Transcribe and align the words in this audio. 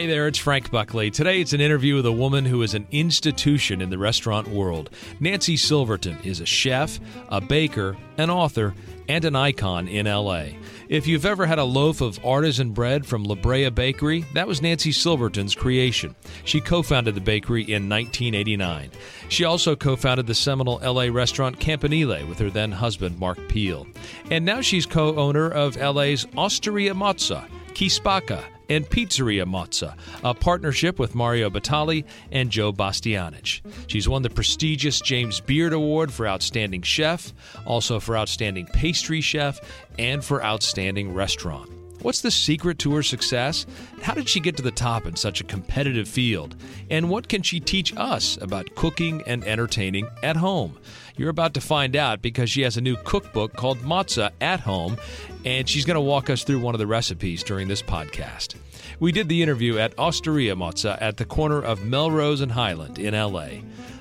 Hey 0.00 0.06
there, 0.06 0.26
it's 0.28 0.38
Frank 0.38 0.70
Buckley. 0.70 1.10
Today 1.10 1.42
it's 1.42 1.52
an 1.52 1.60
interview 1.60 1.94
with 1.94 2.06
a 2.06 2.10
woman 2.10 2.46
who 2.46 2.62
is 2.62 2.72
an 2.72 2.86
institution 2.90 3.82
in 3.82 3.90
the 3.90 3.98
restaurant 3.98 4.48
world. 4.48 4.88
Nancy 5.20 5.58
Silverton 5.58 6.16
is 6.24 6.40
a 6.40 6.46
chef, 6.46 6.98
a 7.28 7.38
baker, 7.38 7.98
an 8.16 8.30
author, 8.30 8.74
and 9.10 9.26
an 9.26 9.36
icon 9.36 9.88
in 9.88 10.06
LA. 10.06 10.44
If 10.88 11.06
you've 11.06 11.26
ever 11.26 11.44
had 11.44 11.58
a 11.58 11.64
loaf 11.64 12.00
of 12.00 12.18
artisan 12.24 12.70
bread 12.70 13.04
from 13.04 13.24
La 13.24 13.34
Brea 13.34 13.68
Bakery, 13.68 14.24
that 14.32 14.48
was 14.48 14.62
Nancy 14.62 14.90
Silverton's 14.90 15.54
creation. 15.54 16.16
She 16.44 16.62
co 16.62 16.80
founded 16.80 17.14
the 17.14 17.20
bakery 17.20 17.64
in 17.64 17.86
1989. 17.86 18.92
She 19.28 19.44
also 19.44 19.76
co 19.76 19.96
founded 19.96 20.26
the 20.26 20.34
seminal 20.34 20.80
LA 20.82 21.12
restaurant 21.12 21.60
Campanile 21.60 22.26
with 22.26 22.38
her 22.38 22.48
then 22.48 22.72
husband, 22.72 23.18
Mark 23.18 23.36
Peel. 23.48 23.86
And 24.30 24.46
now 24.46 24.62
she's 24.62 24.86
co 24.86 25.14
owner 25.16 25.50
of 25.50 25.76
LA's 25.76 26.24
Osteria 26.38 26.94
Mozza, 26.94 27.46
Chi 27.74 27.84
Spacca, 27.84 28.42
and 28.70 28.88
Pizzeria 28.88 29.44
Mozza, 29.44 29.94
a 30.24 30.32
partnership 30.32 30.98
with 30.98 31.14
Mario 31.14 31.50
Batali 31.50 32.04
and 32.32 32.50
Joe 32.50 32.72
Bastianich. 32.72 33.60
She's 33.88 34.08
won 34.08 34.22
the 34.22 34.30
prestigious 34.30 35.00
James 35.00 35.40
Beard 35.40 35.74
Award 35.74 36.10
for 36.10 36.26
Outstanding 36.26 36.82
Chef, 36.82 37.34
also 37.66 38.00
for 38.00 38.16
Outstanding 38.16 38.66
Pastry 38.66 39.20
Chef, 39.20 39.60
and 39.98 40.24
for 40.24 40.42
Outstanding 40.42 41.12
Restaurant. 41.12 41.68
What's 42.02 42.22
the 42.22 42.30
secret 42.30 42.78
to 42.78 42.94
her 42.94 43.02
success? 43.02 43.66
How 44.00 44.14
did 44.14 44.26
she 44.26 44.40
get 44.40 44.56
to 44.56 44.62
the 44.62 44.70
top 44.70 45.04
in 45.04 45.16
such 45.16 45.42
a 45.42 45.44
competitive 45.44 46.08
field? 46.08 46.56
And 46.88 47.10
what 47.10 47.28
can 47.28 47.42
she 47.42 47.60
teach 47.60 47.94
us 47.94 48.38
about 48.40 48.74
cooking 48.74 49.22
and 49.26 49.44
entertaining 49.44 50.08
at 50.22 50.36
home? 50.36 50.78
You're 51.20 51.28
about 51.28 51.52
to 51.52 51.60
find 51.60 51.96
out 51.96 52.22
because 52.22 52.48
she 52.48 52.62
has 52.62 52.78
a 52.78 52.80
new 52.80 52.96
cookbook 52.96 53.52
called 53.52 53.80
Mozza 53.80 54.30
at 54.40 54.60
Home, 54.60 54.96
and 55.44 55.68
she's 55.68 55.84
going 55.84 55.96
to 55.96 56.00
walk 56.00 56.30
us 56.30 56.44
through 56.44 56.60
one 56.60 56.74
of 56.74 56.78
the 56.78 56.86
recipes 56.86 57.42
during 57.42 57.68
this 57.68 57.82
podcast. 57.82 58.54
We 59.00 59.12
did 59.12 59.28
the 59.28 59.42
interview 59.42 59.76
at 59.76 59.94
Osteria 59.98 60.56
Mozza 60.56 60.96
at 60.98 61.18
the 61.18 61.26
corner 61.26 61.60
of 61.60 61.84
Melrose 61.84 62.40
and 62.40 62.50
Highland 62.50 62.98
in 62.98 63.12
LA. 63.12 63.48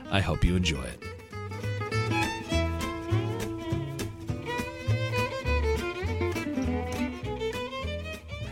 I 0.09 0.21
hope 0.21 0.45
you 0.45 0.55
enjoy 0.55 0.81
it. 0.81 1.03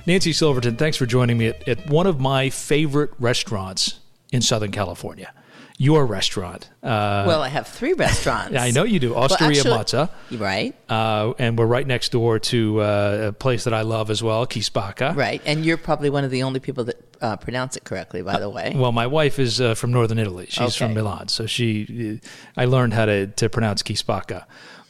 Nancy 0.05 0.33
Silverton, 0.33 0.75
thanks 0.75 0.97
for 0.97 1.05
joining 1.05 1.37
me 1.37 1.47
at, 1.47 1.65
at 1.69 1.89
one 1.89 2.05
of 2.05 2.19
my 2.19 2.49
favorite 2.49 3.11
restaurants 3.17 4.01
in 4.33 4.41
Southern 4.41 4.73
California 4.73 5.31
your 5.77 6.07
restaurant. 6.07 6.69
Uh, 6.81 7.23
well, 7.27 7.43
I 7.43 7.49
have 7.49 7.67
three 7.67 7.93
restaurants. 7.93 8.57
I 8.57 8.71
know 8.71 8.83
you 8.83 8.99
do. 8.99 9.13
Osteria 9.15 9.61
well, 9.63 9.83
Mozza. 9.83 10.09
Right. 10.31 10.75
Uh, 10.89 11.33
and 11.37 11.57
we're 11.57 11.67
right 11.67 11.85
next 11.85 12.11
door 12.11 12.39
to 12.39 12.81
uh, 12.81 13.25
a 13.27 13.31
place 13.31 13.63
that 13.65 13.75
I 13.75 13.81
love 13.81 14.09
as 14.09 14.23
well, 14.23 14.47
Chi 14.47 14.61
Spacca. 14.61 15.15
Right. 15.15 15.39
And 15.45 15.63
you're 15.63 15.77
probably 15.77 16.09
one 16.09 16.23
of 16.23 16.31
the 16.31 16.41
only 16.41 16.59
people 16.59 16.85
that 16.85 17.17
uh, 17.21 17.37
pronounce 17.37 17.77
it 17.77 17.83
correctly, 17.83 18.23
by 18.23 18.39
the 18.39 18.49
way. 18.49 18.73
well, 18.75 18.91
my 18.91 19.05
wife 19.05 19.37
is 19.37 19.61
uh, 19.61 19.75
from 19.75 19.91
northern 19.91 20.17
Italy. 20.17 20.47
She's 20.49 20.59
okay. 20.59 20.85
from 20.85 20.95
Milan. 20.95 21.27
So 21.27 21.45
she, 21.45 22.21
I 22.55 22.65
learned 22.65 22.93
how 22.93 23.05
to, 23.05 23.27
to 23.27 23.47
pronounce 23.47 23.83
Chi 23.83 23.93
Spacca. 23.93 24.45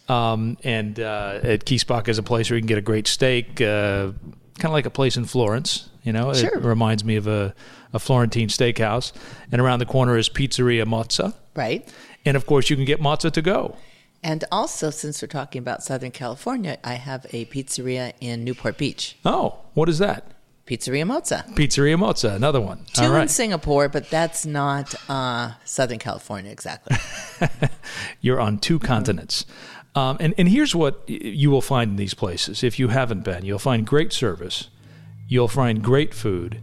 Um, 0.08 0.58
and 0.64 1.02
uh, 1.02 1.42
at 1.44 1.66
Chi 1.66 1.76
Spacca 1.76 2.08
is 2.08 2.18
a 2.18 2.24
place 2.24 2.50
where 2.50 2.56
you 2.56 2.62
can 2.62 2.68
get 2.68 2.78
a 2.78 2.82
great 2.82 3.08
steak, 3.08 3.58
kind 3.58 4.16
of 4.64 4.72
like 4.72 4.86
a 4.86 4.90
place 4.90 5.18
in 5.18 5.26
Florence. 5.26 5.90
You 6.04 6.14
know, 6.14 6.34
sure. 6.34 6.58
it 6.58 6.64
reminds 6.64 7.04
me 7.04 7.18
of 7.18 7.28
a 7.28 7.54
a 7.94 8.00
Florentine 8.00 8.48
steakhouse, 8.48 9.12
and 9.52 9.62
around 9.62 9.80
the 9.80 9.86
corner 9.86 10.18
is 10.18 10.30
Pizzeria 10.30 10.86
Mozza. 10.86 11.34
Right. 11.56 11.88
And 12.26 12.36
of 12.36 12.46
course, 12.46 12.70
you 12.70 12.76
can 12.76 12.86
get 12.86 13.00
mozza 13.00 13.32
to 13.32 13.42
go. 13.42 13.78
And 14.24 14.44
also, 14.52 14.90
since 14.90 15.22
we're 15.22 15.28
talking 15.28 15.60
about 15.60 15.84
Southern 15.84 16.12
California, 16.12 16.78
I 16.84 16.96
have 16.96 17.26
a 17.32 17.46
pizzeria 17.46 18.14
in 18.20 18.44
Newport 18.44 18.78
Beach. 18.78 19.18
Oh, 19.24 19.60
what 19.74 19.88
is 19.88 20.00
that? 20.00 20.32
Pizzeria 20.66 21.06
Mozza. 21.06 21.48
Pizzeria 21.56 21.98
Mozza, 21.98 22.36
another 22.36 22.60
one. 22.60 22.86
Two 22.92 23.16
in 23.16 23.30
Singapore, 23.30 23.88
but 23.88 24.10
that's 24.10 24.46
not 24.46 24.94
uh, 25.10 25.52
Southern 25.64 26.00
California 26.00 26.52
exactly. 26.52 26.98
You're 28.22 28.42
on 28.42 28.60
two 28.60 28.78
continents. 28.78 29.46
Um, 29.96 30.18
and, 30.20 30.34
and 30.38 30.50
here's 30.50 30.76
what 30.76 31.04
you 31.08 31.50
will 31.50 31.62
find 31.62 31.92
in 31.92 31.96
these 31.96 32.14
places 32.14 32.64
if 32.64 32.78
you 32.78 32.90
haven't 32.90 33.24
been 33.24 33.46
you'll 33.46 33.58
find 33.58 33.88
great 33.88 34.12
service, 34.12 34.70
you'll 35.28 35.48
find 35.48 35.82
great 35.82 36.14
food, 36.14 36.62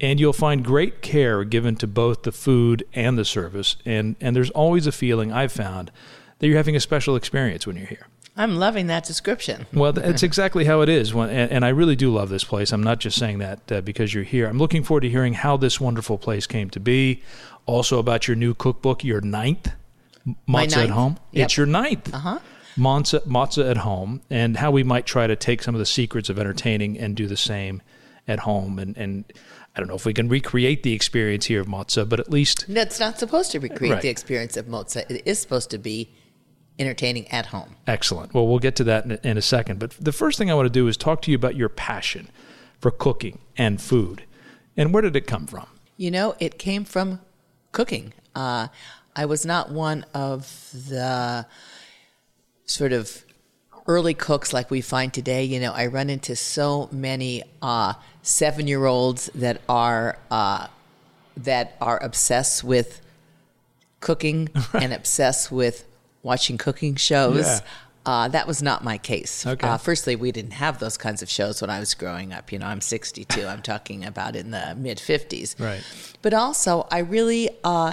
and 0.00 0.18
you'll 0.18 0.32
find 0.32 0.64
great 0.64 1.02
care 1.02 1.44
given 1.44 1.76
to 1.76 1.86
both 1.86 2.22
the 2.22 2.32
food 2.32 2.86
and 2.94 3.18
the 3.18 3.24
service. 3.24 3.76
And, 3.84 4.16
and 4.20 4.34
there's 4.34 4.50
always 4.50 4.86
a 4.86 4.92
feeling 4.92 5.32
I've 5.32 5.52
found 5.52 5.90
that 6.38 6.46
you're 6.46 6.56
having 6.56 6.76
a 6.76 6.80
special 6.80 7.16
experience 7.16 7.66
when 7.66 7.76
you're 7.76 7.86
here. 7.86 8.06
I'm 8.36 8.56
loving 8.56 8.86
that 8.86 9.04
description. 9.04 9.66
Well, 9.72 9.92
that's 9.92 10.22
exactly 10.22 10.64
how 10.64 10.80
it 10.80 10.88
is. 10.88 11.12
When, 11.12 11.28
and, 11.28 11.50
and, 11.50 11.64
I 11.64 11.70
really 11.70 11.96
do 11.96 12.10
love 12.10 12.30
this 12.30 12.44
place. 12.44 12.72
I'm 12.72 12.82
not 12.82 12.98
just 12.98 13.18
saying 13.18 13.38
that 13.38 13.72
uh, 13.72 13.80
because 13.82 14.14
you're 14.14 14.24
here. 14.24 14.46
I'm 14.46 14.56
looking 14.56 14.82
forward 14.82 15.02
to 15.02 15.10
hearing 15.10 15.34
how 15.34 15.58
this 15.58 15.78
wonderful 15.78 16.16
place 16.16 16.46
came 16.46 16.70
to 16.70 16.80
be. 16.80 17.22
Also, 17.66 17.98
about 17.98 18.28
your 18.28 18.36
new 18.36 18.54
cookbook, 18.54 19.04
your 19.04 19.20
ninth, 19.20 19.72
Mozza 20.48 20.84
at 20.84 20.90
Home. 20.90 21.18
Yep. 21.32 21.44
It's 21.44 21.56
your 21.56 21.66
ninth. 21.66 22.14
Uh 22.14 22.18
huh. 22.18 22.38
Mozza, 22.78 23.20
Mozza 23.26 23.68
at 23.68 23.78
Home, 23.78 24.22
and 24.30 24.56
how 24.56 24.70
we 24.70 24.84
might 24.84 25.04
try 25.04 25.26
to 25.26 25.36
take 25.36 25.62
some 25.62 25.74
of 25.74 25.78
the 25.78 25.86
secrets 25.86 26.30
of 26.30 26.38
entertaining 26.38 26.98
and 26.98 27.14
do 27.14 27.26
the 27.26 27.36
same 27.36 27.82
at 28.26 28.40
home. 28.40 28.78
And, 28.78 28.96
and 28.96 29.24
I 29.74 29.80
don't 29.80 29.88
know 29.88 29.94
if 29.94 30.04
we 30.04 30.14
can 30.14 30.28
recreate 30.28 30.82
the 30.82 30.92
experience 30.92 31.46
here 31.46 31.60
of 31.60 31.66
Mozza, 31.66 32.08
but 32.08 32.18
at 32.18 32.30
least 32.30 32.64
that's 32.68 32.98
not 32.98 33.18
supposed 33.18 33.52
to 33.52 33.60
recreate 33.60 33.92
right. 33.92 34.02
the 34.02 34.08
experience 34.08 34.56
of 34.56 34.66
Mozza. 34.66 35.08
It 35.10 35.22
is 35.26 35.38
supposed 35.38 35.70
to 35.70 35.78
be 35.78 36.12
entertaining 36.78 37.28
at 37.28 37.46
home. 37.46 37.76
Excellent. 37.86 38.34
Well, 38.34 38.48
we'll 38.48 38.58
get 38.58 38.74
to 38.76 38.84
that 38.84 39.04
in 39.04 39.12
a, 39.12 39.20
in 39.22 39.38
a 39.38 39.42
second. 39.42 39.78
But 39.78 39.92
the 39.92 40.12
first 40.12 40.38
thing 40.38 40.50
I 40.50 40.54
want 40.54 40.66
to 40.66 40.70
do 40.70 40.88
is 40.88 40.96
talk 40.96 41.22
to 41.22 41.30
you 41.30 41.36
about 41.36 41.54
your 41.54 41.68
passion 41.68 42.30
for 42.80 42.90
cooking 42.90 43.38
and 43.56 43.80
food, 43.80 44.24
and 44.76 44.92
where 44.92 45.02
did 45.02 45.14
it 45.14 45.26
come 45.26 45.46
from? 45.46 45.66
You 45.96 46.10
know, 46.10 46.34
it 46.40 46.58
came 46.58 46.84
from 46.84 47.20
cooking. 47.72 48.12
Uh, 48.34 48.68
I 49.14 49.26
was 49.26 49.44
not 49.44 49.70
one 49.70 50.04
of 50.14 50.70
the 50.72 51.46
sort 52.64 52.92
of 52.92 53.24
early 53.90 54.14
cooks 54.14 54.52
like 54.52 54.70
we 54.70 54.80
find 54.80 55.12
today. 55.12 55.42
You 55.42 55.58
know, 55.58 55.72
I 55.72 55.86
run 55.86 56.08
into 56.10 56.36
so 56.36 56.88
many 56.92 57.42
uh, 57.60 57.94
seven 58.22 58.68
year 58.68 58.86
olds 58.86 59.28
that 59.34 59.60
are 59.68 60.16
uh, 60.30 60.68
that 61.36 61.76
are 61.80 62.00
obsessed 62.00 62.62
with 62.62 63.00
cooking 63.98 64.48
right. 64.54 64.68
and 64.84 64.92
obsessed 64.92 65.50
with 65.50 65.84
watching 66.22 66.56
cooking 66.56 66.94
shows. 66.94 67.46
Yeah. 67.46 67.60
Uh, 68.06 68.28
that 68.28 68.46
was 68.46 68.62
not 68.62 68.84
my 68.84 68.96
case. 68.96 69.44
Okay. 69.44 69.66
Uh, 69.66 69.76
firstly, 69.76 70.14
we 70.14 70.30
didn't 70.30 70.52
have 70.52 70.78
those 70.78 70.96
kinds 70.96 71.20
of 71.20 71.28
shows 71.28 71.60
when 71.60 71.68
I 71.68 71.80
was 71.80 71.92
growing 71.94 72.32
up. 72.32 72.52
You 72.52 72.60
know, 72.60 72.66
I'm 72.66 72.80
62. 72.80 73.44
I'm 73.44 73.60
talking 73.60 74.04
about 74.04 74.36
in 74.36 74.52
the 74.52 74.74
mid 74.76 74.98
50s. 74.98 75.60
Right. 75.60 75.82
But 76.22 76.32
also, 76.32 76.86
I 76.92 77.00
really, 77.00 77.50
uh, 77.64 77.92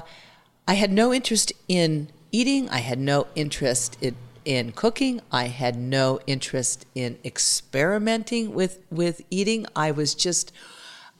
I 0.67 0.75
had 0.75 0.91
no 0.91 1.11
interest 1.11 1.51
in 1.67 2.09
eating. 2.31 2.69
I 2.69 2.79
had 2.79 2.99
no 2.99 3.27
interest 3.35 3.97
in 3.99 4.15
in 4.47 4.71
cooking. 4.71 5.19
I 5.29 5.47
had 5.47 5.77
no 5.77 6.21
interest 6.25 6.85
in 6.95 7.19
experimenting 7.25 8.53
with, 8.53 8.79
with 8.89 9.21
eating. 9.29 9.65
I 9.75 9.91
was 9.91 10.15
just 10.15 10.53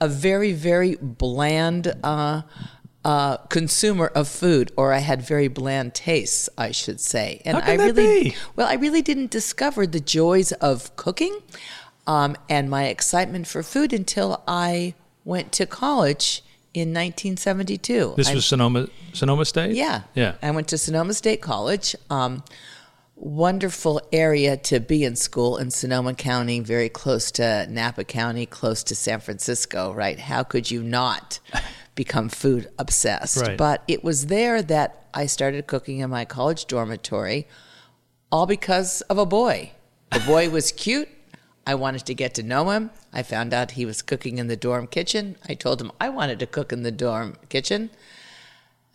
a 0.00 0.08
very, 0.08 0.52
very 0.52 0.96
bland 0.96 1.94
uh, 2.02 2.42
uh, 3.04 3.36
consumer 3.48 4.06
of 4.06 4.28
food, 4.28 4.72
or 4.78 4.94
I 4.94 4.98
had 4.98 5.20
very 5.20 5.48
bland 5.48 5.94
tastes, 5.94 6.48
I 6.56 6.72
should 6.72 7.00
say. 7.00 7.42
And 7.44 7.58
I 7.58 7.74
really, 7.74 8.30
be? 8.30 8.36
well, 8.56 8.66
I 8.66 8.74
really 8.74 9.02
didn't 9.02 9.30
discover 9.30 9.86
the 9.86 10.00
joys 10.00 10.52
of 10.52 10.96
cooking 10.96 11.38
um, 12.06 12.34
and 12.48 12.70
my 12.70 12.86
excitement 12.86 13.46
for 13.46 13.62
food 13.62 13.92
until 13.92 14.42
I 14.48 14.94
went 15.26 15.52
to 15.52 15.66
college 15.66 16.42
in 16.72 16.94
1972. 16.94 18.14
This 18.16 18.32
was 18.32 18.46
Sonoma, 18.46 18.88
Sonoma 19.12 19.44
State. 19.44 19.76
Yeah, 19.76 20.02
yeah. 20.14 20.36
I 20.42 20.50
went 20.50 20.68
to 20.68 20.78
Sonoma 20.78 21.12
State 21.12 21.42
College. 21.42 21.94
Um, 22.08 22.42
wonderful 23.20 24.00
area 24.12 24.56
to 24.56 24.80
be 24.80 25.04
in 25.04 25.16
school 25.16 25.56
in 25.56 25.70
Sonoma 25.70 26.14
County, 26.14 26.60
very 26.60 26.88
close 26.88 27.30
to 27.32 27.66
Napa 27.68 28.04
County, 28.04 28.46
close 28.46 28.82
to 28.84 28.94
San 28.94 29.20
Francisco, 29.20 29.92
right? 29.92 30.18
How 30.18 30.42
could 30.42 30.70
you 30.70 30.82
not 30.82 31.40
become 31.94 32.28
food 32.28 32.68
obsessed? 32.78 33.40
Right. 33.40 33.58
But 33.58 33.82
it 33.88 34.04
was 34.04 34.26
there 34.26 34.62
that 34.62 35.08
I 35.12 35.26
started 35.26 35.66
cooking 35.66 35.98
in 35.98 36.10
my 36.10 36.24
college 36.24 36.66
dormitory, 36.66 37.46
all 38.30 38.46
because 38.46 39.00
of 39.02 39.18
a 39.18 39.26
boy. 39.26 39.72
The 40.12 40.20
boy 40.20 40.50
was 40.50 40.72
cute. 40.76 41.08
I 41.66 41.74
wanted 41.74 42.06
to 42.06 42.14
get 42.14 42.34
to 42.34 42.42
know 42.42 42.70
him. 42.70 42.90
I 43.12 43.22
found 43.22 43.52
out 43.52 43.72
he 43.72 43.84
was 43.84 44.00
cooking 44.00 44.38
in 44.38 44.46
the 44.46 44.56
dorm 44.56 44.86
kitchen. 44.86 45.36
I 45.46 45.54
told 45.54 45.82
him 45.82 45.92
I 46.00 46.08
wanted 46.08 46.38
to 46.38 46.46
cook 46.46 46.72
in 46.72 46.82
the 46.82 46.90
dorm 46.92 47.36
kitchen. 47.50 47.90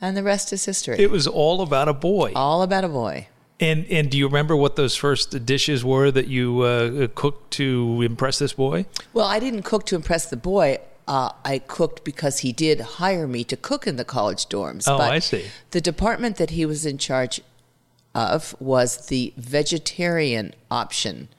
And 0.01 0.17
the 0.17 0.23
rest 0.23 0.51
is 0.51 0.65
history. 0.65 0.97
It 0.99 1.11
was 1.11 1.27
all 1.27 1.61
about 1.61 1.87
a 1.87 1.93
boy. 1.93 2.33
All 2.35 2.63
about 2.63 2.83
a 2.83 2.89
boy. 2.89 3.27
And 3.59 3.85
and 3.89 4.09
do 4.09 4.17
you 4.17 4.27
remember 4.27 4.55
what 4.55 4.75
those 4.75 4.95
first 4.95 5.45
dishes 5.45 5.85
were 5.85 6.11
that 6.11 6.27
you 6.27 6.61
uh, 6.61 7.07
cooked 7.15 7.51
to 7.51 8.01
impress 8.01 8.39
this 8.39 8.53
boy? 8.53 8.85
Well, 9.13 9.25
I 9.25 9.39
didn't 9.39 9.63
cook 9.63 9.85
to 9.88 9.95
impress 9.95 10.25
the 10.25 10.38
boy. 10.38 10.79
Uh, 11.07 11.31
I 11.44 11.59
cooked 11.59 12.03
because 12.03 12.39
he 12.39 12.51
did 12.53 12.79
hire 12.81 13.27
me 13.27 13.44
to 13.45 13.57
cook 13.57 13.85
in 13.88 13.97
the 13.97 14.05
college 14.05 14.47
dorms. 14.47 14.85
Oh, 14.88 14.97
but 14.97 15.11
I 15.11 15.19
see. 15.19 15.45
The 15.71 15.81
department 15.81 16.38
that 16.38 16.51
he 16.51 16.65
was 16.65 16.85
in 16.85 16.97
charge 16.97 17.41
of 18.15 18.55
was 18.59 19.07
the 19.07 19.33
vegetarian 19.38 20.53
option 20.71 21.29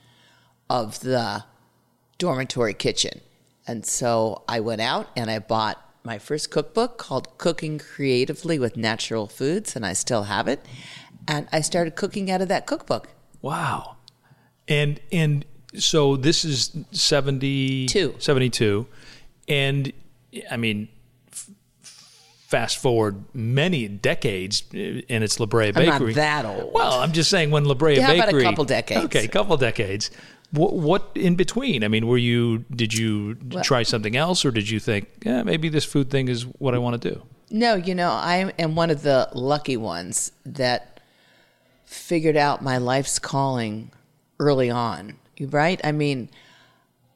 of 0.69 1.01
the 1.01 1.45
dormitory 2.19 2.75
kitchen. 2.75 3.21
and 3.67 3.85
so 3.87 4.43
I 4.49 4.61
went 4.61 4.81
out 4.81 5.09
and 5.17 5.31
I 5.31 5.39
bought 5.39 5.81
my 6.05 6.19
first 6.19 6.51
cookbook 6.51 6.99
called 6.99 7.39
Cooking 7.39 7.79
Creatively 7.79 8.59
with 8.59 8.77
Natural 8.77 9.27
Foods, 9.27 9.75
and 9.75 9.87
I 9.87 9.95
still 9.95 10.25
have 10.25 10.47
it. 10.49 10.61
And 11.29 11.49
I 11.53 11.61
started 11.61 11.97
cooking 11.97 12.31
out 12.31 12.41
of 12.43 12.49
that 12.49 12.67
cookbook. 12.67 13.09
Wow. 13.43 13.97
And 14.69 15.01
and 15.13 15.45
so 15.77 16.17
this 16.17 16.45
is 16.45 16.77
72. 16.93 18.15
72. 18.19 18.87
And 19.49 19.93
I 20.51 20.57
mean, 20.57 20.89
f- 21.33 21.51
fast 21.83 22.79
forward 22.79 23.25
many 23.35 23.89
decades, 23.89 24.63
uh, 24.75 25.03
and 25.09 25.25
it's 25.25 25.39
La 25.41 25.47
Brea 25.47 25.69
I'm 25.75 25.85
not 25.87 25.99
Bakery. 26.01 26.15
that 26.15 26.45
old. 26.45 26.73
Well, 26.73 27.01
I'm 27.01 27.13
just 27.13 27.31
saying 27.31 27.51
when 27.51 27.65
La 27.65 27.75
Brea 27.75 27.97
Yeah, 27.97 28.11
about 28.13 28.25
a 28.29 28.33
Bakery. 28.33 28.43
couple 28.43 28.65
decades. 28.65 29.05
Okay, 29.07 29.25
a 29.25 29.29
couple 29.29 29.57
decades. 29.57 30.11
What, 30.51 30.73
what 30.75 31.11
in 31.17 31.35
between? 31.35 31.83
I 31.85 31.89
mean, 31.89 32.07
were 32.07 32.19
you? 32.19 32.59
Did 32.71 32.95
you 32.95 33.35
try 33.63 33.83
something 33.83 34.17
else, 34.17 34.45
or 34.45 34.51
did 34.53 34.71
you 34.71 34.79
think, 34.79 35.09
yeah, 35.25 35.43
maybe 35.43 35.69
this 35.69 35.85
food 35.85 36.11
thing 36.11 36.29
is 36.29 36.43
what 36.59 36.75
I 36.75 36.79
want 36.79 37.01
to 37.03 37.11
do? 37.11 37.23
No, 37.51 37.75
you 37.75 37.95
know, 37.95 38.11
I 38.11 38.53
am 38.59 38.75
one 38.77 38.91
of 38.91 39.03
the 39.03 39.29
lucky 39.35 39.77
ones 39.77 40.33
that 40.47 40.94
figured 41.95 42.37
out 42.37 42.63
my 42.63 42.79
life's 42.79 43.19
calling 43.19 43.91
early 44.39 44.71
on, 44.71 45.19
right? 45.41 45.81
I 45.85 45.93
mean, 45.93 46.29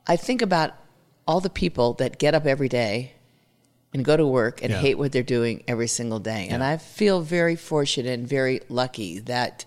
I 0.06 0.16
think 0.16 0.40
about 0.40 0.74
all 1.26 1.40
the 1.40 1.50
people 1.50 1.92
that 1.94 2.18
get 2.18 2.34
up 2.34 2.46
every 2.46 2.68
day 2.68 3.12
and 3.92 4.04
go 4.04 4.16
to 4.16 4.26
work 4.26 4.62
and 4.62 4.70
Yeah. 4.70 4.80
hate 4.80 4.98
what 4.98 5.12
they're 5.12 5.22
doing 5.22 5.62
every 5.66 5.88
single 5.88 6.18
day. 6.18 6.48
And 6.50 6.62
I 6.62 6.76
feel 6.76 7.20
very 7.20 7.56
fortunate 7.56 8.12
and 8.12 8.28
very 8.28 8.60
lucky 8.68 9.18
that 9.20 9.64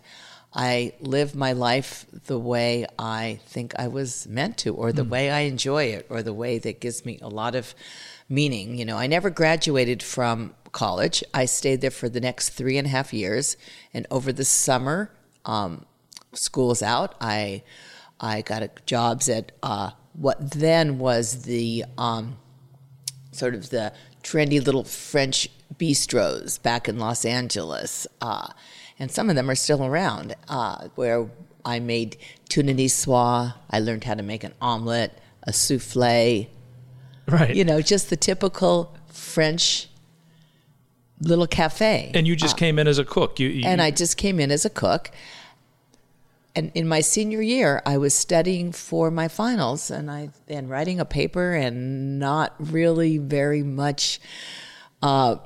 I 0.54 0.94
live 1.00 1.36
my 1.36 1.54
life 1.54 2.06
the 2.26 2.40
way 2.40 2.86
I 3.00 3.40
think 3.48 3.74
I 3.78 3.88
was 3.88 4.28
meant 4.28 4.58
to, 4.60 4.74
or 4.74 4.92
the 4.92 5.04
hmm. 5.04 5.10
way 5.10 5.30
I 5.32 5.42
enjoy 5.42 5.86
it, 5.86 6.08
or 6.10 6.22
the 6.22 6.34
way 6.34 6.60
that 6.60 6.82
gives 6.82 7.06
me 7.06 7.20
a 7.22 7.30
lot 7.30 7.56
of 7.56 7.74
meaning. 8.28 8.78
You 8.78 8.86
know, 8.86 8.98
I 8.98 9.08
never 9.08 9.30
graduated 9.30 10.04
from 10.04 10.54
college. 10.72 11.24
I 11.34 11.46
stayed 11.46 11.82
there 11.82 11.92
for 11.92 12.10
the 12.10 12.22
next 12.22 12.50
three 12.50 12.78
and 12.78 12.88
a 12.88 12.90
half 12.90 13.14
years. 13.14 13.58
And 13.94 14.08
over 14.10 14.32
the 14.32 14.46
summer, 14.46 15.12
um, 15.46 15.86
school's 16.34 16.82
out, 16.82 17.16
I 17.22 17.64
I 18.20 18.42
got 18.42 18.62
a, 18.64 18.70
jobs 18.86 19.28
at 19.30 19.52
uh, 19.64 19.92
what 20.14 20.52
then 20.52 21.00
was 21.00 21.44
the 21.44 21.86
um, 21.98 22.38
sort 23.32 23.56
of 23.56 23.70
the 23.72 23.94
trendy 24.24 24.64
little 24.64 24.84
French 24.84 25.50
bistros 25.76 26.62
back 26.62 26.88
in 26.88 27.00
Los 27.00 27.26
Angeles. 27.26 28.06
Uh, 28.22 28.48
and 29.00 29.12
some 29.12 29.30
of 29.30 29.36
them 29.36 29.50
are 29.50 29.56
still 29.56 29.84
around, 29.84 30.36
uh, 30.48 30.90
where 30.96 31.28
I 31.66 31.80
made 31.80 32.18
tuna 32.50 32.74
niçoise. 32.74 33.56
I 33.70 33.80
learned 33.80 34.04
how 34.04 34.14
to 34.14 34.22
make 34.24 34.44
an 34.44 34.54
omelet, 34.62 35.18
a 35.44 35.52
souffle, 35.52 36.48
Right. 37.28 37.56
you 37.56 37.64
know, 37.64 37.82
just 37.82 38.10
the 38.10 38.18
typical 38.18 38.96
French 39.08 39.88
little 41.22 41.48
cafe. 41.48 42.12
and 42.14 42.28
you 42.28 42.36
just 42.36 42.58
came 42.58 42.80
in 42.80 42.88
as 42.88 42.98
a 42.98 43.06
cook. 43.06 43.40
You, 43.40 43.48
you 43.48 43.66
and 43.66 43.82
I 43.82 43.92
just 43.92 44.18
came 44.18 44.40
in 44.40 44.52
as 44.52 44.66
a 44.66 44.70
cook. 44.70 45.12
And 46.54 46.72
in 46.76 46.86
my 46.86 47.00
senior 47.00 47.42
year, 47.42 47.82
I 47.86 47.98
was 47.98 48.14
studying 48.14 48.74
for 48.74 49.10
my 49.10 49.30
finals, 49.30 49.90
and 49.90 50.12
I 50.12 50.32
and 50.50 50.70
writing 50.70 51.00
a 51.00 51.06
paper, 51.06 51.54
and 51.54 52.20
not 52.20 52.54
really 52.60 53.20
very 53.20 53.64
much, 53.64 54.20
uh, 55.02 55.38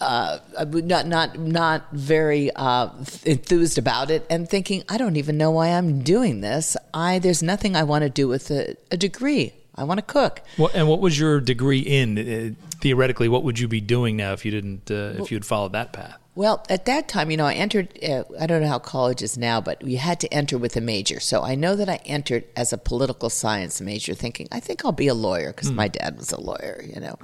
uh, 0.00 0.38
not 0.70 1.08
not 1.08 1.36
not 1.40 1.90
very 1.92 2.52
uh, 2.54 2.90
enthused 3.24 3.76
about 3.76 4.08
it, 4.08 4.24
and 4.30 4.48
thinking 4.48 4.84
I 4.88 4.98
don't 4.98 5.16
even 5.16 5.36
know 5.36 5.50
why 5.50 5.70
I'm 5.70 6.02
doing 6.02 6.42
this. 6.42 6.76
I 6.94 7.18
there's 7.18 7.42
nothing 7.42 7.74
I 7.74 7.82
want 7.82 8.02
to 8.04 8.10
do 8.10 8.28
with 8.28 8.48
a, 8.52 8.76
a 8.92 8.96
degree. 8.96 9.52
I 9.74 9.84
want 9.84 9.98
to 9.98 10.06
cook. 10.06 10.42
What, 10.56 10.74
and 10.74 10.88
what 10.88 11.00
was 11.00 11.18
your 11.18 11.40
degree 11.40 11.80
in? 11.80 12.56
Theoretically, 12.86 13.28
what 13.28 13.42
would 13.42 13.58
you 13.58 13.66
be 13.66 13.80
doing 13.80 14.16
now 14.16 14.32
if 14.32 14.44
you 14.44 14.52
didn't? 14.52 14.92
Uh, 14.92 15.20
if 15.20 15.32
you 15.32 15.34
had 15.34 15.44
followed 15.44 15.72
that 15.72 15.92
path? 15.92 16.18
Well, 16.36 16.64
at 16.68 16.84
that 16.84 17.08
time, 17.08 17.32
you 17.32 17.36
know, 17.36 17.44
I 17.44 17.54
entered, 17.54 17.98
uh, 18.00 18.22
I 18.38 18.46
don't 18.46 18.62
know 18.62 18.68
how 18.68 18.78
college 18.78 19.22
is 19.22 19.36
now, 19.36 19.60
but 19.60 19.82
you 19.82 19.98
had 19.98 20.20
to 20.20 20.32
enter 20.32 20.56
with 20.56 20.76
a 20.76 20.80
major. 20.80 21.18
So 21.18 21.42
I 21.42 21.56
know 21.56 21.74
that 21.74 21.88
I 21.88 21.96
entered 22.04 22.44
as 22.54 22.72
a 22.72 22.78
political 22.78 23.28
science 23.28 23.80
major 23.80 24.14
thinking, 24.14 24.46
I 24.52 24.60
think 24.60 24.84
I'll 24.84 24.92
be 24.92 25.08
a 25.08 25.14
lawyer 25.14 25.48
because 25.48 25.72
my 25.72 25.88
dad 25.88 26.16
was 26.16 26.30
a 26.30 26.40
lawyer, 26.40 26.80
you 26.86 27.00
know. 27.00 27.18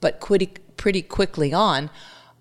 But 0.00 0.20
pretty, 0.20 0.48
pretty 0.76 1.02
quickly 1.02 1.52
on, 1.52 1.90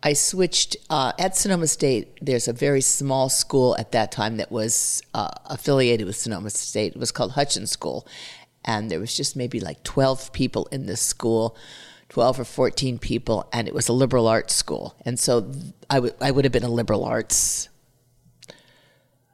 I 0.01 0.13
switched 0.13 0.77
uh, 0.89 1.11
at 1.19 1.37
Sonoma 1.37 1.67
State. 1.67 2.17
There's 2.23 2.47
a 2.47 2.53
very 2.53 2.81
small 2.81 3.29
school 3.29 3.77
at 3.77 3.91
that 3.91 4.11
time 4.11 4.37
that 4.37 4.51
was 4.51 5.03
uh, 5.13 5.29
affiliated 5.45 6.07
with 6.07 6.15
Sonoma 6.15 6.49
State. 6.49 6.93
It 6.93 6.99
was 6.99 7.11
called 7.11 7.33
Hutchins 7.33 7.69
School. 7.69 8.07
And 8.65 8.89
there 8.89 8.99
was 8.99 9.15
just 9.15 9.35
maybe 9.35 9.59
like 9.59 9.83
12 9.83 10.33
people 10.33 10.67
in 10.71 10.87
this 10.87 11.01
school. 11.01 11.55
12 12.09 12.39
or 12.39 12.45
14 12.45 12.99
people, 12.99 13.47
and 13.51 13.67
it 13.67 13.73
was 13.73 13.87
a 13.89 13.93
liberal 13.93 14.27
arts 14.27 14.55
school. 14.55 14.95
And 15.05 15.19
so 15.19 15.51
I 15.89 15.99
would 15.99 16.15
I 16.21 16.31
would 16.31 16.45
have 16.45 16.51
been 16.51 16.63
a 16.63 16.69
liberal 16.69 17.03
arts 17.03 17.69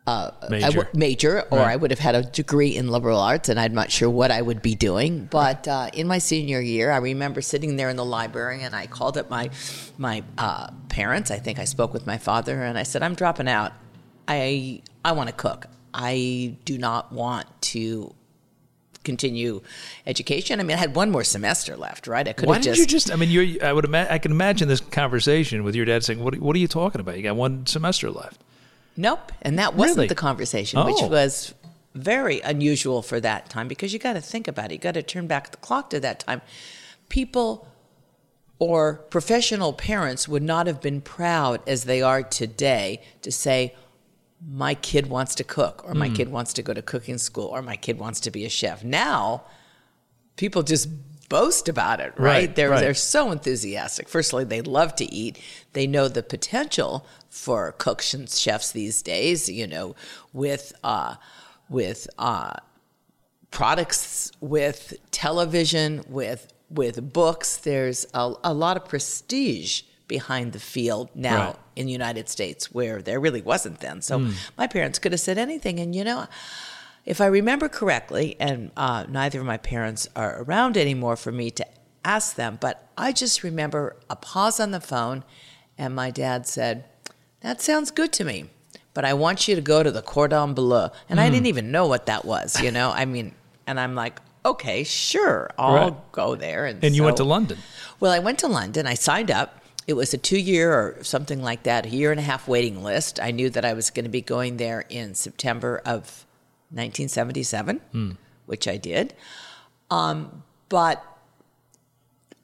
I 0.05 0.31
Major. 0.49 0.67
w- 0.67 0.87
major, 0.93 1.41
or 1.49 1.59
Right. 1.59 1.71
I 1.71 1.75
would 1.77 1.89
have 1.91 1.99
had 1.99 2.13
a 2.13 2.23
degree 2.23 2.75
in 2.75 2.89
liberal 2.89 3.19
arts, 3.19 3.47
and 3.47 3.57
I'm 3.57 3.73
not 3.73 3.89
sure 3.89 4.09
what 4.09 4.31
I 4.31 4.41
would 4.41 4.61
be 4.61 4.75
doing. 4.75 5.29
But 5.31 5.65
uh, 5.65 5.91
in 5.93 6.07
my 6.07 6.17
senior 6.17 6.59
year, 6.59 6.91
I 6.91 6.97
remember 6.97 7.41
sitting 7.41 7.77
there 7.77 7.87
in 7.89 7.95
the 7.95 8.03
library, 8.03 8.63
and 8.63 8.75
I 8.75 8.85
called 8.87 9.17
up 9.17 9.29
my 9.29 9.49
my 9.97 10.23
uh, 10.37 10.71
parents. 10.89 11.31
I 11.31 11.39
think 11.39 11.57
I 11.57 11.63
spoke 11.63 11.93
with 11.93 12.05
my 12.05 12.17
father, 12.17 12.63
and 12.63 12.77
I 12.77 12.83
said, 12.83 13.01
"I'm 13.01 13.15
dropping 13.15 13.47
out. 13.47 13.71
I 14.27 14.81
I 15.05 15.13
want 15.13 15.29
to 15.29 15.33
cook. 15.35 15.67
I 15.93 16.57
do 16.65 16.77
not 16.77 17.13
want 17.13 17.47
to." 17.71 18.13
Continue 19.03 19.61
education 20.07 20.59
i 20.59 20.63
mean 20.63 20.75
i 20.77 20.79
had 20.79 20.95
one 20.95 21.11
more 21.11 21.23
semester 21.23 21.75
left 21.75 22.07
right 22.07 22.27
i 22.27 22.33
could 22.33 22.47
Why 22.47 22.55
have 22.55 22.63
just 22.63 22.79
you 22.79 22.85
just? 22.85 23.11
I 23.11 23.15
mean, 23.15 23.29
you. 23.29 23.59
I 23.61 23.73
would. 23.73 23.85
Ima- 23.85 24.07
I 24.09 24.17
can 24.17 24.31
imagine 24.31 24.67
this 24.67 24.79
conversation 24.79 25.63
with 25.63 25.75
your 25.75 25.85
dad 25.85 26.03
saying, 26.03 26.23
"What? 26.23 26.37
What 26.39 26.55
are 26.55 26.59
you 26.59 26.67
talking 26.67 27.01
about? 27.01 27.17
You 27.17 27.23
got 27.23 27.35
one 27.35 27.65
semester 27.65 28.09
left." 28.11 28.41
Nope. 28.95 29.31
And 29.41 29.57
that 29.59 29.75
wasn't 29.75 29.97
Really? 29.97 30.07
the 30.07 30.15
conversation, 30.15 30.83
which 30.85 30.97
Oh. 31.01 31.07
was 31.07 31.53
very 31.95 32.39
unusual 32.41 33.01
for 33.01 33.19
that 33.19 33.49
time 33.49 33.67
because 33.67 33.91
you 33.93 33.99
got 33.99 34.13
to 34.13 34.21
think 34.21 34.47
about 34.47 34.71
it. 34.71 34.73
You 34.73 34.79
got 34.79 34.93
to 34.93 35.03
turn 35.03 35.27
back 35.27 35.51
the 35.51 35.57
clock 35.57 35.89
to 35.91 35.99
that 35.99 36.19
time. 36.21 36.41
People 37.09 37.67
or 38.59 38.95
professional 39.09 39.73
parents 39.73 40.27
would 40.27 40.43
not 40.43 40.67
have 40.67 40.79
been 40.81 41.01
proud 41.01 41.61
as 41.67 41.83
they 41.83 42.01
are 42.01 42.23
today 42.23 43.01
to 43.21 43.31
say, 43.31 43.75
my 44.45 44.75
kid 44.75 45.07
wants 45.07 45.35
to 45.35 45.43
cook, 45.43 45.83
or 45.85 45.93
my 45.93 46.07
Hmm. 46.09 46.15
kid 46.15 46.29
wants 46.29 46.53
to 46.53 46.61
go 46.61 46.73
to 46.73 46.81
cooking 46.81 47.17
school, 47.17 47.45
or 47.47 47.61
my 47.61 47.75
kid 47.75 47.97
wants 47.99 48.19
to 48.21 48.31
be 48.31 48.45
a 48.45 48.49
chef. 48.49 48.83
Now, 48.83 49.43
people 50.35 50.63
just 50.63 50.89
boast 51.29 51.69
about 51.69 51.99
it, 51.99 52.13
right? 52.17 52.17
Right, 52.17 52.55
they're 52.55 52.69
right. 52.69 52.79
they're 52.79 52.93
so 52.93 53.31
enthusiastic. 53.31 54.07
Firstly, 54.09 54.43
they 54.43 54.61
love 54.61 54.95
to 54.97 55.11
eat. 55.11 55.39
They 55.73 55.87
know 55.87 56.07
the 56.07 56.21
potential 56.23 57.05
for 57.29 57.71
cooks 57.73 58.13
and 58.13 58.29
chefs 58.29 58.71
these 58.71 59.01
days. 59.01 59.49
You 59.49 59.65
know, 59.67 59.95
with 60.33 60.73
uh, 60.83 61.15
with 61.69 62.07
uh, 62.19 62.53
products, 63.51 64.31
with 64.41 64.93
television, 65.11 66.03
with 66.07 66.51
with 66.69 67.13
books. 67.13 67.57
There's 67.57 68.05
a, 68.13 68.33
a 68.43 68.53
lot 68.53 68.77
of 68.77 68.85
prestige 68.87 69.83
behind 70.07 70.53
the 70.53 70.59
field 70.59 71.09
now 71.15 71.45
Right. 71.47 71.55
in 71.75 71.85
the 71.87 71.91
United 71.91 72.29
States, 72.29 72.71
where 72.71 73.01
there 73.01 73.19
really 73.19 73.41
wasn't 73.41 73.79
then. 73.79 74.01
So 74.01 74.29
my 74.57 74.67
parents 74.67 74.99
could 74.99 75.11
have 75.11 75.21
said 75.21 75.37
anything, 75.37 75.79
and 75.79 75.95
you 75.95 76.03
know. 76.03 76.27
If 77.05 77.19
I 77.19 77.25
remember 77.25 77.67
correctly, 77.67 78.37
and 78.39 78.71
uh, 78.77 79.05
neither 79.09 79.41
of 79.41 79.45
my 79.45 79.57
parents 79.57 80.07
are 80.15 80.41
around 80.41 80.77
anymore 80.77 81.17
for 81.17 81.33
me 81.33 81.51
to 81.51 81.65
ask 82.05 82.35
them, 82.35 82.57
but 82.61 82.87
I 82.97 83.11
just 83.11 83.43
remember 83.43 83.97
a 84.09 84.15
pause 84.15 84.57
on 84.61 84.71
the 84.71 84.79
phone, 84.79 85.25
and 85.77 85.93
my 85.93 86.11
dad 86.11 86.47
said, 86.47 86.85
That 87.41 87.61
sounds 87.61 87.91
good 87.91 88.13
to 88.13 88.23
me, 88.23 88.45
but 88.93 89.03
I 89.03 89.13
want 89.15 89.49
you 89.49 89.55
to 89.55 89.61
go 89.61 89.83
to 89.83 89.91
the 89.91 90.01
Cordon 90.01 90.53
Bleu. 90.53 90.87
And 91.09 91.19
I 91.19 91.29
didn't 91.29 91.47
even 91.47 91.71
know 91.71 91.87
what 91.87 92.05
that 92.05 92.23
was, 92.23 92.61
you 92.61 92.71
know? 92.71 92.91
I 92.91 93.03
mean, 93.03 93.35
and 93.67 93.79
I'm 93.81 93.95
like, 93.95 94.21
Okay, 94.45 94.83
sure, 94.85 95.49
I'll 95.57 95.73
Right. 95.73 96.11
go 96.13 96.35
there. 96.35 96.65
And, 96.67 96.81
And 96.85 96.95
you 96.95 97.03
went 97.03 97.17
to 97.17 97.23
London. 97.25 97.57
well, 97.99 98.11
I 98.13 98.19
went 98.19 98.39
to 98.39 98.47
London. 98.47 98.87
I 98.87 98.93
signed 98.93 99.29
up. 99.31 99.59
It 99.85 99.93
was 99.93 100.13
a 100.13 100.17
two 100.17 100.39
year 100.39 100.73
or 100.73 101.03
something 101.03 101.41
like 101.41 101.63
that, 101.63 101.85
a 101.85 101.89
year 101.89 102.11
and 102.11 102.19
a 102.19 102.23
half 102.23 102.47
waiting 102.47 102.83
list. 102.83 103.19
I 103.19 103.31
knew 103.31 103.49
that 103.49 103.65
I 103.65 103.73
was 103.73 103.89
going 103.89 104.05
to 104.05 104.09
be 104.09 104.21
going 104.21 104.57
there 104.57 104.85
in 104.89 105.15
September 105.15 105.77
of 105.85 106.25
1977, 106.71 107.81
which 108.45 108.67
I 108.67 108.77
did. 108.77 109.13
Um, 109.91 110.43
but 110.69 111.03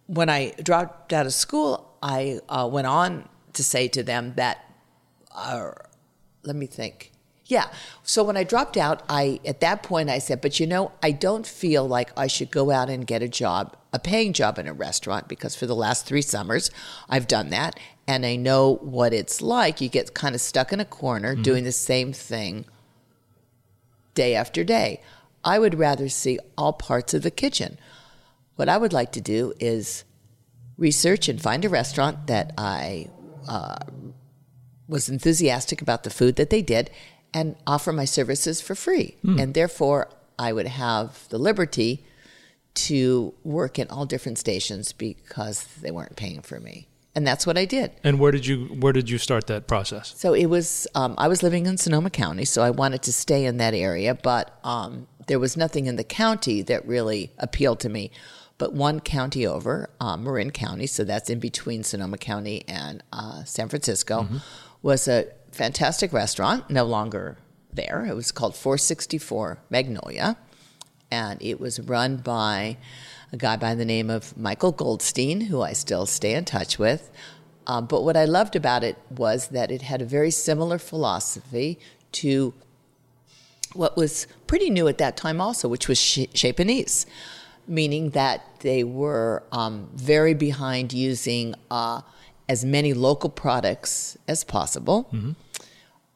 when 0.08 0.29
I 0.29 0.53
dropped 0.62 1.13
out 1.13 1.25
of 1.25 1.34
school, 1.34 1.89
I 2.01 2.39
uh, 2.50 2.67
went 2.72 2.88
on 2.88 3.27
to 3.53 3.63
say 3.63 3.88
to 3.89 4.03
them 4.03 4.34
that, 4.36 4.65
uh, 5.36 5.72
let 6.43 6.55
me 6.55 6.65
think. 6.65 7.12
Yeah. 7.46 7.69
So 8.03 8.24
when 8.24 8.38
I 8.38 8.43
dropped 8.43 8.77
out, 8.77 9.01
I 9.10 9.39
at 9.43 9.60
that 9.62 9.81
point 9.81 10.10
I 10.10 10.19
said, 10.19 10.39
but 10.41 10.60
you 10.60 10.67
know, 10.67 10.91
I 11.01 11.12
don't 11.12 11.48
feel 11.48 11.88
like 11.88 12.12
I 12.15 12.27
should 12.27 12.51
go 12.51 12.69
out 12.69 12.89
and 12.89 13.08
get 13.08 13.24
a 13.24 13.27
job, 13.27 13.75
a 13.91 14.00
paying 14.00 14.34
job 14.34 14.60
in 14.60 14.67
a 14.67 14.74
restaurant, 14.74 15.27
because 15.27 15.55
for 15.55 15.65
the 15.65 15.75
last 15.75 16.05
three 16.05 16.22
summers 16.22 16.69
I've 17.10 17.27
done 17.27 17.50
that, 17.50 17.79
and 18.08 18.25
I 18.25 18.36
know 18.36 18.75
what 18.81 19.13
it's 19.13 19.41
like. 19.41 19.81
You 19.81 19.89
get 19.89 20.13
kind 20.13 20.36
of 20.36 20.41
stuck 20.41 20.72
in 20.74 20.79
a 20.79 20.86
corner 20.86 21.36
doing 21.36 21.63
the 21.63 21.72
same 21.72 22.13
thing 22.13 22.65
day 24.13 24.36
after 24.36 24.63
day. 24.63 25.01
I 25.43 25.60
would 25.60 25.77
rather 25.79 26.10
see 26.10 26.39
all 26.58 26.74
parts 26.74 27.13
of 27.13 27.22
the 27.24 27.31
kitchen. 27.31 27.77
what 28.60 28.67
I 28.67 28.75
would 28.75 28.91
like 28.91 29.13
to 29.13 29.22
do 29.22 29.53
is 29.58 30.03
research 30.77 31.29
and 31.29 31.41
find 31.41 31.63
a 31.63 31.69
restaurant 31.69 32.27
that 32.27 32.51
I 32.58 33.08
uh, 33.48 33.77
was 34.86 35.08
enthusiastic 35.08 35.81
about 35.81 36.03
the 36.03 36.10
food 36.10 36.36
that 36.36 36.50
they 36.50 36.62
did 36.62 36.89
and 37.34 37.55
offer 37.65 37.93
my 37.93 38.03
services 38.03 38.60
for 38.60 38.75
free. 38.75 39.15
And 39.39 39.53
therefore, 39.53 40.10
I 40.38 40.51
would 40.51 40.67
have 40.67 41.25
the 41.29 41.38
liberty 41.38 42.05
to 42.88 43.33
work 43.43 43.79
in 43.79 43.88
all 43.89 44.05
different 44.05 44.38
stations 44.38 44.93
because 44.93 45.63
they 45.81 45.91
weren't 45.91 46.15
paying 46.15 46.41
for 46.41 46.59
me. 46.59 46.88
And 47.15 47.25
that's 47.25 47.45
what 47.45 47.57
I 47.57 47.65
did. 47.65 47.91
And 48.03 48.19
where 48.19 48.31
did 48.31 48.45
you 48.45 48.65
where 48.79 48.93
did 48.93 49.09
you 49.09 49.17
start 49.17 49.48
that 49.48 49.67
process? 49.67 50.13
So 50.15 50.33
it 50.33 50.45
was, 50.45 50.88
um, 50.95 51.15
I 51.17 51.27
was 51.27 51.43
living 51.43 51.65
in 51.65 51.77
Sonoma 51.77 52.12
County, 52.12 52.45
so 52.45 52.62
I 52.62 52.69
wanted 52.69 53.01
to 53.03 53.13
stay 53.13 53.45
in 53.45 53.57
that 53.57 53.74
area, 53.74 54.13
but 54.15 54.57
um, 54.63 55.07
there 55.27 55.39
was 55.39 55.57
nothing 55.57 55.88
in 55.88 55.95
the 55.95 56.03
county 56.03 56.62
that 56.62 56.88
really 56.88 57.33
appealed 57.38 57.79
to 57.81 57.89
me. 57.89 58.12
But 58.57 58.74
one 58.74 59.00
county 59.00 59.45
over, 59.45 59.89
um, 60.00 60.24
Marin 60.24 60.51
County, 60.51 60.86
so 60.86 61.03
that's 61.03 61.29
in 61.29 61.39
between 61.39 61.83
Sonoma 61.83 62.17
County 62.17 62.63
and 62.67 63.01
uh, 63.12 63.43
San 63.45 63.69
Francisco, 63.69 64.27
was 64.81 65.07
a 65.07 65.27
fantastic 65.51 66.12
restaurant, 66.12 66.69
no 66.69 66.83
longer 66.83 67.38
there. 67.71 68.05
It 68.05 68.15
was 68.15 68.31
called 68.33 68.55
464 68.55 69.59
Magnolia, 69.69 70.38
and 71.11 71.41
it 71.41 71.59
was 71.59 71.79
run 71.79 72.17
by 72.17 72.77
a 73.31 73.37
guy 73.37 73.57
by 73.57 73.75
the 73.75 73.85
name 73.85 74.09
of 74.09 74.37
Michael 74.37 74.71
Goldstein, 74.71 75.41
who 75.41 75.61
I 75.61 75.73
still 75.73 76.05
stay 76.05 76.33
in 76.33 76.45
touch 76.45 76.79
with. 76.79 77.11
Um, 77.67 77.85
but 77.85 78.03
what 78.03 78.17
I 78.17 78.25
loved 78.25 78.55
about 78.55 78.83
it 78.83 78.97
was 79.09 79.49
that 79.49 79.69
it 79.69 79.83
had 79.83 80.01
a 80.01 80.05
very 80.05 80.31
similar 80.31 80.79
philosophy 80.79 81.79
to 82.13 82.53
what 83.73 83.95
was 83.95 84.25
pretty 84.47 84.71
new 84.71 84.87
at 84.87 84.97
that 84.97 85.15
time, 85.15 85.39
also, 85.39 85.67
which 85.67 85.87
was 85.87 85.99
Panisse, 85.99 87.05
meaning 87.67 88.09
that 88.11 88.43
they 88.61 88.83
were 88.83 89.43
um, 89.51 89.89
very 89.93 90.33
behind 90.33 90.91
using 90.91 91.53
uh, 91.69 92.01
as 92.47 92.65
many 92.65 92.93
local 92.93 93.29
products 93.29 94.17
as 94.27 94.43
possible. 94.43 95.07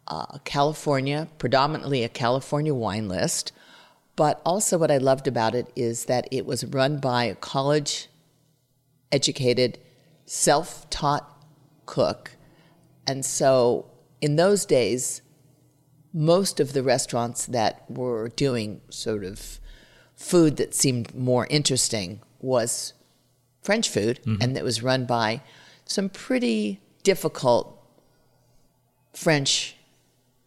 Uh, 0.08 0.40
California, 0.44 1.28
predominantly 1.38 2.04
a 2.04 2.10
California 2.10 2.74
wine 2.74 3.08
list. 3.08 3.52
But 4.16 4.42
also, 4.46 4.78
what 4.78 4.92
I 4.92 4.98
loved 4.98 5.28
about 5.28 5.56
it 5.56 5.72
is 5.76 6.06
that 6.06 6.28
it 6.32 6.46
was 6.46 6.64
run 6.66 7.00
by 7.00 7.26
a 7.26 7.36
college 7.36 8.10
educated, 9.12 9.80
self 10.26 10.90
taught 10.90 11.46
cook. 11.86 12.32
And 13.08 13.26
so, 13.26 13.86
in 14.22 14.36
those 14.36 14.66
days, 14.66 15.22
most 16.14 16.60
of 16.60 16.74
the 16.74 16.84
restaurants 16.84 17.48
that 17.48 17.90
were 17.90 18.30
doing 18.30 18.82
sort 18.90 19.24
of 19.24 19.60
food 20.16 20.58
that 20.58 20.76
seemed 20.76 21.14
more 21.16 21.48
interesting 21.50 22.22
was 22.40 22.94
French 23.62 23.90
food, 23.90 24.20
mm-hmm. 24.26 24.42
and 24.42 24.56
it 24.58 24.64
was 24.64 24.84
run 24.84 25.06
by 25.06 25.42
some 25.86 26.10
pretty 26.10 26.82
difficult 27.04 27.80
French 29.14 29.76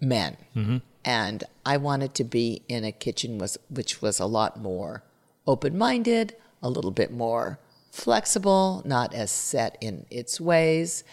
men. 0.00 0.36
Mm-hmm. 0.54 0.76
And 1.06 1.44
I 1.64 1.76
wanted 1.76 2.14
to 2.14 2.24
be 2.24 2.62
in 2.68 2.84
a 2.84 2.90
kitchen 2.90 3.38
was 3.38 3.56
which 3.70 4.02
was 4.02 4.18
a 4.18 4.26
lot 4.26 4.60
more 4.60 5.04
open-minded, 5.46 6.34
a 6.62 6.68
little 6.68 6.90
bit 6.90 7.12
more 7.12 7.60
flexible, 7.92 8.82
not 8.84 9.14
as 9.14 9.30
set 9.30 9.78
in 9.80 10.04
its 10.10 10.40
ways. 10.40 11.04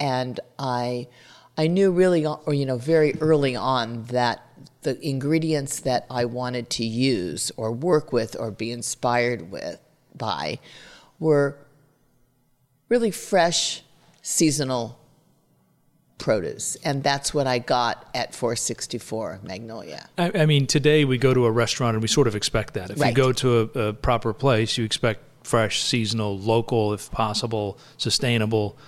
And 0.00 0.40
I 0.58 1.08
I 1.58 1.66
knew 1.66 1.92
really 1.92 2.24
or 2.24 2.54
you 2.54 2.64
know 2.64 2.78
very 2.78 3.14
early 3.20 3.54
on 3.54 4.04
that 4.04 4.42
the 4.80 4.98
ingredients 5.06 5.80
that 5.80 6.06
I 6.10 6.24
wanted 6.24 6.70
to 6.70 6.84
use 6.84 7.52
or 7.58 7.70
work 7.70 8.12
with 8.12 8.34
or 8.38 8.50
be 8.50 8.72
inspired 8.72 9.50
with 9.50 9.78
by 10.16 10.58
were 11.18 11.58
really 12.88 13.10
fresh 13.10 13.82
seasonal 14.22 14.98
produce 16.18 16.76
and 16.84 17.02
that's 17.02 17.34
what 17.34 17.46
i 17.46 17.58
got 17.58 18.08
at 18.14 18.34
464 18.34 19.40
magnolia 19.42 20.08
I, 20.16 20.30
I 20.42 20.46
mean, 20.46 20.66
today 20.66 21.04
we 21.04 21.18
go 21.18 21.34
to 21.34 21.44
a 21.44 21.50
restaurant 21.50 21.94
and 21.96 22.02
we 22.02 22.08
sort 22.08 22.28
of 22.28 22.36
expect 22.36 22.74
that. 22.74 22.90
If 22.90 22.98
you 22.98 23.12
go 23.12 23.32
to 23.32 23.70
a, 23.74 23.78
a 23.88 23.92
proper 23.92 24.32
place, 24.32 24.78
you 24.78 24.84
expect 24.84 25.20
fresh, 25.42 25.82
seasonal, 25.82 26.38
local, 26.38 26.92
if 26.94 27.10
possible, 27.10 27.78
sustainable. 27.98 28.78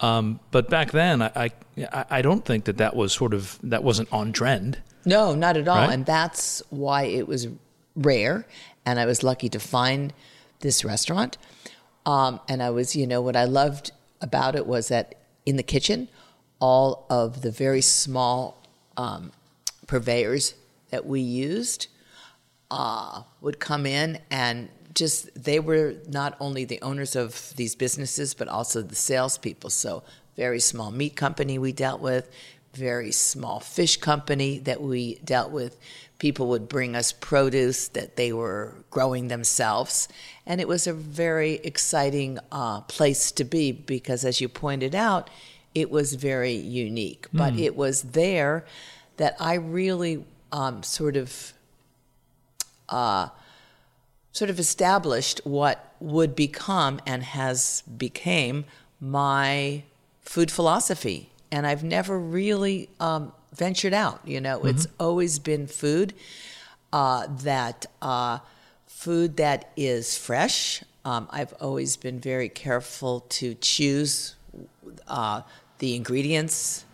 Um, 0.00 0.40
but 0.50 0.68
back 0.68 0.92
then, 0.92 1.22
I, 1.22 1.30
I 1.34 2.04
I 2.10 2.22
don't 2.22 2.44
think 2.44 2.66
that 2.66 2.76
that 2.76 2.94
was 2.94 3.12
sort 3.12 3.32
of 3.34 3.58
that 3.62 3.82
wasn't 3.82 4.12
on 4.12 4.32
trend. 4.32 4.78
no 5.06 5.34
not 5.34 5.56
at 5.56 5.66
all 5.66 5.76
Right. 5.76 5.92
and 5.94 6.04
that's 6.06 6.62
why 6.70 7.04
it 7.04 7.26
was 7.26 7.48
rare 7.96 8.46
and 8.84 9.00
i 9.00 9.06
was 9.06 9.22
lucky 9.22 9.48
to 9.48 9.58
find 9.58 10.12
this 10.60 10.84
restaurant 10.84 11.38
um, 12.04 12.40
and 12.48 12.62
i 12.62 12.70
was 12.70 12.94
you 12.94 13.06
know 13.06 13.22
what 13.22 13.36
i 13.36 13.44
loved 13.44 13.90
about 14.20 14.54
it 14.54 14.66
was 14.66 14.88
that 14.88 15.14
in 15.46 15.56
the 15.56 15.62
kitchen 15.62 16.08
all 16.60 17.06
of 17.08 17.42
the 17.42 17.50
very 17.50 17.80
small 17.80 18.62
um, 18.96 19.32
purveyors 19.86 20.54
that 20.90 21.06
we 21.06 21.20
used 21.20 21.86
uh, 22.70 23.22
would 23.40 23.58
come 23.58 23.86
in 23.86 24.18
and 24.30 24.68
just 24.94 25.30
they 25.42 25.60
were 25.60 25.94
not 26.08 26.36
only 26.40 26.64
the 26.64 26.80
owners 26.82 27.14
of 27.14 27.52
these 27.56 27.74
businesses 27.74 28.34
but 28.34 28.48
also 28.48 28.82
the 28.82 28.96
salespeople. 28.96 29.70
So 29.70 30.02
very 30.36 30.60
small 30.60 30.90
meat 30.90 31.16
company 31.16 31.58
we 31.58 31.72
dealt 31.72 32.00
with, 32.00 32.30
very 32.74 33.12
small 33.12 33.60
fish 33.60 33.96
company 33.96 34.58
that 34.60 34.80
we 34.80 35.16
dealt 35.24 35.50
with. 35.50 35.78
People 36.18 36.48
would 36.48 36.68
bring 36.68 36.96
us 36.96 37.12
produce 37.12 37.88
that 37.88 38.16
they 38.16 38.32
were 38.32 38.74
growing 38.90 39.28
themselves, 39.28 40.08
and 40.46 40.60
it 40.60 40.66
was 40.66 40.86
a 40.86 40.92
very 40.92 41.54
exciting 41.64 42.38
uh, 42.50 42.80
place 42.82 43.30
to 43.32 43.44
be 43.44 43.70
because, 43.70 44.24
as 44.24 44.40
you 44.40 44.48
pointed 44.48 44.94
out, 44.96 45.30
it 45.80 45.90
was 45.90 46.14
very 46.14 46.54
unique. 46.54 47.26
But 47.32 47.54
it 47.58 47.76
was 47.76 48.02
there 48.02 48.64
that 49.16 49.36
I 49.38 49.54
really 49.54 50.24
um, 50.52 50.82
sort 50.82 51.16
of 51.16 51.52
sort 54.32 54.50
of 54.50 54.58
established 54.58 55.40
what 55.44 55.94
would 56.00 56.34
become 56.34 57.00
and 57.06 57.22
has 57.22 57.82
became 57.96 58.64
my 59.00 59.82
food 60.22 60.50
philosophy. 60.50 61.30
And 61.50 61.66
i've 61.66 61.84
never 61.84 62.18
really 62.18 62.88
um, 63.00 63.32
ventured 63.54 63.94
out 63.94 64.20
you 64.24 64.40
know? 64.40 64.64
It's 64.64 64.86
always 65.00 65.38
been 65.38 65.66
food 65.66 66.14
uh, 66.92 67.26
that 67.42 67.86
uh, 68.00 68.38
food 68.86 69.36
that 69.36 69.70
is 69.76 70.16
fresh. 70.16 70.82
Um, 71.04 71.28
i've 71.30 71.54
always 71.60 71.96
been 71.96 72.20
very 72.20 72.48
careful 72.48 73.20
to 73.40 73.54
choose 73.54 74.36
uh, 75.08 75.42
the 75.78 75.94
ingredients 75.94 76.84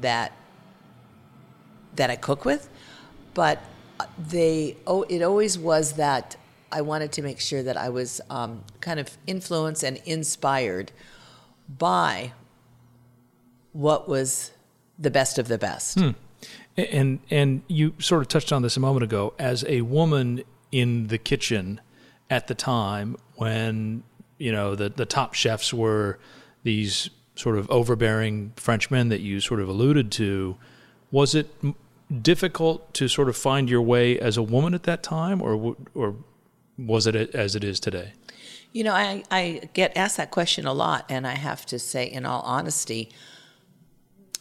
that 0.00 0.32
that 1.96 2.10
I 2.10 2.16
cook 2.16 2.44
with, 2.44 2.68
but 3.34 3.62
they 4.18 4.76
oh 4.86 5.02
it 5.04 5.22
always 5.22 5.58
was 5.58 5.92
that 5.92 6.36
I 6.72 6.80
wanted 6.80 7.12
to 7.12 7.22
make 7.22 7.40
sure 7.40 7.62
that 7.62 7.76
I 7.76 7.88
was 7.88 8.20
um, 8.30 8.64
kind 8.80 8.98
of 8.98 9.16
influenced 9.26 9.84
and 9.84 9.98
inspired 10.04 10.90
by 11.68 12.32
what 13.72 14.08
was 14.08 14.50
the 14.98 15.10
best 15.10 15.38
of 15.38 15.48
the 15.48 15.58
best. 15.58 15.98
And 16.76 17.20
and 17.30 17.62
you 17.68 17.94
sort 18.00 18.22
of 18.22 18.28
touched 18.28 18.52
on 18.52 18.62
this 18.62 18.76
a 18.76 18.80
moment 18.80 19.04
ago. 19.04 19.34
As 19.38 19.64
a 19.68 19.82
woman 19.82 20.42
in 20.72 21.06
the 21.06 21.18
kitchen 21.18 21.80
at 22.28 22.48
the 22.48 22.54
time 22.54 23.16
when 23.36 24.02
you 24.38 24.50
know 24.50 24.74
the 24.74 24.88
the 24.88 25.06
top 25.06 25.34
chefs 25.34 25.72
were 25.72 26.18
these 26.64 27.10
sort 27.34 27.58
of 27.58 27.70
overbearing 27.70 28.52
Frenchmen 28.56 29.08
that 29.08 29.20
you 29.20 29.40
sort 29.40 29.60
of 29.60 29.68
alluded 29.68 30.12
to, 30.12 30.56
was 31.10 31.34
it 31.34 31.48
difficult 32.22 32.92
to 32.94 33.08
sort 33.08 33.28
of 33.28 33.36
find 33.36 33.68
your 33.68 33.82
way 33.82 34.18
as 34.18 34.36
a 34.36 34.42
woman 34.42 34.74
at 34.74 34.84
that 34.84 35.02
time, 35.02 35.40
or 35.42 35.76
or 35.94 36.16
was 36.78 37.06
it 37.06 37.14
as 37.34 37.54
it 37.54 37.64
is 37.64 37.80
today? 37.80 38.12
You 38.72 38.82
know, 38.82 38.92
I, 38.92 39.22
I 39.30 39.68
get 39.72 39.96
asked 39.96 40.16
that 40.16 40.30
question 40.32 40.66
a 40.66 40.72
lot, 40.72 41.06
and 41.08 41.26
I 41.26 41.34
have 41.34 41.64
to 41.66 41.78
say, 41.78 42.06
in 42.06 42.26
all 42.26 42.42
honesty, 42.42 43.10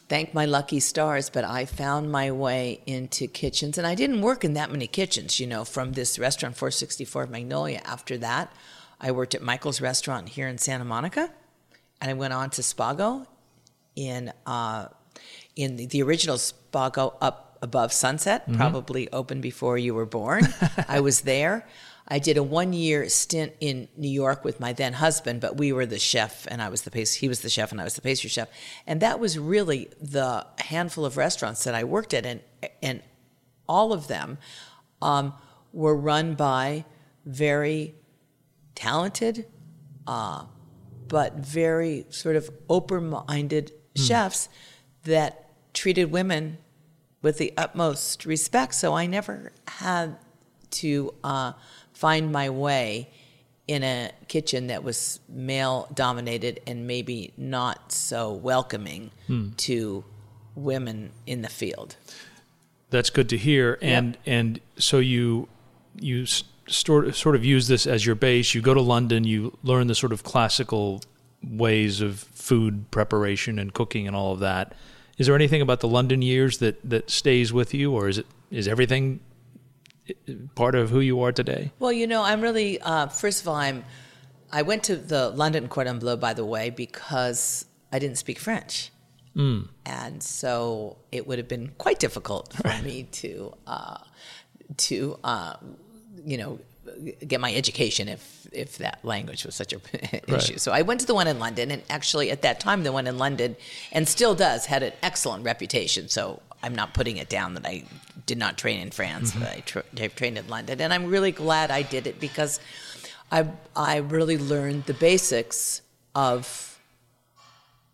thank 0.10 0.34
my 0.34 0.46
lucky 0.46 0.80
stars, 0.80 1.30
but 1.30 1.44
I 1.44 1.66
found 1.66 2.12
my 2.12 2.32
way 2.32 2.82
into 2.88 3.28
kitchens, 3.28 3.78
and 3.78 3.86
I 3.86 3.94
didn't 3.94 4.22
work 4.22 4.44
in 4.44 4.54
that 4.54 4.72
many 4.72 4.88
kitchens, 4.88 5.40
you 5.40 5.46
know, 5.46 5.64
from 5.64 5.94
this 5.94 6.18
restaurant 6.18 6.58
464 6.58 7.28
Magnolia. 7.28 7.82
After 7.86 8.18
that, 8.18 8.52
I 9.00 9.12
worked 9.12 9.36
at 9.36 9.44
Michael's 9.44 9.82
restaurant 9.82 10.30
here 10.30 10.48
in 10.48 10.58
Santa 10.58 10.86
Monica, 10.86 11.30
and 12.04 12.12
I 12.12 12.14
went 12.16 12.34
on 12.34 12.50
to 12.52 12.62
Spago 12.62 13.26
in 13.96 14.34
uh, 14.46 14.88
in 15.56 15.78
the, 15.78 15.86
the 15.86 16.04
original 16.04 16.36
Spago 16.36 17.16
up 17.22 17.58
above 17.62 17.94
Sunset, 17.94 18.44
probably 18.52 19.10
opened 19.14 19.42
before 19.42 19.78
you 19.78 19.96
were 19.96 20.06
born. 20.06 20.44
I 20.90 21.00
was 21.00 21.22
there. 21.34 21.66
I 22.06 22.20
did 22.20 22.36
a 22.36 22.44
one 22.44 22.74
year 22.74 23.08
stint 23.08 23.54
in 23.62 23.88
New 23.96 24.10
York 24.10 24.44
with 24.44 24.60
my 24.60 24.74
then 24.74 24.92
husband, 24.92 25.40
but 25.40 25.56
we 25.56 25.72
were 25.72 25.86
the 25.86 25.98
chef 25.98 26.46
and 26.52 26.62
I 26.62 26.68
was 26.68 26.82
the 26.82 26.92
pastry. 26.92 27.22
He 27.22 27.30
was 27.30 27.40
the 27.40 27.50
chef 27.50 27.72
and 27.72 27.80
I 27.80 27.86
was 27.86 27.96
the 27.96 28.02
pastry 28.02 28.30
chef, 28.30 28.50
and 28.86 29.00
that 29.00 29.22
was 29.22 29.40
really 29.40 29.90
the 30.02 30.46
handful 30.60 31.06
of 31.06 31.16
restaurants 31.16 31.64
that 31.64 31.74
I 31.74 31.86
worked 31.86 32.14
at, 32.14 32.26
and 32.26 32.42
and 32.82 33.02
all 33.70 33.94
of 33.94 34.10
them 34.10 34.40
um, 35.02 35.34
were 35.72 35.96
run 35.96 36.36
by 36.36 36.84
very 37.26 37.96
talented, 38.76 39.46
uh, 40.06 40.44
but 41.14 41.36
very 41.36 42.08
sort 42.10 42.36
of 42.36 42.50
open 42.68 43.14
minded 43.28 43.72
chefs 43.96 44.50
that 45.04 45.48
treated 45.72 46.10
women 46.10 46.58
with 47.22 47.38
the 47.38 47.54
utmost 47.56 48.26
respect. 48.26 48.74
So 48.74 48.96
I 48.96 49.06
never 49.06 49.52
had 49.68 50.18
to 50.72 51.14
uh, 51.24 51.52
find 51.94 52.32
my 52.32 52.50
way 52.50 53.12
in 53.68 53.84
a 53.84 54.10
kitchen 54.28 54.66
that 54.68 54.84
was 54.84 55.20
male 55.30 55.88
dominated 55.94 56.62
and 56.66 56.88
maybe 56.88 57.32
not 57.38 57.92
so 57.92 58.34
welcoming 58.34 59.12
to 59.58 60.04
women 60.56 61.12
in 61.28 61.44
the 61.44 61.50
field. 61.50 61.96
That's 62.90 63.12
good 63.12 63.30
to 63.30 63.38
hear. 63.38 63.78
And 63.84 64.18
and 64.26 64.60
so 64.80 64.98
you 64.98 65.48
you 66.00 66.26
sort 66.68 67.14
sort 67.16 67.36
of 67.36 67.44
use 67.44 67.68
this 67.68 67.86
as 67.86 68.06
your 68.06 68.16
base. 68.16 68.54
You 68.54 68.62
go 68.62 68.74
to 68.74 68.82
London. 68.82 69.24
You 69.24 69.58
learn 69.64 69.88
the 69.88 69.96
sort 69.96 70.14
of 70.14 70.24
classical 70.24 71.02
ways 71.44 72.02
of 72.02 72.20
food 72.20 72.90
preparation 72.92 73.60
and 73.60 73.74
cooking 73.74 74.08
and 74.08 74.16
all 74.16 74.34
of 74.34 74.40
that. 74.40 74.74
Is 75.18 75.28
there 75.28 75.36
anything 75.36 75.62
about 75.62 75.82
the 75.82 75.88
London 75.88 76.22
years 76.22 76.58
that 76.60 76.80
that 76.90 77.10
stays 77.10 77.54
with 77.54 77.74
you, 77.74 77.94
or 77.94 78.08
is 78.08 78.18
it 78.18 78.26
is 78.50 78.68
everything 78.68 79.20
uh, 80.10 80.34
part 80.56 80.76
of 80.76 80.90
who 80.90 81.00
you 81.00 81.22
are 81.22 81.32
today? 81.32 81.72
Well, 81.80 81.92
you 81.92 82.08
know, 82.08 82.24
I'm 82.24 82.42
really 82.42 82.82
uh, 82.82 83.08
first 83.08 83.42
of 83.42 83.48
all, 83.48 83.56
I'm 83.56 83.84
I 84.52 84.62
went 84.62 84.84
to 84.84 84.96
the 84.96 85.30
London 85.30 85.68
Cordon 85.68 86.00
Bleu, 86.00 86.16
by 86.16 86.34
the 86.34 86.46
way, 86.46 86.70
because 86.70 87.66
I 87.92 88.00
didn't 88.00 88.18
speak 88.18 88.40
French, 88.40 88.92
and 89.86 90.24
so 90.24 90.98
it 91.12 91.28
would 91.28 91.38
have 91.38 91.48
been 91.48 91.72
quite 91.78 92.00
difficult 92.00 92.54
for 92.54 92.70
me 92.84 93.04
to 93.04 93.54
uh, 93.68 93.98
to 94.78 95.20
uh, 95.24 95.56
you 96.26 96.38
know 96.38 96.60
get 97.28 97.40
my 97.40 97.54
education 97.54 98.08
if 98.08 98.48
if 98.52 98.78
that 98.78 99.00
language 99.04 99.46
was 99.46 99.56
such 99.56 99.74
a 99.74 99.80
issue. 100.36 100.58
So 100.58 100.72
I 100.72 100.82
went 100.82 101.00
to 101.02 101.08
the 101.08 101.16
one 101.16 101.28
in 101.28 101.40
London, 101.40 101.72
and 101.72 101.82
actually 101.90 102.30
at 102.30 102.42
that 102.44 102.60
time, 102.60 102.84
the 102.84 102.92
one 102.92 103.08
in 103.08 103.18
London, 103.18 103.56
and 103.92 104.08
still 104.08 104.36
does, 104.36 104.66
had 104.68 104.84
an 104.84 104.94
excellent 105.02 105.44
reputation. 105.44 106.10
So 106.10 106.42
I'm 106.62 106.76
not 106.76 106.94
putting 106.94 107.18
it 107.18 107.30
down 107.30 107.56
that 107.56 107.66
I 107.66 107.84
did 108.26 108.38
not 108.38 108.58
train 108.58 108.80
in 108.80 108.92
France, 108.92 109.32
but 109.32 109.44
mm-hmm. 109.44 109.58
I 109.58 109.60
tra- 109.62 109.84
I've 110.00 110.16
trained 110.16 110.38
in 110.38 110.48
London, 110.48 110.82
and 110.82 110.94
I'm 110.94 111.08
really 111.08 111.32
glad 111.32 111.72
I 111.72 111.82
did 111.82 112.08
it 112.08 112.20
because 112.20 112.60
I 113.32 113.48
I 113.76 113.98
really 113.98 114.38
learned 114.38 114.86
the 114.86 114.94
basics 114.94 115.82
of 116.14 116.80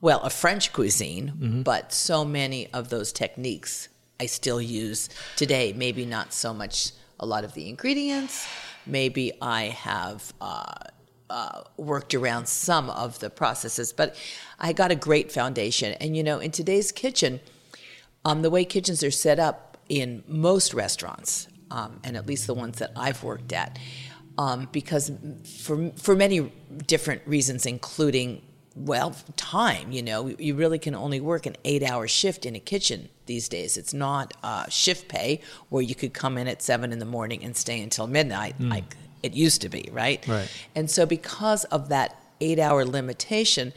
well, 0.01 0.21
a 0.21 0.29
French 0.29 0.71
cuisine, 0.71 1.27
mm-hmm. 1.27 1.61
but 1.63 1.91
so 1.91 2.23
many 2.23 2.67
of 2.71 2.89
those 2.89 3.11
techniques 3.11 3.89
I 4.19 4.27
still 4.27 4.61
use 4.61 5.09
today. 5.35 5.73
Maybe 5.73 6.05
not 6.05 6.33
so 6.33 6.53
much 6.53 6.91
a 7.19 7.25
lot 7.25 7.43
of 7.43 7.53
the 7.53 7.69
ingredients. 7.69 8.47
Maybe 8.85 9.33
I 9.41 9.63
have 9.65 10.33
uh, 10.41 10.73
uh, 11.29 11.61
worked 11.77 12.15
around 12.15 12.47
some 12.47 12.89
of 12.89 13.19
the 13.19 13.29
processes, 13.29 13.93
but 13.93 14.15
I 14.59 14.73
got 14.73 14.91
a 14.91 14.95
great 14.95 15.31
foundation. 15.31 15.93
And 15.93 16.15
you 16.15 16.23
know, 16.23 16.39
in 16.39 16.51
today's 16.51 16.91
kitchen, 16.91 17.39
um, 18.25 18.41
the 18.41 18.49
way 18.49 18.65
kitchens 18.65 19.03
are 19.03 19.11
set 19.11 19.39
up 19.39 19.77
in 19.87 20.23
most 20.27 20.73
restaurants, 20.73 21.47
um, 21.71 21.99
and 22.03 22.17
at 22.17 22.25
least 22.25 22.47
the 22.47 22.53
ones 22.53 22.79
that 22.79 22.91
I've 22.95 23.23
worked 23.23 23.53
at, 23.53 23.79
um, 24.37 24.69
because 24.71 25.11
for 25.63 25.91
for 25.95 26.15
many 26.15 26.51
different 26.85 27.21
reasons, 27.25 27.65
including 27.65 28.41
well, 28.75 29.13
time. 29.35 29.91
You 29.91 30.01
know, 30.01 30.27
you 30.27 30.55
really 30.55 30.79
can 30.79 30.95
only 30.95 31.19
work 31.19 31.45
an 31.45 31.57
eight-hour 31.65 32.07
shift 32.07 32.45
in 32.45 32.55
a 32.55 32.59
kitchen 32.59 33.09
these 33.29 33.47
days. 33.47 33.77
It's 33.77 33.93
not 33.93 34.33
uh, 34.43 34.67
shift 34.67 35.07
pay 35.07 35.39
where 35.69 35.83
you 35.83 35.95
could 35.95 36.13
come 36.13 36.37
in 36.37 36.47
at 36.47 36.61
seven 36.61 36.91
in 36.91 36.99
the 36.99 37.05
morning 37.05 37.43
and 37.45 37.55
stay 37.55 37.81
until 37.81 38.07
midnight, 38.07 38.59
mm. 38.59 38.71
like 38.71 38.97
it 39.23 39.33
used 39.33 39.61
to 39.61 39.69
be, 39.69 39.87
right? 39.93 40.27
Right. 40.27 40.49
And 40.75 40.89
so, 40.89 41.05
because 41.05 41.63
of 41.65 41.87
that 41.89 42.17
eight-hour 42.41 42.83
limitation, 42.85 43.71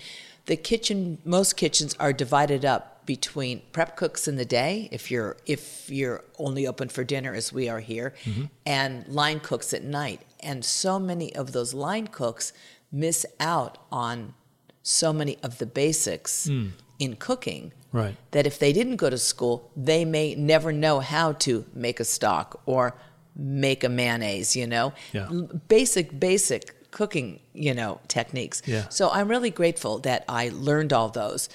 the 0.47 0.57
kitchen, 0.57 1.19
most 1.25 1.57
kitchens 1.57 1.95
are 2.01 2.13
divided 2.13 2.65
up 2.65 3.05
between 3.05 3.61
prep 3.73 3.97
cooks 3.97 4.27
in 4.27 4.37
the 4.37 4.45
day, 4.45 4.89
if 4.91 5.11
you're 5.11 5.37
if 5.45 5.91
you're 5.91 6.25
only 6.39 6.67
open 6.67 6.89
for 6.89 7.05
dinner 7.05 7.35
as 7.35 7.53
we 7.53 7.69
are 7.69 7.81
here, 7.81 8.15
mm-hmm. 8.25 8.45
and 8.65 9.07
line 9.09 9.41
cooks 9.41 9.75
at 9.75 9.85
night. 9.85 10.21
And 10.41 10.65
so 10.65 10.99
many 10.99 11.35
of 11.37 11.53
those 11.53 11.75
line 11.75 12.07
cooks 12.07 12.53
miss 12.91 13.27
out 13.39 13.79
on 13.91 14.35
so 14.83 15.13
many 15.13 15.37
of 15.43 15.59
the 15.59 15.67
basics 15.67 16.49
mm. 16.49 16.71
in 16.99 17.17
cooking 17.17 17.73
Right. 17.93 18.17
that 18.31 18.47
if 18.47 18.59
they 18.59 18.73
didn't 18.73 18.97
go 18.97 19.11
to 19.11 19.19
school, 19.19 19.71
they 19.77 20.05
may 20.07 20.35
never 20.35 20.73
know 20.73 21.01
how 21.01 21.33
to 21.33 21.67
make 21.75 22.01
a 22.01 22.05
stock 22.05 22.61
or 22.65 22.97
make 23.37 23.85
a 23.85 23.89
mayonnaise, 23.89 24.57
you 24.57 24.67
know? 24.67 24.95
Yeah. 25.13 25.29
Basic, 25.69 26.19
basic 26.19 26.91
cooking, 26.91 27.41
you 27.53 27.75
know, 27.75 28.01
techniques. 28.09 28.63
Yeah. 28.65 28.89
So 28.89 29.11
I'm 29.11 29.29
really 29.29 29.51
grateful 29.51 29.99
that 30.01 30.25
I 30.29 30.51
learned 30.55 30.93
all 30.93 31.09
those. 31.11 31.49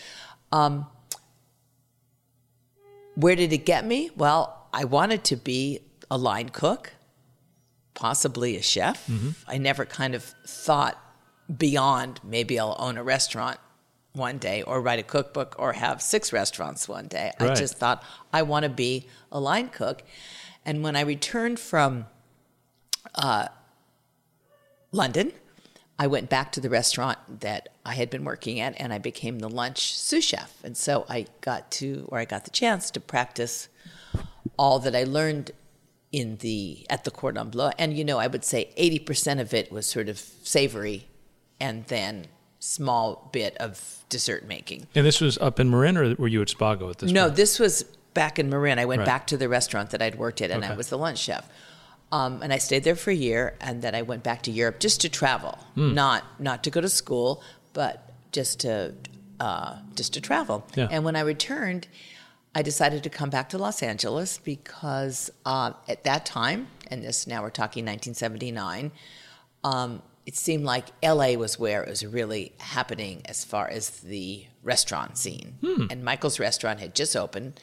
Um, 0.52 0.86
where 3.16 3.36
did 3.36 3.52
it 3.52 3.66
get 3.66 3.86
me? 3.86 4.12
Well, 4.16 4.68
I 4.72 4.84
wanted 4.86 5.24
to 5.26 5.36
be 5.36 5.80
a 6.12 6.18
line 6.18 6.50
cook, 6.50 6.94
possibly 7.96 8.58
a 8.58 8.62
chef. 8.62 9.10
I 9.48 9.58
never 9.58 9.86
kind 9.86 10.14
of 10.14 10.24
thought 10.46 11.02
beyond 11.56 12.20
maybe 12.24 12.60
I'll 12.60 12.76
own 12.78 12.98
a 12.98 13.04
restaurant 13.04 13.60
one 14.18 14.38
day 14.38 14.62
or 14.64 14.82
write 14.82 15.00
a 15.00 15.04
cookbook 15.04 15.56
or 15.58 15.74
have 15.74 16.02
six 16.02 16.34
restaurants 16.34 16.88
one 16.88 17.08
day. 17.08 17.32
I 17.40 17.54
just 17.54 17.78
thought 17.78 18.04
I 18.34 18.42
want 18.42 18.64
to 18.64 18.70
be 18.70 19.08
a 19.32 19.40
line 19.40 19.70
cook. 19.70 20.04
And 20.66 20.84
when 20.84 20.96
I 20.96 21.02
returned 21.02 21.60
from 21.60 22.08
uh, 23.16 23.48
London, 24.92 25.32
I 26.00 26.08
went 26.08 26.30
back 26.30 26.52
to 26.54 26.62
the 26.62 26.70
restaurant 26.70 27.18
that 27.40 27.70
I 27.86 27.94
had 27.94 28.10
been 28.10 28.24
working 28.24 28.60
at 28.60 28.80
and 28.80 28.94
I 28.94 28.98
became 28.98 29.40
the 29.40 29.50
lunch 29.50 29.96
sous 29.96 30.24
chef. 30.24 30.64
And 30.64 30.76
so 30.76 31.06
I 31.10 31.28
got 31.42 31.72
to, 31.72 32.08
or 32.10 32.20
I 32.20 32.26
got 32.26 32.44
the 32.44 32.52
chance 32.52 32.92
to 32.92 33.00
practice 33.00 33.70
all 34.58 34.80
that 34.80 34.96
I 34.96 35.04
learned 35.04 35.52
in 36.12 36.38
the, 36.38 36.86
at 36.90 37.04
the 37.04 37.12
Cordon 37.12 37.50
Bleu. 37.50 37.72
And, 37.80 37.98
you 37.98 38.04
know, 38.04 38.20
I 38.20 38.28
would 38.28 38.44
say 38.44 38.70
80% 38.78 39.40
of 39.40 39.54
it 39.54 39.72
was 39.72 39.86
sort 39.86 40.10
of 40.10 40.18
savory 40.18 41.08
and 41.60 41.86
then 41.86 42.28
small 42.68 43.30
bit 43.32 43.56
of 43.58 44.04
dessert 44.10 44.46
making. 44.46 44.88
And 44.96 45.06
this 45.06 45.22
was 45.22 45.38
up 45.38 45.60
in 45.60 45.70
Marin, 45.70 45.98
or 45.98 46.16
were 46.16 46.28
you 46.28 46.42
at 46.42 46.50
Spago 46.50 46.90
at 46.92 46.98
this 47.00 47.10
time? 47.10 47.14
No, 47.16 47.26
point? 47.26 47.36
this 47.38 47.60
was 47.60 47.84
back 48.14 48.40
in 48.40 48.50
Marin. 48.50 48.78
I 48.80 48.86
went 48.86 49.00
Right. 49.00 49.06
back 49.06 49.28
to 49.28 49.38
the 49.38 49.48
restaurant 49.50 49.92
that 49.92 50.02
I'd 50.02 50.16
worked 50.16 50.42
at, 50.42 50.52
and 50.52 50.64
I 50.66 50.76
was 50.76 50.90
the 50.90 50.98
lunch 50.98 51.20
chef. 51.20 51.48
Um, 52.12 52.42
and 52.42 52.54
I 52.54 52.58
stayed 52.58 52.84
there 52.84 52.96
for 52.96 53.12
a 53.12 53.16
year, 53.16 53.56
and 53.60 53.82
then 53.82 53.94
I 53.94 54.02
went 54.02 54.24
back 54.24 54.42
to 54.44 54.52
Europe 54.52 54.80
just 54.80 55.02
to 55.02 55.10
travel, 55.10 55.58
Hmm. 55.76 55.94
not 55.94 56.24
not 56.40 56.64
to 56.64 56.70
go 56.70 56.80
to 56.82 56.90
school, 56.90 57.42
but 57.74 58.12
just 58.32 58.60
to 58.62 58.94
uh, 59.40 59.76
just 59.96 60.14
to 60.14 60.22
travel. 60.22 60.66
Yeah. 60.76 60.88
And 60.90 61.04
when 61.04 61.16
I 61.16 61.20
returned, 61.20 61.88
I 62.56 62.62
decided 62.64 63.04
to 63.04 63.10
come 63.10 63.30
back 63.30 63.50
to 63.50 63.58
Los 63.58 63.84
Angeles 63.84 64.40
because 64.40 65.30
uh, 65.46 65.74
at 65.88 66.04
that 66.06 66.26
time, 66.26 66.68
and 66.90 67.04
this 67.04 67.28
now 67.28 67.44
we're 67.44 67.50
talking 67.52 67.86
1979, 67.86 68.92
um, 69.64 70.02
it 70.28 70.36
seemed 70.36 70.66
like 70.66 70.90
LA 71.02 71.32
was 71.36 71.58
where 71.58 71.82
it 71.82 71.90
was 71.90 72.06
really 72.06 72.52
happening 72.60 73.22
as 73.26 73.46
far 73.46 73.70
as 73.70 74.02
the 74.02 74.46
restaurant 74.62 75.18
scene. 75.18 75.58
And 75.90 76.04
Michael's 76.04 76.38
restaurant 76.38 76.82
had 76.82 76.94
just 76.94 77.16
opened, 77.16 77.62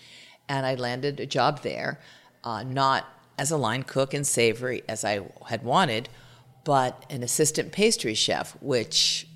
and 0.49 0.65
I 0.65 0.75
landed 0.75 1.21
a 1.21 1.27
job 1.27 1.61
there, 1.61 2.01
uh, 2.43 2.63
not 2.63 3.05
as 3.37 3.51
a 3.51 3.59
line 3.59 3.83
cook 3.83 4.15
and 4.15 4.27
savory 4.27 4.83
as 4.89 5.05
I 5.05 5.21
had 5.47 5.63
wanted, 5.63 6.09
but 6.65 7.05
an 7.11 7.23
assistant 7.23 7.71
pastry 7.71 8.15
chef, 8.15 8.57
which 8.63 9.29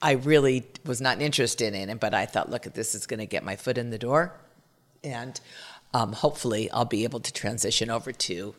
I 0.00 0.12
really 0.12 0.64
was 0.86 1.02
not 1.02 1.20
interested 1.20 1.74
in. 1.74 1.94
But 1.98 2.14
I 2.14 2.24
thought, 2.24 2.50
look, 2.50 2.62
this 2.62 2.94
is 2.94 3.06
going 3.06 3.20
to 3.20 3.26
get 3.26 3.44
my 3.44 3.56
foot 3.56 3.76
in 3.76 3.90
the 3.90 3.98
door, 3.98 4.32
and 5.02 5.38
um, 5.92 6.14
hopefully 6.14 6.70
I'll 6.70 6.86
be 6.86 7.04
able 7.04 7.20
to 7.20 7.32
transition 7.34 7.90
over 7.90 8.12
to 8.12 8.54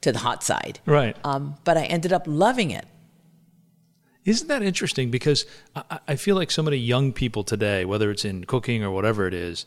to 0.00 0.12
the 0.12 0.18
hot 0.18 0.42
side. 0.42 0.80
Right. 0.86 1.16
Um, 1.24 1.56
but 1.64 1.76
I 1.76 1.84
ended 1.84 2.12
up 2.12 2.24
loving 2.26 2.70
it. 2.70 2.86
Isn't 4.24 4.48
that 4.48 4.62
interesting? 4.62 5.10
Because 5.10 5.46
I, 5.74 6.00
I 6.08 6.16
feel 6.16 6.36
like 6.36 6.50
so 6.50 6.62
many 6.62 6.76
young 6.76 7.12
people 7.12 7.44
today, 7.44 7.84
whether 7.84 8.10
it's 8.10 8.24
in 8.24 8.44
cooking 8.44 8.84
or 8.84 8.90
whatever 8.90 9.26
it 9.26 9.34
is, 9.34 9.64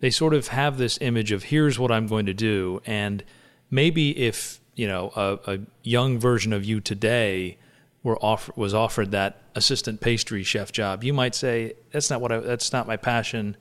they 0.00 0.10
sort 0.10 0.34
of 0.34 0.48
have 0.48 0.78
this 0.78 0.98
image 1.00 1.32
of 1.32 1.44
here's 1.44 1.78
what 1.78 1.90
I'm 1.90 2.06
going 2.06 2.26
to 2.26 2.34
do, 2.34 2.80
and 2.84 3.24
maybe 3.70 4.16
if 4.16 4.60
you 4.74 4.86
know 4.86 5.10
a, 5.16 5.54
a 5.54 5.58
young 5.82 6.18
version 6.18 6.52
of 6.52 6.64
you 6.64 6.80
today 6.80 7.58
were 8.02 8.18
off, 8.18 8.54
was 8.56 8.74
offered 8.74 9.10
that 9.12 9.42
assistant 9.54 10.00
pastry 10.00 10.42
chef 10.42 10.70
job, 10.70 11.02
you 11.02 11.12
might 11.12 11.34
say 11.34 11.72
that's 11.90 12.10
not 12.10 12.20
what 12.20 12.30
I, 12.30 12.40
that's 12.40 12.72
not 12.72 12.86
my 12.86 12.96
passion. 12.96 13.56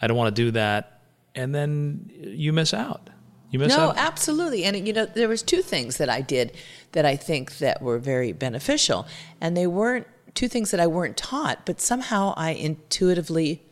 I 0.00 0.06
don't 0.06 0.16
want 0.16 0.34
to 0.34 0.42
do 0.42 0.50
that, 0.52 1.02
and 1.34 1.54
then 1.54 2.10
you 2.16 2.52
miss 2.52 2.74
out. 2.74 3.10
You 3.50 3.58
miss 3.58 3.68
No, 3.68 3.90
out. 3.90 3.96
absolutely. 3.96 4.64
And 4.64 4.86
you 4.86 4.92
know, 4.92 5.06
there 5.06 5.28
was 5.28 5.42
two 5.42 5.62
things 5.62 5.98
that 5.98 6.08
I 6.08 6.20
did 6.20 6.52
that 6.92 7.04
I 7.04 7.16
think 7.16 7.58
that 7.58 7.80
were 7.80 7.98
very 7.98 8.32
beneficial, 8.32 9.06
and 9.40 9.56
they 9.56 9.66
weren't 9.66 10.06
two 10.34 10.48
things 10.48 10.70
that 10.70 10.80
I 10.80 10.86
weren't 10.86 11.16
taught, 11.16 11.64
but 11.64 11.80
somehow 11.80 12.34
I 12.36 12.50
intuitively 12.50 13.62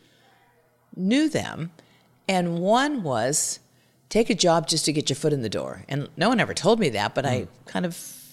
knew 0.97 1.29
them. 1.29 1.71
And 2.27 2.59
one 2.59 3.03
was 3.03 3.61
take 4.09 4.31
a 4.31 4.35
job 4.35 4.67
just 4.67 4.85
to 4.87 4.93
get 4.93 5.11
your 5.11 5.17
foot 5.17 5.33
in 5.33 5.43
the 5.43 5.49
door. 5.49 5.85
And 5.89 6.09
no 6.17 6.29
one 6.29 6.41
ever 6.41 6.55
told 6.55 6.81
me 6.81 6.89
that, 6.91 7.15
but 7.15 7.27
I 7.27 7.41
hmm. 7.41 7.65
kind 7.67 7.85
of 7.85 8.24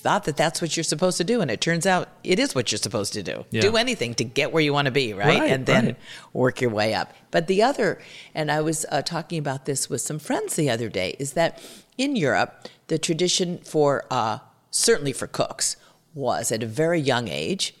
thought 0.00 0.24
that 0.24 0.36
that's 0.36 0.60
what 0.62 0.76
you're 0.76 0.84
supposed 0.94 1.18
to 1.18 1.24
do 1.24 1.40
and 1.42 1.50
it 1.50 1.60
turns 1.60 1.86
out 1.86 2.08
it 2.24 2.38
is 2.38 2.54
what 2.54 2.70
you're 2.72 2.78
supposed 2.88 3.12
to 3.12 3.22
do. 3.22 3.44
Yeah. 3.50 3.60
do 3.60 3.76
anything 3.76 4.14
to 4.14 4.24
get 4.24 4.52
where 4.52 4.62
you 4.62 4.72
want 4.72 4.86
to 4.86 4.90
be 4.90 5.12
right, 5.14 5.38
Right, 5.40 5.50
and 5.52 5.66
then 5.66 5.84
right. 5.86 5.96
work 6.32 6.60
your 6.60 6.70
way 6.70 6.94
up. 6.94 7.12
But 7.30 7.46
the 7.46 7.62
other 7.62 8.00
and 8.34 8.50
i 8.50 8.60
was 8.60 8.84
uh, 8.90 9.02
talking 9.02 9.38
about 9.38 9.64
this 9.66 9.88
with 9.90 10.00
some 10.00 10.18
friends 10.18 10.56
the 10.56 10.68
other 10.70 10.88
day 10.88 11.16
is 11.18 11.34
that 11.34 11.62
in 11.98 12.16
europe 12.16 12.68
the 12.88 12.98
tradition 12.98 13.58
for 13.58 14.04
uh, 14.10 14.38
certainly 14.70 15.12
for 15.12 15.26
cooks 15.26 15.76
was 16.14 16.50
at 16.50 16.62
a 16.62 16.66
very 16.66 17.00
young 17.00 17.28
age 17.28 17.74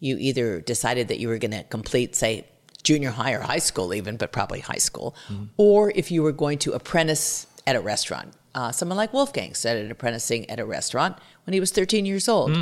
you 0.00 0.16
either 0.18 0.60
decided 0.60 1.08
that 1.08 1.18
you 1.18 1.28
were 1.28 1.38
going 1.38 1.52
to 1.52 1.64
complete 1.64 2.14
say 2.16 2.44
junior 2.82 3.10
high 3.10 3.32
or 3.32 3.40
high 3.40 3.58
school 3.70 3.94
even 3.94 4.16
but 4.16 4.30
probably 4.32 4.60
high 4.60 4.82
school 4.88 5.14
or 5.56 5.90
if 5.94 6.10
you 6.10 6.22
were 6.22 6.32
going 6.44 6.58
to 6.58 6.72
apprentice 6.72 7.46
at 7.66 7.74
a 7.76 7.80
restaurant 7.80 8.32
uh, 8.56 8.72
someone 8.72 8.96
like 8.96 9.12
wolfgang 9.12 9.54
started 9.54 9.90
apprenticing 9.90 10.48
at 10.50 10.58
a 10.58 10.64
restaurant 10.64 11.16
when 11.44 11.54
he 11.54 11.60
was 11.60 11.70
13 11.70 12.04
years 12.04 12.28
old. 12.28 12.56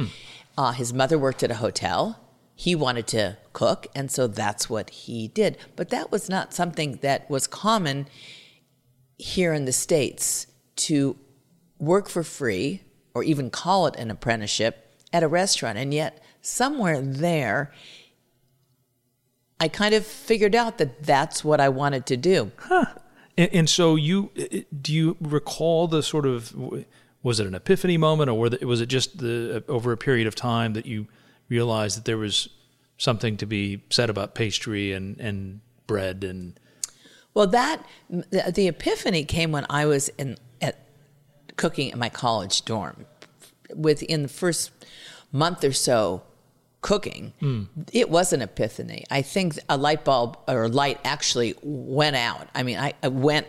Uh, 0.58 0.72
his 0.72 0.92
mother 0.92 1.18
worked 1.18 1.42
at 1.42 1.50
a 1.50 1.56
hotel. 1.56 2.20
He 2.54 2.74
wanted 2.74 3.06
to 3.08 3.38
cook 3.52 3.86
and 3.94 4.10
so 4.10 4.26
that's 4.26 4.68
what 4.68 4.90
he 4.90 5.28
did. 5.28 5.56
But 5.76 5.88
that 5.88 6.12
was 6.12 6.28
not 6.28 6.52
something 6.52 6.98
that 7.02 7.30
was 7.30 7.46
common 7.46 8.06
here 9.16 9.52
in 9.54 9.64
the 9.64 9.72
states 9.72 10.46
to 10.76 11.16
work 11.78 12.08
for 12.08 12.22
free 12.22 12.82
or 13.14 13.22
even 13.24 13.48
call 13.48 13.86
it 13.86 13.96
an 13.96 14.10
apprenticeship 14.10 14.90
at 15.12 15.22
a 15.22 15.28
restaurant. 15.28 15.78
And 15.78 15.94
yet 15.94 16.22
somewhere 16.44 17.00
there 17.00 17.72
i 19.58 19.66
kind 19.66 19.94
of 19.94 20.04
figured 20.04 20.54
out 20.54 20.76
that 20.76 21.02
that's 21.02 21.42
what 21.42 21.58
i 21.58 21.68
wanted 21.68 22.04
to 22.04 22.16
do 22.18 22.52
And, 23.36 23.50
and 23.52 23.70
so 23.70 23.96
you 23.96 24.30
do 24.80 24.92
you 24.92 25.16
recall 25.20 25.88
the 25.88 26.02
sort 26.02 26.26
of 26.26 26.54
was 27.22 27.40
it 27.40 27.46
an 27.46 27.54
epiphany 27.54 27.96
moment 27.96 28.30
or 28.30 28.38
was 28.38 28.80
it 28.80 28.86
just 28.86 29.18
the 29.18 29.64
uh, 29.68 29.72
over 29.72 29.92
a 29.92 29.96
period 29.96 30.26
of 30.26 30.34
time 30.34 30.74
that 30.74 30.86
you 30.86 31.06
realized 31.48 31.96
that 31.96 32.04
there 32.04 32.18
was 32.18 32.48
something 32.98 33.36
to 33.36 33.46
be 33.46 33.82
said 33.90 34.10
about 34.10 34.34
pastry 34.34 34.92
and 34.92 35.18
and 35.18 35.60
bread 35.86 36.24
and 36.24 36.58
Well, 37.34 37.46
that 37.48 37.84
the, 38.08 38.68
epiphany 38.68 39.24
came 39.24 39.52
when 39.52 39.66
I 39.68 39.86
was 39.86 40.08
in 40.18 40.36
at 40.62 40.78
cooking 41.56 41.90
at 41.92 41.98
my 41.98 42.08
college 42.08 42.64
dorm. 42.64 43.06
Within 43.74 44.22
the 44.22 44.28
first 44.28 44.70
month 45.32 45.64
or 45.64 45.72
so 45.72 46.22
cooking, 46.84 47.32
it 47.94 48.10
was 48.10 48.34
an 48.34 48.42
epiphany. 48.42 49.04
I 49.10 49.22
think 49.22 49.58
a 49.70 49.76
light 49.78 50.04
bulb 50.04 50.36
or 50.46 50.68
light 50.68 51.00
actually 51.02 51.54
went 51.62 52.14
out. 52.14 52.46
I 52.54 52.62
mean, 52.62 52.78
I, 52.78 52.92
I 53.02 53.08
went. 53.08 53.46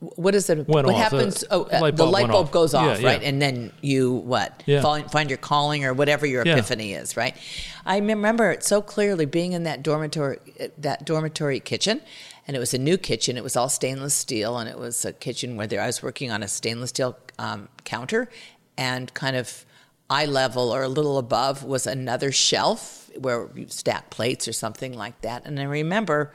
What 0.00 0.34
is 0.34 0.48
it? 0.48 0.56
Went 0.68 0.86
what 0.86 0.94
off. 0.94 0.96
happens? 1.02 1.40
The 1.40 1.52
oh, 1.54 1.68
light 1.80 1.96
the 1.96 2.04
bulb 2.04 2.12
light 2.12 2.28
bulb 2.28 2.46
off. 2.46 2.52
goes 2.52 2.72
off, 2.72 2.86
Yeah, 2.86 2.98
yeah. 2.98 3.08
right? 3.08 3.22
And 3.22 3.42
then 3.42 3.72
you 3.82 4.12
what? 4.12 4.62
Yeah. 4.64 4.80
Find, 4.80 5.10
find 5.10 5.28
your 5.28 5.36
calling 5.38 5.84
or 5.84 5.92
whatever 5.92 6.24
your 6.24 6.46
Yeah. 6.46 6.52
epiphany 6.54 6.94
is, 6.94 7.14
right? 7.16 7.36
I 7.84 7.98
remember 7.98 8.50
it 8.52 8.64
so 8.64 8.80
clearly 8.80 9.26
being 9.26 9.52
in 9.52 9.64
that 9.64 9.82
dormitory, 9.82 10.38
that 10.78 11.04
dormitory 11.04 11.60
kitchen, 11.60 12.00
and 12.46 12.56
it 12.56 12.60
was 12.60 12.72
a 12.72 12.78
new 12.78 12.96
kitchen. 12.96 13.36
It 13.36 13.42
was 13.42 13.54
all 13.56 13.68
stainless 13.68 14.14
steel, 14.14 14.56
and 14.56 14.68
it 14.70 14.78
was 14.78 15.04
a 15.04 15.12
kitchen 15.12 15.56
where 15.56 15.66
there, 15.66 15.82
I 15.82 15.86
was 15.86 16.02
working 16.02 16.30
on 16.30 16.42
a 16.42 16.48
stainless 16.48 16.90
steel 16.90 17.18
um, 17.38 17.68
counter, 17.84 18.30
and 18.78 19.12
kind 19.14 19.36
of 19.36 19.66
eye 20.10 20.26
level 20.26 20.70
or 20.72 20.82
a 20.82 20.88
little 20.88 21.18
above 21.18 21.64
was 21.64 21.86
another 21.86 22.32
shelf 22.32 23.10
where 23.18 23.48
you 23.54 23.66
stack 23.68 24.10
plates 24.10 24.48
or 24.48 24.52
something 24.52 24.92
like 24.92 25.20
that. 25.20 25.44
And 25.44 25.58
I 25.60 25.64
remember 25.64 26.32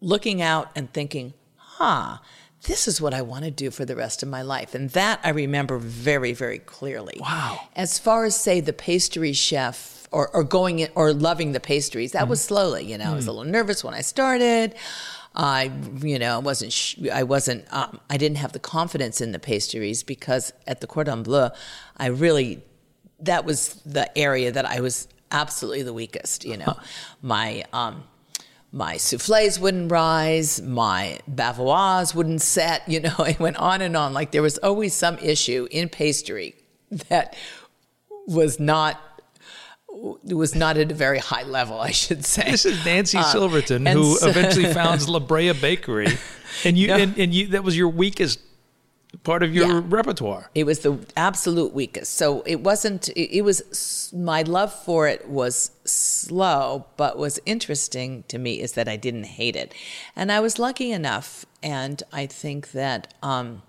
looking 0.00 0.40
out 0.40 0.70
and 0.74 0.92
thinking, 0.92 1.34
huh, 1.56 2.18
this 2.64 2.86
is 2.86 3.00
what 3.00 3.12
I 3.12 3.22
want 3.22 3.44
to 3.44 3.50
do 3.50 3.70
for 3.70 3.84
the 3.84 3.96
rest 3.96 4.22
of 4.22 4.28
my 4.28 4.42
life. 4.42 4.74
And 4.74 4.90
that 4.90 5.20
I 5.24 5.30
remember 5.30 5.78
very, 5.78 6.32
very 6.32 6.58
clearly. 6.58 7.18
Wow. 7.20 7.60
As 7.74 7.98
far 7.98 8.24
as, 8.24 8.36
say, 8.36 8.60
the 8.60 8.72
pastry 8.72 9.32
chef 9.32 9.91
or, 10.12 10.28
or 10.34 10.44
going 10.44 10.80
in, 10.80 10.90
or 10.94 11.12
loving 11.12 11.52
the 11.52 11.60
pastries, 11.60 12.12
that 12.12 12.28
was 12.28 12.42
slowly, 12.42 12.84
you 12.84 12.98
know, 12.98 13.12
I 13.12 13.14
was 13.14 13.26
a 13.26 13.32
little 13.32 13.50
nervous 13.50 13.82
when 13.82 13.94
I 13.94 14.00
started. 14.00 14.74
I, 15.34 15.72
you 16.02 16.18
know, 16.18 16.40
wasn't, 16.40 16.74
sh- 16.74 16.98
I 17.10 17.22
wasn't, 17.22 17.64
um, 17.72 18.00
I 18.10 18.18
didn't 18.18 18.36
have 18.36 18.52
the 18.52 18.58
confidence 18.58 19.22
in 19.22 19.32
the 19.32 19.38
pastries 19.38 20.02
because 20.02 20.52
at 20.66 20.82
the 20.82 20.86
Cordon 20.86 21.22
Bleu, 21.22 21.48
I 21.96 22.08
really 22.08 22.62
that 23.22 23.44
was 23.44 23.74
the 23.86 24.16
area 24.18 24.52
that 24.52 24.66
I 24.66 24.80
was 24.80 25.08
absolutely 25.30 25.82
the 25.82 25.92
weakest. 25.92 26.44
You 26.44 26.58
know, 26.58 26.76
my 27.22 27.64
um, 27.72 28.04
my 28.70 28.96
souffles 28.96 29.58
wouldn't 29.58 29.90
rise, 29.90 30.60
my 30.60 31.18
bavarois 31.30 32.14
wouldn't 32.14 32.42
set. 32.42 32.86
You 32.88 33.00
know, 33.00 33.14
it 33.20 33.40
went 33.40 33.56
on 33.56 33.80
and 33.80 33.96
on. 33.96 34.12
Like 34.12 34.32
there 34.32 34.42
was 34.42 34.58
always 34.58 34.94
some 34.94 35.18
issue 35.18 35.66
in 35.70 35.88
pastry 35.88 36.54
that 37.08 37.34
was 38.26 38.60
not 38.60 39.00
was 39.92 40.54
not 40.54 40.76
at 40.78 40.90
a 40.90 40.94
very 40.94 41.18
high 41.18 41.42
level, 41.44 41.80
I 41.80 41.90
should 41.90 42.24
say. 42.24 42.50
This 42.50 42.64
is 42.66 42.84
Nancy 42.84 43.18
Uh, 43.18 43.22
Silverton, 43.24 43.86
who 43.86 44.16
so- 44.16 44.28
eventually 44.28 44.72
founds 44.80 45.08
La 45.08 45.18
Brea 45.20 45.52
Bakery, 45.52 46.08
and 46.64 46.76
you 46.78 46.88
Yeah. 46.88 46.96
and, 46.98 47.18
and 47.18 47.34
you 47.34 47.46
that 47.48 47.62
was 47.64 47.76
your 47.76 47.88
weakest 47.88 48.40
part 49.24 49.42
of 49.42 49.54
your 49.54 49.66
Yeah. 49.66 49.82
repertoire. 49.84 50.50
It 50.54 50.64
was 50.64 50.78
the 50.80 50.98
absolute 51.16 51.74
weakest. 51.74 52.14
So 52.14 52.40
it 52.46 52.60
wasn't, 52.60 53.10
it, 53.10 53.36
it 53.38 53.42
was, 53.42 54.10
my 54.16 54.40
love 54.42 54.72
for 54.72 55.06
it 55.06 55.28
was 55.28 55.70
slow, 55.84 56.86
but 56.96 57.18
was 57.18 57.38
interesting 57.44 58.24
to 58.28 58.38
me 58.38 58.60
is 58.62 58.72
that 58.72 58.88
I 58.88 58.96
didn't 58.96 59.24
hate 59.24 59.54
it. 59.54 59.74
And 60.16 60.32
I 60.32 60.40
was 60.40 60.58
lucky 60.58 60.90
enough, 60.92 61.44
and 61.62 62.02
I 62.10 62.24
think 62.24 62.70
that 62.72 63.12
um, 63.22 63.60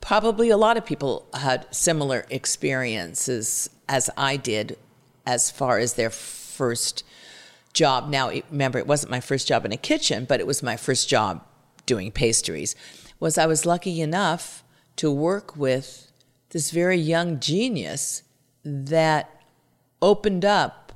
probably 0.00 0.50
a 0.50 0.56
lot 0.56 0.76
of 0.76 0.84
people 0.84 1.26
had 1.34 1.66
similar 1.74 2.26
experiences 2.30 3.70
as 3.88 4.10
I 4.16 4.36
did 4.36 4.78
as 5.26 5.50
far 5.50 5.78
as 5.78 5.94
their 5.94 6.10
first 6.10 7.04
job. 7.72 8.08
Now, 8.08 8.30
remember, 8.50 8.78
it 8.78 8.86
wasn't 8.86 9.10
my 9.10 9.20
first 9.20 9.48
job 9.48 9.64
in 9.64 9.72
a 9.72 9.76
kitchen, 9.76 10.24
but 10.24 10.40
it 10.40 10.46
was 10.46 10.62
my 10.62 10.76
first 10.76 11.08
job 11.08 11.44
doing 11.86 12.10
pastries. 12.10 12.74
Was 13.20 13.38
I 13.38 13.46
was 13.46 13.66
lucky 13.66 14.00
enough 14.00 14.64
to 14.96 15.10
work 15.10 15.56
with 15.56 16.10
this 16.50 16.70
very 16.70 16.98
young 16.98 17.40
genius 17.40 18.22
that 18.64 19.42
opened 20.00 20.44
up 20.44 20.92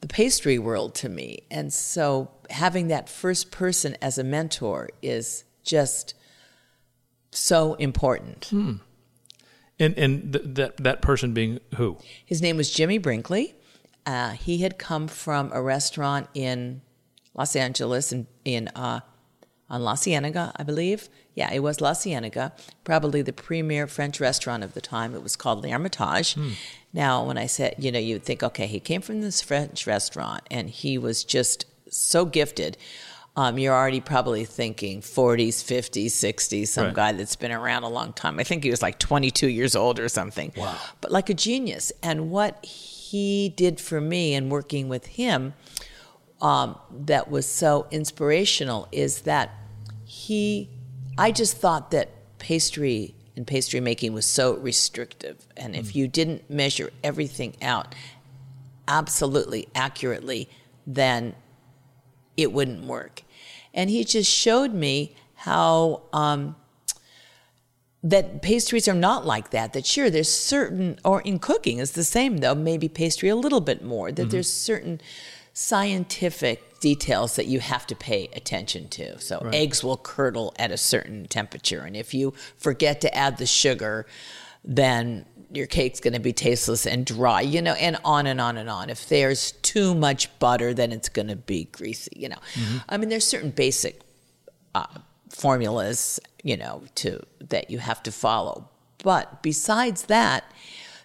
the 0.00 0.08
pastry 0.08 0.58
world 0.58 0.94
to 0.96 1.08
me. 1.08 1.40
And 1.50 1.72
so 1.72 2.30
having 2.48 2.88
that 2.88 3.08
first 3.08 3.50
person 3.50 3.96
as 4.00 4.16
a 4.16 4.24
mentor 4.24 4.88
is 5.02 5.44
just 5.62 6.14
so 7.30 7.74
important. 7.74 8.46
Hmm. 8.46 8.76
And 9.80 9.98
and 9.98 10.32
th- 10.32 10.44
that 10.46 10.76
that 10.76 11.02
person 11.02 11.32
being 11.32 11.58
who? 11.76 11.96
His 12.24 12.40
name 12.40 12.56
was 12.56 12.70
Jimmy 12.70 12.98
Brinkley. 12.98 13.54
Uh, 14.06 14.30
he 14.30 14.58
had 14.58 14.78
come 14.78 15.08
from 15.08 15.50
a 15.52 15.60
restaurant 15.60 16.28
in 16.34 16.82
Los 17.34 17.56
Angeles 17.56 18.12
in, 18.12 18.26
in 18.44 18.68
uh, 18.68 19.00
on 19.68 19.82
La 19.82 19.94
Cienega, 19.94 20.52
I 20.56 20.62
believe. 20.62 21.08
Yeah, 21.34 21.52
it 21.52 21.60
was 21.60 21.80
La 21.80 21.94
Cienega, 21.94 22.52
probably 22.84 23.22
the 23.22 23.32
premier 23.32 23.86
French 23.86 24.20
restaurant 24.20 24.64
of 24.64 24.74
the 24.74 24.80
time. 24.80 25.14
It 25.14 25.22
was 25.22 25.36
called 25.36 25.62
L'Hermitage. 25.62 26.36
Now, 26.92 27.24
when 27.24 27.38
I 27.38 27.46
said, 27.46 27.76
you 27.78 27.92
know, 27.92 28.00
you'd 28.00 28.24
think, 28.24 28.42
okay, 28.42 28.66
he 28.66 28.80
came 28.80 29.00
from 29.00 29.20
this 29.20 29.40
French 29.40 29.86
restaurant 29.86 30.42
and 30.50 30.68
he 30.68 30.98
was 30.98 31.22
just 31.22 31.66
so 31.88 32.24
gifted. 32.24 32.76
Um, 33.36 33.58
you're 33.58 33.74
already 33.74 34.00
probably 34.00 34.44
thinking 34.44 35.00
40s, 35.02 35.62
50s, 35.62 36.06
60s, 36.06 36.66
some 36.68 36.86
Right. 36.86 36.94
guy 36.94 37.12
that's 37.12 37.36
been 37.36 37.52
around 37.52 37.84
a 37.84 37.88
long 37.88 38.12
time. 38.12 38.38
I 38.40 38.44
think 38.44 38.64
he 38.64 38.70
was 38.70 38.82
like 38.82 38.98
22 38.98 39.48
years 39.48 39.76
old 39.76 40.00
or 40.00 40.08
something. 40.08 40.52
Wow. 40.56 40.76
But 41.00 41.12
like 41.12 41.30
a 41.30 41.34
genius. 41.34 41.92
And 42.02 42.30
what 42.30 42.62
he 42.64 43.48
did 43.56 43.80
for 43.80 44.00
me 44.00 44.34
in 44.34 44.48
working 44.50 44.88
with 44.88 45.06
him 45.06 45.54
um, 46.42 46.76
that 47.06 47.30
was 47.30 47.46
so 47.46 47.86
inspirational 47.90 48.88
is 48.90 49.22
that 49.22 49.50
he, 50.04 50.68
I 51.16 51.30
just 51.30 51.56
thought 51.56 51.92
that 51.92 52.08
pastry 52.38 53.14
and 53.36 53.46
pastry 53.46 53.78
making 53.80 54.12
was 54.12 54.26
so 54.26 54.54
restrictive. 54.56 55.46
And 55.56 55.76
if 55.76 55.94
you 55.94 56.08
didn't 56.08 56.50
measure 56.50 56.90
everything 57.04 57.54
out 57.62 57.94
absolutely 58.88 59.68
accurately, 59.74 60.48
then 60.86 61.34
it 62.42 62.52
wouldn't 62.52 62.84
work. 62.84 63.22
And 63.72 63.90
he 63.90 64.04
just 64.04 64.30
showed 64.30 64.74
me 64.74 65.14
how 65.34 66.02
um, 66.12 66.56
that 68.02 68.42
pastries 68.42 68.88
are 68.88 68.94
not 68.94 69.26
like 69.26 69.50
that. 69.50 69.72
That 69.72 69.86
sure, 69.86 70.10
there's 70.10 70.30
certain, 70.30 70.98
or 71.04 71.20
in 71.22 71.38
cooking 71.38 71.78
is 71.78 71.92
the 71.92 72.04
same 72.04 72.38
though, 72.38 72.54
maybe 72.54 72.88
pastry 72.88 73.28
a 73.28 73.36
little 73.36 73.60
bit 73.60 73.84
more, 73.84 74.10
that 74.12 74.30
there's 74.30 74.50
certain 74.50 75.00
scientific 75.52 76.80
details 76.80 77.36
that 77.36 77.46
you 77.46 77.60
have 77.60 77.86
to 77.86 77.94
pay 77.94 78.28
attention 78.34 78.88
to. 78.88 79.18
So 79.20 79.50
eggs 79.52 79.84
will 79.84 79.98
curdle 79.98 80.54
at 80.58 80.70
a 80.70 80.76
certain 80.76 81.26
temperature. 81.26 81.82
And 81.82 81.96
if 81.96 82.14
you 82.14 82.32
forget 82.56 83.00
to 83.02 83.14
add 83.14 83.36
the 83.36 83.46
sugar, 83.46 84.06
then 84.64 85.26
your 85.52 85.66
cake's 85.66 86.00
going 86.00 86.12
to 86.12 86.20
be 86.20 86.32
tasteless 86.32 86.86
and 86.86 87.04
dry, 87.04 87.40
you 87.40 87.60
know, 87.60 87.72
and 87.74 87.98
on 88.04 88.26
and 88.26 88.40
on 88.40 88.56
and 88.56 88.70
on. 88.70 88.88
If 88.90 89.08
there's 89.08 89.52
too 89.62 89.94
much 89.94 90.38
butter, 90.38 90.72
then 90.72 90.92
it's 90.92 91.08
going 91.08 91.28
to 91.28 91.36
be 91.36 91.64
greasy, 91.64 92.12
you 92.14 92.28
know. 92.28 92.38
I 92.88 92.96
mean, 92.96 93.08
there's 93.08 93.26
certain 93.26 93.50
basic 93.50 94.00
uh, 94.74 94.86
formulas, 95.28 96.20
you 96.44 96.56
know, 96.56 96.84
to 96.96 97.20
that 97.48 97.70
you 97.70 97.78
have 97.78 98.02
to 98.04 98.12
follow. 98.12 98.68
But 99.02 99.42
besides 99.42 100.04
that, 100.04 100.44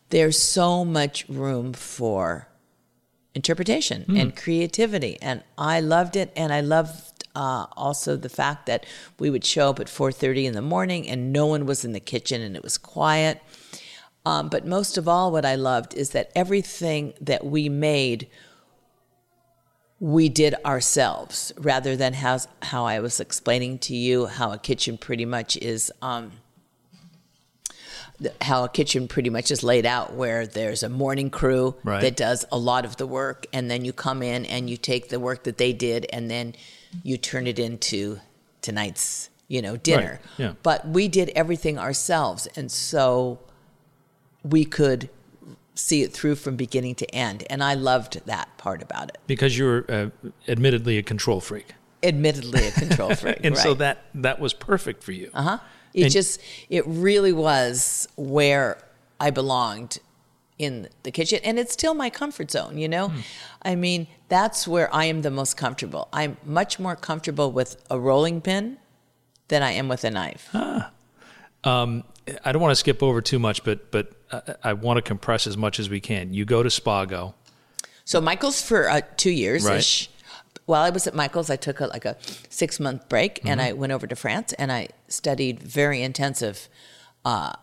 there's 0.09 0.37
so 0.39 0.85
much 0.85 1.27
room 1.27 1.73
for 1.73 2.47
interpretation 3.33 4.03
Hmm. 4.03 4.17
and 4.17 4.35
creativity, 4.35 5.17
and 5.21 5.43
I 5.57 5.79
loved 5.79 6.15
it. 6.15 6.31
And 6.35 6.53
I 6.53 6.61
loved 6.61 7.27
uh, 7.35 7.65
also 7.75 8.15
the 8.15 8.29
fact 8.29 8.65
that 8.67 8.85
we 9.19 9.29
would 9.29 9.43
show 9.43 9.69
up 9.71 9.79
at 9.79 9.87
4:30 9.89 10.45
in 10.45 10.53
the 10.53 10.61
morning, 10.61 11.07
and 11.09 11.33
no 11.33 11.45
one 11.47 11.65
was 11.65 11.83
in 11.83 11.91
the 11.91 11.99
kitchen, 11.99 12.41
and 12.41 12.55
it 12.55 12.63
was 12.63 12.77
quiet. 12.77 13.41
Um, 14.25 14.49
but 14.49 14.65
most 14.65 14.97
of 14.97 15.07
all, 15.07 15.31
what 15.31 15.45
I 15.45 15.55
loved 15.55 15.93
is 15.93 16.09
that 16.11 16.31
everything 16.35 17.13
that 17.21 17.45
we 17.45 17.69
made, 17.69 18.27
we 19.99 20.29
did 20.29 20.55
ourselves, 20.65 21.53
rather 21.57 21.95
than 21.95 22.13
how 22.13 22.39
how 22.63 22.85
I 22.85 22.99
was 22.99 23.19
explaining 23.19 23.79
to 23.79 23.95
you 23.95 24.25
how 24.25 24.51
a 24.51 24.57
kitchen 24.57 24.97
pretty 24.97 25.25
much 25.25 25.57
is. 25.57 25.91
Um, 26.01 26.31
how 28.41 28.63
a 28.63 28.69
kitchen 28.69 29.09
pretty 29.09 29.29
much 29.29 29.51
is 29.51 29.61
laid 29.61 29.85
out, 29.85 30.13
where 30.13 30.47
there's 30.47 30.83
a 30.83 30.89
morning 30.89 31.29
crew 31.29 31.75
Right. 31.83 31.99
that 31.99 32.15
does 32.15 32.45
a 32.49 32.57
lot 32.57 32.85
of 32.85 32.95
the 32.95 33.05
work, 33.05 33.45
and 33.51 33.69
then 33.69 33.83
you 33.83 33.91
come 33.91 34.23
in 34.23 34.45
and 34.45 34.69
you 34.69 34.77
take 34.77 35.09
the 35.09 35.19
work 35.19 35.43
that 35.43 35.57
they 35.57 35.73
did, 35.73 36.05
and 36.13 36.31
then 36.31 36.55
you 37.03 37.17
turn 37.17 37.45
it 37.45 37.59
into 37.59 38.21
tonight's, 38.61 39.29
you 39.49 39.61
know, 39.61 39.75
dinner. 39.75 40.21
yeah. 40.37 40.53
But 40.63 40.87
we 40.87 41.09
did 41.09 41.29
everything 41.35 41.77
ourselves, 41.77 42.47
and 42.55 42.71
so 42.71 43.39
we 44.45 44.63
could 44.65 45.09
see 45.73 46.03
it 46.03 46.13
through 46.13 46.35
from 46.35 46.55
beginning 46.55 46.95
to 46.95 47.15
end, 47.15 47.43
and 47.49 47.63
I 47.63 47.73
loved 47.73 48.21
that 48.25 48.55
part 48.57 48.81
about 48.81 49.09
it. 49.09 49.17
Because 49.27 49.57
you're 49.57 49.85
uh, 49.91 50.09
admittedly 50.47 50.97
a 50.97 51.03
control 51.03 51.41
freak. 51.41 51.73
Admittedly, 52.03 52.67
a 52.67 52.71
control 52.71 53.13
freak, 53.21 53.39
And 53.43 53.57
so 53.57 53.73
that 53.73 54.05
that 54.13 54.39
was 54.39 54.53
perfect 54.53 55.03
for 55.03 55.11
you. 55.11 55.31
Uh 55.33 55.41
huh. 55.41 55.57
It 55.93 56.03
And- 56.03 56.11
just, 56.13 56.39
it 56.69 56.85
really 56.85 57.33
was 57.33 58.07
where 58.15 58.77
I 59.19 59.31
belonged 59.31 59.97
in 60.59 60.87
the 61.03 61.11
kitchen. 61.11 61.39
And 61.43 61.57
it's 61.59 61.73
still 61.73 61.93
my 61.93 62.09
comfort 62.09 62.51
zone, 62.51 62.77
you 62.77 62.87
know? 62.87 63.11
I 63.61 63.75
mean, 63.75 64.07
that's 64.29 64.67
where 64.67 64.93
I 64.93 65.05
am 65.05 65.21
the 65.21 65.31
most 65.31 65.57
comfortable. 65.57 66.07
I'm 66.13 66.37
much 66.45 66.79
more 66.79 66.95
comfortable 66.95 67.51
with 67.51 67.75
a 67.89 67.99
rolling 67.99 68.39
pin 68.41 68.77
than 69.49 69.63
I 69.63 69.71
am 69.71 69.87
with 69.89 70.03
a 70.05 70.11
knife. 70.11 70.49
I 72.43 72.51
don't 72.51 72.61
want 72.61 72.71
to 72.71 72.75
skip 72.75 73.03
over 73.03 73.21
too 73.21 73.39
much, 73.39 73.63
but 73.63 73.91
but 73.91 74.11
I, 74.31 74.69
I 74.69 74.73
want 74.73 74.97
to 74.97 75.01
compress 75.01 75.47
as 75.47 75.57
much 75.57 75.79
as 75.79 75.89
we 75.89 75.99
can. 75.99 76.33
You 76.33 76.45
go 76.45 76.63
to 76.63 76.69
Spago. 76.69 77.33
So 78.03 78.21
Michael's 78.21 78.61
for 78.61 78.89
uh, 78.89 79.01
two 79.17 79.31
years 79.31 79.65
ish. 79.65 80.09
While 80.65 80.81
I 80.81 80.89
was 80.89 81.05
at 81.05 81.13
Michael's, 81.13 81.51
I 81.51 81.57
took 81.57 81.79
a, 81.79 81.87
like 81.87 82.05
a 82.05 82.17
six 82.49 82.79
month 82.79 83.07
break 83.07 83.41
and 83.45 83.61
I 83.61 83.73
went 83.73 83.93
over 83.93 84.07
to 84.07 84.15
France 84.15 84.51
and 84.53 84.71
I 84.71 84.89
studied 85.07 85.61
very 85.61 86.01
intensive 86.01 86.67
uh, 87.23 87.53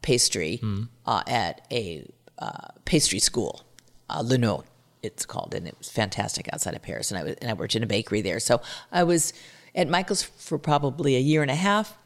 pastry 0.00 0.60
uh, 1.04 1.22
at 1.26 1.66
a 1.70 2.08
uh, 2.38 2.68
pastry 2.86 3.18
school, 3.18 3.62
uh, 4.08 4.22
Lenôtre, 4.22 4.64
it's 5.02 5.26
called, 5.26 5.54
and 5.54 5.66
it 5.66 5.74
was 5.78 5.90
fantastic 5.90 6.48
outside 6.52 6.74
of 6.74 6.82
Paris. 6.82 7.10
And 7.10 7.18
I 7.18 7.24
was, 7.24 7.34
and 7.42 7.50
I 7.50 7.54
worked 7.54 7.76
in 7.76 7.82
a 7.82 7.86
bakery 7.86 8.22
there. 8.22 8.40
So 8.40 8.62
I 8.90 9.04
was 9.04 9.32
at 9.74 9.88
Michael's 9.88 10.22
for 10.22 10.58
probably 10.58 11.16
a 11.16 11.20
year 11.20 11.42
and 11.42 11.50
a 11.50 11.56
half. 11.56 11.98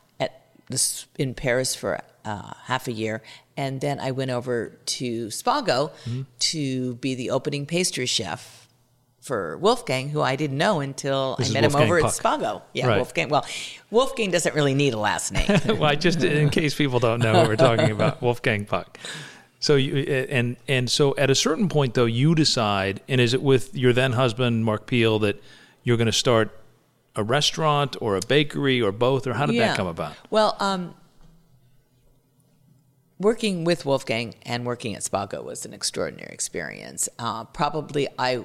This 0.70 1.06
in 1.18 1.34
Paris 1.34 1.74
for 1.74 2.00
uh, 2.24 2.52
half 2.64 2.88
a 2.88 2.92
year, 2.92 3.22
and 3.56 3.80
then 3.80 4.00
I 4.00 4.12
went 4.12 4.30
over 4.30 4.78
to 4.86 5.26
Spago 5.26 5.90
to 6.38 6.94
be 6.96 7.14
the 7.14 7.30
opening 7.30 7.66
pastry 7.66 8.06
chef 8.06 8.68
for 9.20 9.58
Wolfgang, 9.58 10.08
who 10.08 10.22
I 10.22 10.34
didn't 10.36 10.56
know 10.56 10.80
until 10.80 11.36
This 11.36 11.50
I 11.50 11.54
met 11.60 11.64
him 11.64 11.76
over 11.76 12.00
Puck. 12.00 12.08
at 12.08 12.16
Spago. 12.16 12.62
Yeah, 12.72 12.86
Right. 12.86 12.96
Wolfgang. 12.96 13.28
Well, 13.28 13.44
Wolfgang 13.90 14.30
doesn't 14.30 14.54
really 14.54 14.74
need 14.74 14.94
a 14.94 14.98
last 14.98 15.32
name. 15.32 15.46
well, 15.78 15.94
just 15.94 16.22
in 16.22 16.48
case 16.50 16.74
people 16.74 17.00
don't 17.00 17.20
know 17.20 17.34
what 17.34 17.48
we're 17.48 17.56
talking 17.56 17.90
about, 17.90 18.22
Wolfgang 18.26 18.64
Puck. 18.64 18.98
So 19.58 19.76
you 19.76 19.96
and 20.30 20.56
and 20.68 20.90
so 20.90 21.14
at 21.16 21.28
a 21.28 21.34
certain 21.34 21.68
point 21.68 21.92
though, 21.94 22.06
you 22.06 22.34
decide, 22.34 23.02
and 23.08 23.20
is 23.20 23.34
it 23.34 23.42
with 23.42 23.76
your 23.76 23.92
then 23.92 24.12
husband 24.12 24.64
Mark 24.64 24.86
Peel 24.86 25.18
that 25.18 25.42
you're 25.82 25.98
going 25.98 26.06
to 26.06 26.12
start 26.12 26.56
a 27.16 27.22
restaurant 27.22 27.96
or 28.00 28.16
a 28.16 28.20
bakery 28.20 28.80
or 28.80 28.92
both, 28.92 29.26
or 29.26 29.34
how 29.34 29.46
did 29.46 29.58
that 29.58 29.76
come 29.76 29.86
about? 29.86 30.14
Well, 30.30 30.56
um, 30.60 30.94
working 33.18 33.64
with 33.64 33.84
Wolfgang 33.84 34.34
and 34.44 34.64
working 34.64 34.94
at 34.94 35.02
Spago 35.02 35.44
was 35.44 35.66
an 35.66 35.74
extraordinary 35.74 36.32
experience. 36.32 37.08
Uh, 37.18 37.44
probably, 37.44 38.08
I 38.18 38.44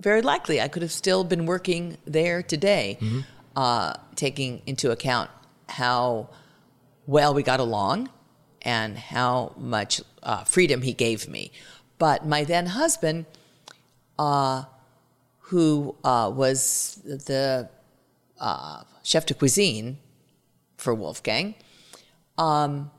very 0.00 0.22
likely 0.22 0.60
I 0.60 0.68
could 0.68 0.82
have 0.82 0.92
still 0.92 1.24
been 1.24 1.44
working 1.46 1.98
there 2.06 2.42
today, 2.42 2.98
Mm-hmm. 3.00 3.20
uh, 3.56 3.94
taking 4.14 4.62
into 4.66 4.90
account 4.90 5.30
how 5.68 6.30
well 7.06 7.34
we 7.34 7.42
got 7.42 7.60
along 7.60 8.08
and 8.62 8.96
how 8.96 9.54
much 9.58 10.00
uh, 10.22 10.44
freedom 10.44 10.82
he 10.82 10.92
gave 10.92 11.28
me. 11.28 11.50
But 11.98 12.26
my 12.26 12.44
then 12.44 12.66
husband, 12.66 13.26
uh, 14.18 14.64
who 15.40 15.96
uh, 16.04 16.30
was 16.34 17.00
the 17.04 17.68
uh, 18.40 18.82
chef 19.02 19.26
de 19.26 19.34
cuisine 19.34 19.98
for 20.76 20.94
Wolfgang, 20.94 21.54
um, 22.36 22.90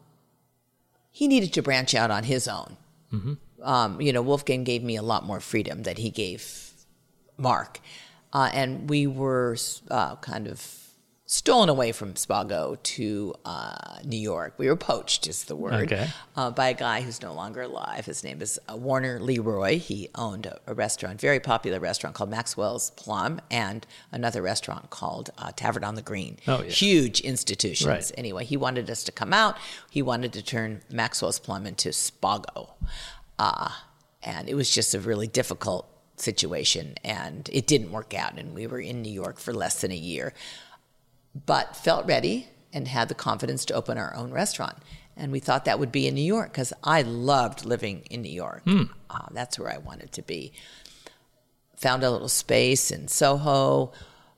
he 1.12 1.28
needed 1.28 1.54
to 1.54 1.62
branch 1.62 1.96
out 1.96 2.12
on 2.12 2.24
his 2.24 2.48
own. 2.48 2.78
Um, 3.64 4.00
you 4.02 4.14
know, 4.14 4.22
Wolfgang 4.22 4.64
gave 4.64 4.84
me 4.84 4.96
a 4.96 5.02
lot 5.02 5.26
more 5.26 5.40
freedom 5.40 5.84
that 5.84 5.98
he 5.98 6.10
gave 6.10 6.72
Mark, 7.38 7.80
uh, 8.32 8.50
and 8.54 8.90
we 8.90 9.08
were 9.08 9.58
uh, 9.90 10.16
kind 10.18 10.48
of 10.48 10.79
stolen 11.32 11.70
away 11.70 11.92
from 11.92 12.16
Spago 12.16 12.82
to 12.82 13.36
uh, 13.46 14.00
New 14.04 14.18
York. 14.18 14.56
We 14.58 14.68
were 14.68 14.76
poached, 14.76 15.28
is 15.28 15.44
the 15.44 15.56
word, 15.56 15.84
Okay. 15.84 16.08
uh, 16.36 16.50
by 16.50 16.70
a 16.70 16.74
guy 16.74 17.02
who's 17.02 17.22
no 17.22 17.34
longer 17.34 17.62
alive. 17.62 18.08
His 18.08 18.24
name 18.24 18.42
is 18.42 18.60
uh, 18.68 18.76
Warner 18.76 19.20
Leroy. 19.20 19.78
He 19.78 20.10
owned 20.16 20.48
a, 20.48 20.60
a 20.66 20.74
restaurant, 20.74 21.22
very 21.22 21.40
popular 21.40 21.80
restaurant 21.80 22.16
called 22.16 22.32
Maxwell's 22.32 22.90
Plum, 22.92 23.40
and 23.52 23.86
another 24.12 24.42
restaurant 24.42 24.90
called 24.90 25.30
uh, 25.38 25.52
Tavern 25.56 25.84
on 25.84 25.94
the 25.94 26.02
Green. 26.02 26.38
Oh, 26.48 26.64
yeah. 26.64 26.72
Huge 26.72 27.22
institutions. 27.22 27.88
Right. 27.88 28.12
Anyway, 28.18 28.44
he 28.44 28.58
wanted 28.58 28.90
us 28.90 29.04
to 29.04 29.12
come 29.12 29.32
out. 29.32 29.56
He 29.92 30.02
wanted 30.02 30.34
to 30.34 30.42
turn 30.42 30.82
Maxwell's 30.92 31.38
Plum 31.38 31.68
into 31.68 31.90
Spago. 31.90 32.72
Uh, 33.38 33.70
and 34.24 34.50
it 34.50 34.56
was 34.56 34.74
just 34.74 34.96
a 34.96 35.00
really 35.00 35.28
difficult 35.28 35.88
situation, 36.16 36.96
and 37.04 37.48
it 37.54 37.68
didn't 37.68 37.92
work 37.92 38.16
out. 38.16 38.40
And 38.40 38.56
we 38.56 38.66
were 38.66 38.80
in 38.80 39.04
New 39.04 39.14
York 39.14 39.38
for 39.40 39.54
less 39.54 39.82
than 39.82 39.92
a 39.92 39.96
year 39.96 40.34
but 41.46 41.76
felt 41.76 42.06
ready 42.06 42.48
and 42.74 42.88
had 42.88 43.08
the 43.08 43.16
confidence 43.16 43.66
to 43.66 43.74
open 43.74 43.98
our 43.98 44.16
own 44.16 44.32
restaurant. 44.32 44.78
And 45.16 45.32
we 45.32 45.40
thought 45.40 45.66
that 45.66 45.80
would 45.80 45.92
be 45.92 46.08
in 46.08 46.16
New 46.16 46.22
York 46.22 46.52
because 46.52 46.72
I 46.84 47.02
loved 47.02 47.66
living 47.66 48.04
in 48.10 48.22
New 48.22 48.32
York. 48.32 48.64
Uh, 49.10 49.26
that's 49.32 49.60
where 49.60 49.72
I 49.72 49.78
wanted 49.78 50.12
to 50.14 50.22
be. 50.22 50.54
Found 51.78 52.04
a 52.04 52.12
little 52.12 52.30
space 52.30 52.92
in 52.92 53.08
Soho. 53.08 53.92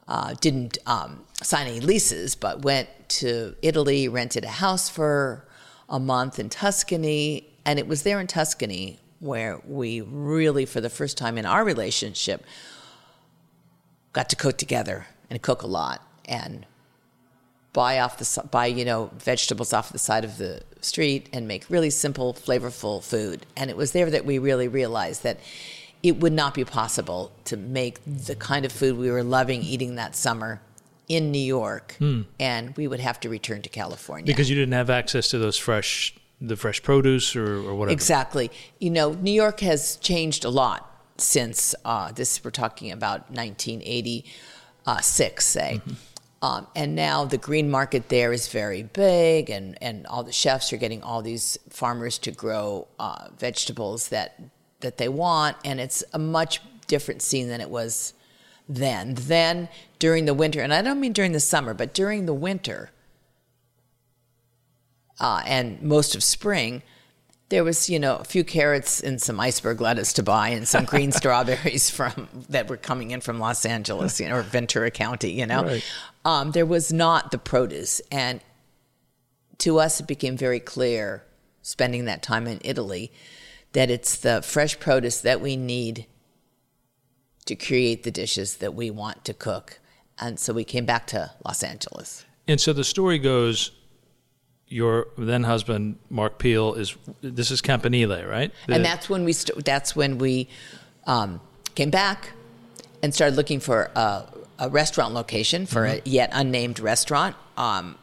Uh, 0.08 0.34
didn't 0.42 0.78
um, 0.88 1.24
sign 1.42 1.68
any 1.68 1.80
leases, 1.80 2.36
but 2.36 2.64
went 2.64 2.90
to 3.08 3.56
Italy, 3.62 4.08
rented 4.08 4.44
a 4.44 4.50
house 4.50 4.90
for 4.90 5.48
a 5.88 6.00
month 6.00 6.40
in 6.40 6.50
Tuscany. 6.50 7.48
And 7.66 7.78
it 7.78 7.88
was 7.88 8.04
there 8.04 8.20
in 8.20 8.28
Tuscany 8.28 9.00
where 9.20 9.62
we 9.68 10.02
really, 10.02 10.66
for 10.66 10.82
the 10.82 10.90
first 10.90 11.18
time 11.18 11.38
in 11.38 11.46
our 11.46 11.64
relationship, 11.64 12.44
got 14.14 14.30
to 14.30 14.36
cook 14.36 14.58
together 14.58 15.06
and 15.30 15.42
cook 15.42 15.62
a 15.62 15.68
lot 15.68 16.02
and 16.26 16.66
buy 17.74 18.00
off 18.00 18.18
the 18.18 18.48
buy 18.50 18.66
you 18.66 18.84
know 18.84 19.12
vegetables 19.18 19.72
off 19.74 19.92
the 19.92 20.00
side 20.00 20.26
of 20.26 20.38
the 20.38 20.62
street 20.82 21.30
and 21.32 21.48
make 21.48 21.70
really 21.70 21.90
simple 21.90 22.34
flavorful 22.34 23.02
food 23.04 23.46
and 23.56 23.70
it 23.70 23.78
was 23.78 23.94
there 23.94 24.10
that 24.10 24.26
we 24.26 24.38
really 24.38 24.68
realized 24.68 25.24
that 25.24 25.40
it 26.04 26.20
would 26.20 26.34
not 26.34 26.54
be 26.54 26.66
possible 26.66 27.32
to 27.46 27.56
make 27.56 28.00
the 28.06 28.36
kind 28.36 28.66
of 28.66 28.72
food 28.72 28.98
we 28.98 29.10
were 29.12 29.24
loving 29.24 29.62
eating 29.62 29.96
that 29.96 30.16
summer 30.16 30.60
in 31.08 31.32
New 31.32 31.40
York 31.40 31.98
and 32.40 32.76
we 32.78 32.88
would 32.88 33.02
have 33.02 33.20
to 33.20 33.30
return 33.30 33.62
to 33.62 33.70
California 33.70 34.26
Because 34.26 34.50
you 34.50 34.56
didn't 34.56 34.74
have 34.74 34.90
access 34.90 35.28
to 35.30 35.38
those 35.38 35.58
fresh, 35.58 36.16
the 36.40 36.56
fresh 36.56 36.82
produce 36.82 37.36
or, 37.36 37.58
or 37.58 37.76
whatever. 37.76 37.92
Exactly. 37.92 38.50
You 38.80 38.92
know, 38.92 39.12
New 39.14 39.34
York 39.34 39.60
has 39.60 39.98
changed 39.98 40.46
a 40.46 40.50
lot 40.50 40.90
since 41.18 41.76
uh, 41.84 42.14
this. 42.14 42.42
We're 42.44 42.52
talking 42.52 42.94
about 42.94 43.30
1986, 43.30 45.46
say. 45.46 45.82
Um, 46.44 46.66
and 46.76 46.96
now 46.96 47.26
the 47.26 47.38
green 47.38 47.70
market 47.70 48.10
there 48.10 48.34
is 48.34 48.48
very 48.48 48.82
big, 48.82 49.52
and, 49.52 49.78
and 49.82 50.08
all 50.08 50.24
the 50.24 50.32
chefs 50.32 50.74
are 50.74 50.78
getting 50.78 51.04
all 51.04 51.22
these 51.22 51.60
farmers 51.70 52.18
to 52.20 52.32
grow 52.32 52.88
uh, 53.00 53.28
vegetables 53.38 54.10
that 54.10 54.40
that 54.80 54.98
they 54.98 55.08
want, 55.08 55.58
and 55.64 55.80
it's 55.80 56.04
a 56.12 56.18
much 56.18 56.60
different 56.88 57.22
scene 57.22 57.48
than 57.48 57.62
it 57.62 57.70
was 57.70 58.14
then. 58.68 59.14
Then 59.14 59.70
during 60.00 60.26
the 60.26 60.34
winter, 60.34 60.62
and 60.62 60.74
I 60.74 60.82
don't 60.82 61.00
mean 61.00 61.14
during 61.14 61.34
the 61.34 61.40
summer, 61.40 61.76
but 61.76 61.94
during 61.94 62.26
the 62.26 62.34
winter 62.34 62.90
uh, 65.20 65.44
and 65.46 65.80
most 65.84 66.16
of 66.16 66.24
spring, 66.24 66.82
there 67.52 67.64
was, 67.66 67.90
you 67.90 68.00
know, 68.00 68.16
a 68.16 68.24
few 68.24 68.44
carrots 68.44 69.02
and 69.02 69.22
some 69.22 69.40
iceberg 69.40 69.82
lettuce 69.82 70.14
to 70.14 70.24
buy, 70.24 70.50
and 70.50 70.68
some 70.68 70.86
green 70.86 71.12
strawberries 71.22 71.90
from 71.90 72.28
that 72.50 72.68
were 72.70 72.78
coming 72.78 73.12
in 73.12 73.22
from 73.22 73.40
Los 73.40 73.66
Angeles, 73.66 74.20
you 74.20 74.28
know, 74.28 74.38
or 74.38 74.42
Ventura 74.42 74.90
County. 74.90 75.32
You 75.34 75.46
know, 75.46 75.64
Right. 75.64 75.84
um, 76.26 76.52
there 76.52 76.66
was 76.66 76.92
not 76.92 77.30
the 77.32 77.38
produce, 77.38 78.02
and 78.10 78.42
to 79.60 79.80
us, 79.80 80.00
it 80.00 80.08
became 80.08 80.36
very 80.36 80.60
clear, 80.60 81.24
spending 81.62 82.06
that 82.06 82.24
time 82.24 82.48
in 82.48 82.60
Italy, 82.64 83.12
that 83.74 83.92
it's 83.92 84.16
the 84.16 84.42
fresh 84.42 84.80
produce 84.80 85.22
that 85.22 85.42
we 85.42 85.56
need 85.56 86.08
to 87.46 87.56
create 87.56 88.04
the 88.04 88.12
dishes 88.12 88.58
that 88.58 88.74
we 88.74 88.90
want 88.90 89.26
to 89.26 89.34
cook. 89.34 89.80
And 90.18 90.40
so 90.40 90.54
we 90.54 90.64
came 90.64 90.86
back 90.86 91.06
to 91.08 91.32
Los 91.46 91.64
Angeles. 91.64 92.26
And 92.48 92.62
so 92.62 92.72
the 92.74 92.84
story 92.84 93.20
goes 93.20 93.72
your 94.72 95.08
then 95.18 95.44
husband 95.44 95.98
Mark 96.10 96.40
Peel 96.40 96.74
is 96.76 96.96
this 97.22 97.52
is 97.52 97.62
Campanile, 97.62 98.26
right? 98.26 98.52
The- 98.68 98.76
and 98.76 98.86
that's 98.86 99.10
when 99.10 99.26
we 99.26 99.34
st- 99.34 99.64
that's 99.66 99.96
when 99.96 100.18
we 100.18 100.48
um, 101.06 101.42
came 101.76 101.90
back 101.90 102.32
and 103.04 103.14
started 103.14 103.36
looking 103.36 103.60
for 103.60 103.92
a, 103.96 104.24
a 104.60 104.70
restaurant 104.70 105.14
location 105.14 105.66
for 105.66 105.86
a 105.86 106.02
yet 106.06 106.30
unnamed 106.34 106.80
restaurant. 106.80 107.36
Um, 107.58 107.98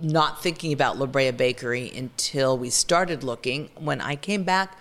not 0.00 0.42
thinking 0.42 0.72
about 0.72 0.98
La 0.98 1.06
Brea 1.06 1.30
Bakery 1.30 1.90
until 1.94 2.56
we 2.58 2.70
started 2.70 3.24
looking. 3.24 3.70
When 3.76 4.00
I 4.00 4.16
came 4.16 4.44
back 4.44 4.78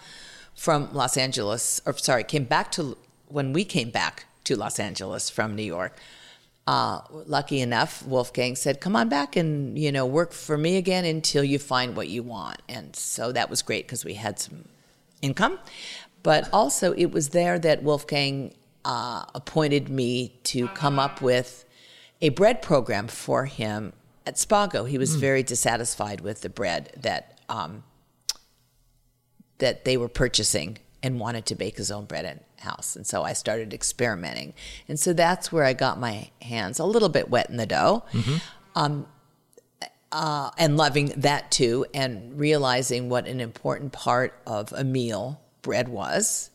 from 0.56 0.94
Los 0.94 1.18
Angeles, 1.18 1.82
or 1.86 1.98
sorry, 1.98 2.24
came 2.24 2.44
back 2.46 2.72
to 2.74 2.98
when 3.28 3.54
we 3.54 3.66
came 3.66 3.90
back 3.90 4.26
to 4.44 4.56
Los 4.56 4.80
Angeles 4.80 5.30
from 5.30 5.56
New 5.56 5.64
York. 5.64 5.98
Uh, 6.66 7.02
lucky 7.12 7.60
enough, 7.60 8.06
Wolfgang 8.06 8.56
said, 8.56 8.80
"Come 8.80 8.96
on 8.96 9.10
back 9.10 9.36
and 9.36 9.78
you 9.78 9.92
know 9.92 10.06
work 10.06 10.32
for 10.32 10.58
me 10.58 10.78
again 10.78 11.04
until 11.04 11.44
you 11.44 11.60
find 11.60 11.96
what 11.96 12.08
you 12.08 12.24
want." 12.24 12.62
And 12.70 12.96
so 12.96 13.34
that 13.34 13.50
was 13.50 13.62
great 13.62 13.86
because 13.86 14.06
we 14.06 14.14
had 14.14 14.40
some 14.40 14.66
income, 15.22 15.60
but 16.22 16.50
also 16.54 16.94
it 16.94 17.12
was 17.12 17.30
there 17.30 17.60
that 17.60 17.84
Wolfgang 17.84 18.54
uh, 18.86 19.26
appointed 19.36 19.90
me 19.90 20.40
to 20.44 20.70
come 20.70 21.00
up 21.00 21.22
with 21.22 21.66
a 22.22 22.30
bread 22.30 22.62
program 22.62 23.10
for 23.10 23.46
him 23.46 23.92
at 24.26 24.36
Spago. 24.36 24.88
He 24.88 24.98
was 24.98 25.16
very 25.16 25.44
dissatisfied 25.44 26.22
with 26.22 26.42
the 26.42 26.50
bread 26.50 26.94
that 26.98 27.42
um, 27.50 27.84
that 29.58 29.84
they 29.84 29.98
were 29.98 30.08
purchasing 30.08 30.78
and 31.02 31.20
wanted 31.20 31.46
to 31.48 31.56
bake 31.56 31.76
his 31.76 31.92
own 31.92 32.06
bread 32.06 32.24
in 32.24 32.40
house. 32.64 32.96
And 32.96 33.06
so 33.06 33.24
I 33.24 33.34
started 33.34 33.74
experimenting. 33.74 34.54
And 34.88 35.00
so 35.00 35.14
that's 35.14 35.52
where 35.52 35.64
I 35.64 35.74
got 35.74 36.00
my 36.00 36.30
hands 36.42 36.80
a 36.80 36.86
little 36.86 37.10
bit 37.10 37.30
wet 37.30 37.50
in 37.50 37.58
the 37.58 37.66
dough. 37.66 38.04
Um, 38.76 39.06
uh, 40.12 40.52
and 40.60 40.78
loving 40.78 41.08
that 41.18 41.50
too, 41.50 41.86
and 41.94 42.40
realizing 42.40 43.10
what 43.10 43.28
an 43.28 43.40
important 43.40 43.92
part 43.92 44.40
of 44.46 44.72
a 44.74 44.84
meal 44.84 45.42
bread 45.64 45.90
was, 45.90 46.52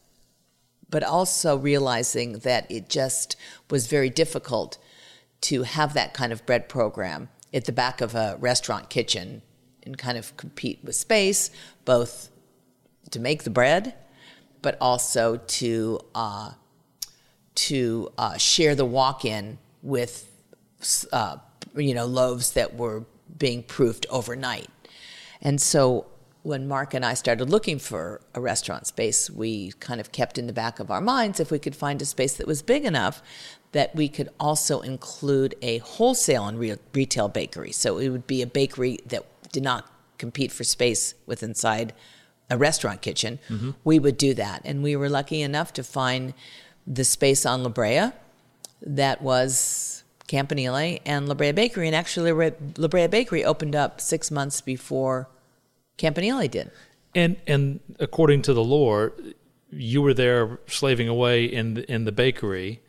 but 0.89 1.03
also 1.03 1.57
realizing 1.57 2.39
that 2.41 2.71
it 2.71 2.89
just 2.89 3.35
was 3.69 3.89
very 3.89 4.11
difficult 4.11 4.79
to 5.41 5.65
have 5.65 5.95
that 5.95 6.15
kind 6.15 6.33
of 6.33 6.47
bread 6.47 6.69
program 6.69 7.29
at 7.53 7.65
the 7.65 7.73
back 7.73 8.01
of 8.01 8.15
a 8.15 8.37
restaurant 8.39 8.89
kitchen 8.91 9.43
and 9.85 9.99
kind 9.99 10.17
of 10.17 10.37
compete 10.37 10.79
with 10.85 10.95
space, 10.95 11.51
both 11.85 12.31
to 13.11 13.19
make 13.19 13.43
the 13.43 13.51
bread, 13.51 13.95
but 14.63 14.77
also 14.81 15.37
to 15.37 16.01
uh, 16.15 16.53
to 17.55 18.13
uh, 18.19 18.37
share 18.37 18.75
the 18.75 18.85
walk-in 18.85 19.59
with 19.83 20.31
uh, 21.13 21.37
you 21.77 21.95
know 21.95 22.07
loaves 22.07 22.53
that 22.53 22.75
were 22.77 23.05
being 23.37 23.63
proofed 23.63 24.07
overnight. 24.11 24.69
And 25.41 25.61
so 25.61 26.07
when 26.43 26.67
Mark 26.67 26.95
and 26.95 27.05
I 27.05 27.15
started 27.15 27.51
looking 27.51 27.79
for 27.79 28.21
a 28.35 28.41
restaurant 28.41 28.87
space, 28.87 29.29
we 29.29 29.73
kind 29.81 30.01
of 30.01 30.13
kept 30.13 30.39
in 30.39 30.47
the 30.47 30.53
back 30.53 30.81
of 30.81 30.91
our 30.91 31.01
minds 31.01 31.41
if 31.41 31.51
we 31.51 31.59
could 31.59 31.77
find 31.77 32.01
a 32.01 32.07
space 32.07 32.37
that 32.37 32.47
was 32.47 32.63
big 32.63 32.85
enough 32.85 33.23
that 33.73 33.95
we 33.95 34.09
could 34.09 34.31
also 34.41 34.81
include 34.81 35.55
a 35.61 35.79
wholesale 35.79 36.47
and 36.47 36.59
re- 36.59 36.77
retail 36.95 37.29
bakery. 37.29 37.73
So 37.73 37.99
it 37.99 38.09
would 38.09 38.27
be 38.27 38.41
a 38.41 38.47
bakery 38.47 38.99
that 39.07 39.25
did 39.53 39.63
not 39.63 39.93
compete 40.17 40.51
for 40.51 40.65
space 40.65 41.15
with 41.27 41.43
inside 41.43 41.93
a 42.51 42.57
restaurant 42.57 43.03
kitchen. 43.03 43.39
We 43.85 43.99
would 43.99 44.17
do 44.17 44.35
that. 44.35 44.63
And 44.65 44.83
we 44.83 44.97
were 44.97 45.09
lucky 45.09 45.43
enough 45.43 45.73
to 45.75 45.83
find 45.83 46.35
the 46.87 47.05
space 47.05 47.45
on 47.45 47.63
La 47.63 47.69
Brea 47.69 48.11
that 48.83 49.21
was 49.23 50.03
Campanile 50.29 51.01
and 51.05 51.29
La 51.29 51.35
Brea 51.35 51.53
Bakery. 51.53 51.87
And 51.87 51.97
actually, 51.97 52.33
La 52.33 52.89
Brea- 52.89 53.07
Bakery 53.07 53.45
opened 53.45 53.77
up 53.77 54.01
six 54.01 54.31
months 54.31 54.61
before 54.61 55.29
Campanile 55.99 56.49
did. 56.49 56.71
and 57.15 57.37
and 57.47 57.81
according 57.99 58.43
to 58.43 58.55
the 58.55 58.63
lore, 58.63 59.13
you 59.71 60.01
were 60.01 60.15
there 60.15 60.61
slaving 60.67 61.09
away 61.09 61.45
in 61.45 61.75
the, 61.75 61.93
in 61.93 62.05
the 62.05 62.13
bakery, 62.13 62.81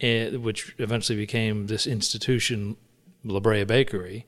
eh, 0.00 0.30
which 0.36 0.74
eventually 0.78 1.18
became 1.18 1.66
this 1.66 1.86
institution, 1.86 2.76
La 3.24 3.40
Brea 3.40 3.64
Bakery, 3.64 4.24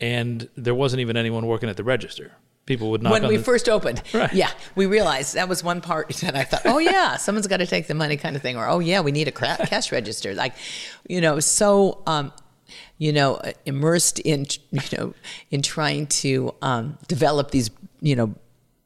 and 0.00 0.48
there 0.56 0.74
wasn't 0.74 1.00
even 1.00 1.16
anyone 1.16 1.46
working 1.46 1.68
at 1.68 1.76
the 1.76 1.84
register. 1.84 2.32
People 2.70 2.92
would 2.92 3.02
knock 3.02 3.10
when 3.14 3.26
we 3.26 3.36
the, 3.36 3.42
first 3.42 3.68
opened. 3.68 4.00
Right. 4.14 4.32
Yeah, 4.32 4.50
we 4.76 4.86
realized 4.86 5.34
that 5.34 5.48
was 5.48 5.64
one 5.64 5.80
part 5.80 6.08
that 6.22 6.36
I 6.36 6.44
thought, 6.44 6.62
oh 6.66 6.78
yeah, 6.78 7.16
someone's 7.16 7.48
got 7.48 7.56
to 7.56 7.66
take 7.66 7.88
the 7.88 7.94
money, 7.94 8.16
kind 8.16 8.36
of 8.36 8.42
thing, 8.42 8.56
or 8.56 8.68
oh 8.68 8.78
yeah, 8.78 9.00
we 9.00 9.10
need 9.10 9.26
a 9.26 9.32
cash 9.32 9.90
register. 9.90 10.34
Like, 10.34 10.54
you 11.08 11.20
know, 11.20 11.40
so 11.40 12.00
um, 12.06 12.32
you 12.96 13.12
know, 13.12 13.40
immersed 13.66 14.20
in 14.20 14.46
you 14.70 14.80
know 14.96 15.14
in 15.50 15.62
trying 15.62 16.06
to 16.22 16.54
um, 16.62 16.96
develop 17.08 17.50
these 17.50 17.70
you 18.00 18.14
know 18.14 18.36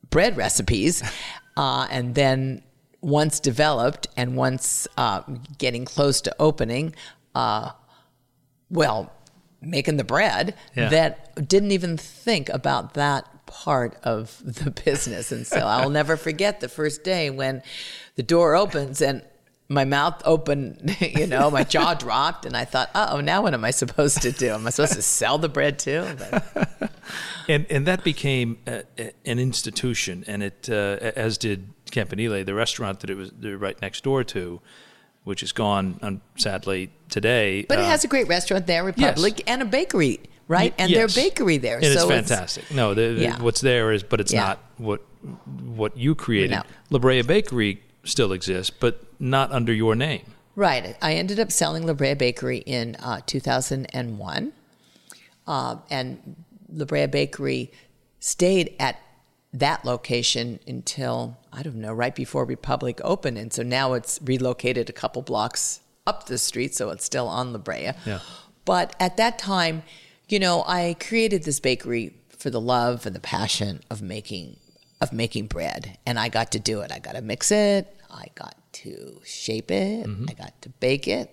bread 0.08 0.34
recipes, 0.38 1.02
uh, 1.58 1.86
and 1.90 2.14
then 2.14 2.62
once 3.02 3.38
developed 3.38 4.06
and 4.16 4.34
once 4.34 4.88
uh, 4.96 5.20
getting 5.58 5.84
close 5.84 6.22
to 6.22 6.34
opening, 6.38 6.94
uh, 7.34 7.70
well, 8.70 9.12
making 9.60 9.98
the 9.98 10.04
bread 10.04 10.54
Yeah. 10.74 10.88
that 10.88 11.46
didn't 11.46 11.72
even 11.72 11.98
think 11.98 12.48
about 12.48 12.94
that 12.94 13.28
part 13.46 13.96
of 14.02 14.40
the 14.44 14.70
business. 14.70 15.32
And 15.32 15.46
so 15.46 15.58
I'll 15.58 15.90
never 15.90 16.16
forget 16.16 16.60
the 16.60 16.68
first 16.68 17.04
day 17.04 17.30
when 17.30 17.62
the 18.16 18.22
door 18.22 18.54
opens 18.56 19.00
and 19.00 19.22
my 19.68 19.84
mouth 19.86 20.20
opened, 20.26 20.94
you 21.00 21.26
know, 21.26 21.50
my 21.50 21.64
jaw 21.64 21.94
dropped, 21.94 22.44
and 22.44 22.54
I 22.56 22.64
thought, 22.66 22.90
oh, 22.94 23.20
now 23.20 23.42
what 23.42 23.54
am 23.54 23.64
I 23.64 23.70
supposed 23.70 24.20
to 24.22 24.30
do? 24.30 24.48
Am 24.50 24.66
I 24.66 24.70
supposed 24.70 24.92
to 24.94 25.02
sell 25.02 25.38
the 25.38 25.48
bread 25.48 25.78
too? 25.78 26.04
But, 26.18 26.90
and 27.48 27.66
and 27.70 27.86
that 27.86 28.04
became 28.04 28.58
a, 28.66 28.82
a- 28.98 29.12
an 29.24 29.38
institution, 29.38 30.22
and 30.26 30.42
it 30.42 30.68
uh, 30.70 30.98
as 31.16 31.38
did 31.38 31.68
Campanile, 31.90 32.44
the 32.44 32.52
restaurant 32.54 33.00
that 33.00 33.08
it 33.10 33.16
was 33.16 33.32
right 33.42 33.80
next 33.80 34.04
door 34.04 34.22
to, 34.24 34.60
which 35.24 35.42
is 35.42 35.52
gone, 35.52 35.98
um, 36.02 36.20
sadly 36.36 36.90
today. 37.08 37.64
but 37.66 37.78
it 37.78 37.82
Uh, 37.82 37.88
has 37.88 38.04
a 38.04 38.08
great 38.08 38.28
restaurant 38.28 38.66
there, 38.66 38.84
Republic, 38.84 39.42
and 39.46 39.62
a 39.62 39.64
bakery, 39.64 40.20
right? 40.48 40.74
And 40.78 40.90
yes. 40.90 41.14
their 41.14 41.24
bakery 41.24 41.58
there. 41.58 41.76
And 41.76 41.84
it's 41.84 42.00
so 42.00 42.08
fantastic. 42.08 42.70
no, 42.70 42.94
the, 42.94 43.14
the- 43.14 43.22
Yeah. 43.22 43.40
what's 43.42 43.60
there 43.60 43.92
is, 43.92 44.02
but 44.02 44.20
it's 44.20 44.32
Yeah. 44.32 44.44
not 44.46 44.58
what 44.78 45.02
what 45.76 45.96
you 45.96 46.14
created. 46.14 46.50
No. 46.50 46.62
La 46.90 46.98
Brea 46.98 47.22
Bakery 47.22 47.82
still 48.04 48.32
exists, 48.32 48.68
but 48.70 49.02
not 49.18 49.50
under 49.52 49.72
your 49.72 49.94
name. 49.94 50.34
Right. 50.54 50.96
I 51.00 51.14
ended 51.14 51.40
up 51.40 51.50
selling 51.50 51.86
La 51.86 51.94
Brea 51.94 52.12
Bakery 52.14 52.58
in 52.58 52.96
uh, 52.96 53.20
2001. 53.26 54.52
Uh, 55.46 55.76
and 55.90 56.36
La 56.72 56.84
Brea 56.84 57.06
Bakery 57.06 57.72
stayed 58.20 58.74
at 58.78 59.00
that 59.52 59.84
location 59.84 60.58
until, 60.66 61.38
I 61.52 61.62
don't 61.62 61.76
know, 61.76 61.92
right 61.92 62.14
before 62.14 62.44
Republic 62.44 63.00
opened. 63.02 63.38
And 63.38 63.52
so 63.52 63.62
now 63.62 63.94
it's 63.94 64.18
relocated 64.22 64.90
a 64.90 64.92
couple 64.92 65.22
blocks 65.22 65.80
up 66.06 66.26
the 66.26 66.38
street, 66.38 66.74
so 66.74 66.90
it's 66.90 67.04
still 67.04 67.28
on 67.28 67.52
La 67.52 67.58
Brea. 67.58 67.92
Yeah. 68.04 68.20
But 68.64 68.94
at 69.00 69.16
that 69.16 69.38
time, 69.38 69.82
you 70.28 70.38
know, 70.38 70.64
I 70.66 70.96
created 71.00 71.44
this 71.44 71.60
bakery 71.60 72.14
for 72.38 72.50
the 72.50 72.60
love 72.60 73.06
and 73.06 73.14
the 73.14 73.20
passion 73.20 73.82
of 73.90 74.02
making 74.02 74.56
of 75.00 75.12
making 75.12 75.46
bread, 75.48 75.98
and 76.06 76.18
I 76.18 76.28
got 76.28 76.52
to 76.52 76.58
do 76.58 76.80
it. 76.80 76.92
I 76.92 76.98
got 76.98 77.14
to 77.14 77.20
mix 77.20 77.50
it. 77.50 77.94
I 78.10 78.26
got 78.34 78.56
to 78.74 79.20
shape 79.24 79.70
it. 79.70 80.06
I 80.30 80.32
got 80.34 80.62
to 80.62 80.68
bake 80.68 81.08
it, 81.08 81.30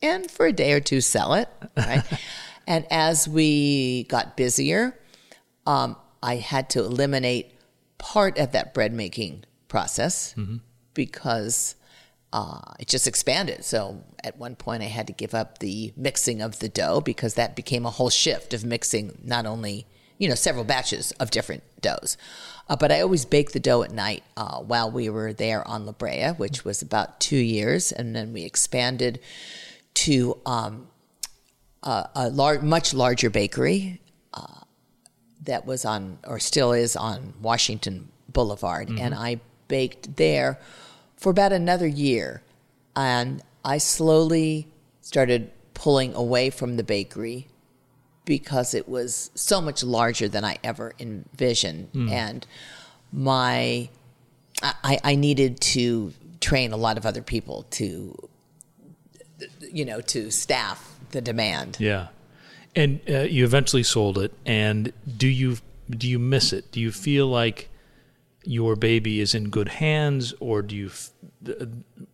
and 0.00 0.30
for 0.30 0.46
a 0.46 0.52
day 0.52 0.72
or 0.72 0.80
two 0.80 1.00
sell 1.00 1.34
it. 1.34 1.48
Right. 1.76 2.02
and 2.66 2.86
as 2.90 3.28
we 3.28 4.04
got 4.04 4.36
busier, 4.36 4.98
um, 5.66 5.96
I 6.22 6.36
had 6.36 6.70
to 6.70 6.80
eliminate 6.80 7.52
part 7.98 8.38
of 8.38 8.52
that 8.52 8.74
bread 8.74 8.92
making 8.92 9.44
process 9.68 10.34
because 10.94 11.76
uh, 12.32 12.60
it 12.78 12.88
just 12.88 13.06
expanded. 13.06 13.64
So 13.64 14.02
at 14.24 14.38
one 14.38 14.56
point, 14.56 14.82
I 14.82 14.86
had 14.86 15.06
to 15.08 15.12
give 15.12 15.34
up 15.34 15.58
the 15.58 15.92
mixing 15.96 16.40
of 16.40 16.58
the 16.60 16.68
dough 16.68 17.00
because 17.00 17.34
that 17.34 17.54
became 17.54 17.84
a 17.84 17.90
whole 17.90 18.10
shift 18.10 18.54
of 18.54 18.64
mixing 18.64 19.18
not 19.22 19.46
only 19.46 19.86
you 20.18 20.28
know 20.28 20.34
several 20.34 20.64
batches 20.64 21.12
of 21.12 21.30
different 21.30 21.62
doughs, 21.80 22.16
uh, 22.68 22.76
but 22.76 22.90
I 22.90 23.00
always 23.00 23.24
baked 23.24 23.52
the 23.52 23.60
dough 23.60 23.82
at 23.82 23.90
night 23.90 24.22
uh, 24.36 24.60
while 24.60 24.90
we 24.90 25.10
were 25.10 25.32
there 25.32 25.66
on 25.66 25.84
La 25.84 25.92
Brea, 25.92 26.28
which 26.30 26.64
was 26.64 26.80
about 26.80 27.20
two 27.20 27.36
years, 27.36 27.92
and 27.92 28.16
then 28.16 28.32
we 28.32 28.44
expanded 28.44 29.20
to 29.94 30.38
um, 30.46 30.88
a, 31.82 32.08
a 32.14 32.30
lar- 32.30 32.62
much 32.62 32.94
larger 32.94 33.30
bakery. 33.30 34.00
Uh, 34.32 34.60
that 35.42 35.66
was 35.66 35.84
on, 35.84 36.18
or 36.24 36.38
still 36.38 36.72
is 36.72 36.94
on 36.94 37.34
Washington 37.42 38.08
Boulevard, 38.28 38.88
and 38.88 39.12
I 39.12 39.40
baked 39.66 40.16
there 40.16 40.60
for 41.22 41.30
about 41.30 41.52
another 41.52 41.86
year. 41.86 42.42
And 42.96 43.42
I 43.64 43.78
slowly 43.78 44.66
started 45.00 45.52
pulling 45.72 46.14
away 46.14 46.50
from 46.50 46.76
the 46.76 46.82
bakery 46.82 47.46
because 48.24 48.74
it 48.74 48.88
was 48.88 49.30
so 49.34 49.60
much 49.60 49.84
larger 49.84 50.28
than 50.28 50.44
I 50.44 50.58
ever 50.64 50.94
envisioned. 50.98 51.90
And 52.10 52.46
my, 53.12 53.88
I, 54.62 54.98
I 55.04 55.14
needed 55.14 55.60
to 55.60 56.12
train 56.40 56.72
a 56.72 56.76
lot 56.76 56.98
of 56.98 57.06
other 57.06 57.22
people 57.22 57.66
to, 57.70 58.28
you 59.60 59.84
know, 59.84 60.00
to 60.00 60.30
staff 60.30 60.98
the 61.12 61.20
demand. 61.20 61.76
Yeah. 61.78 62.08
And 62.74 63.00
uh, 63.08 63.20
you 63.20 63.44
eventually 63.44 63.84
sold 63.84 64.18
it. 64.18 64.32
And 64.44 64.92
do 65.16 65.28
you 65.28 65.58
do 65.88 66.08
you 66.08 66.18
miss 66.18 66.52
it? 66.52 66.72
Do 66.72 66.80
you 66.80 66.90
feel 66.90 67.26
like 67.26 67.68
your 68.44 68.76
baby 68.76 69.20
is 69.20 69.34
in 69.34 69.50
good 69.50 69.68
hands, 69.68 70.34
or 70.40 70.62
do 70.62 70.74
you, 70.76 70.90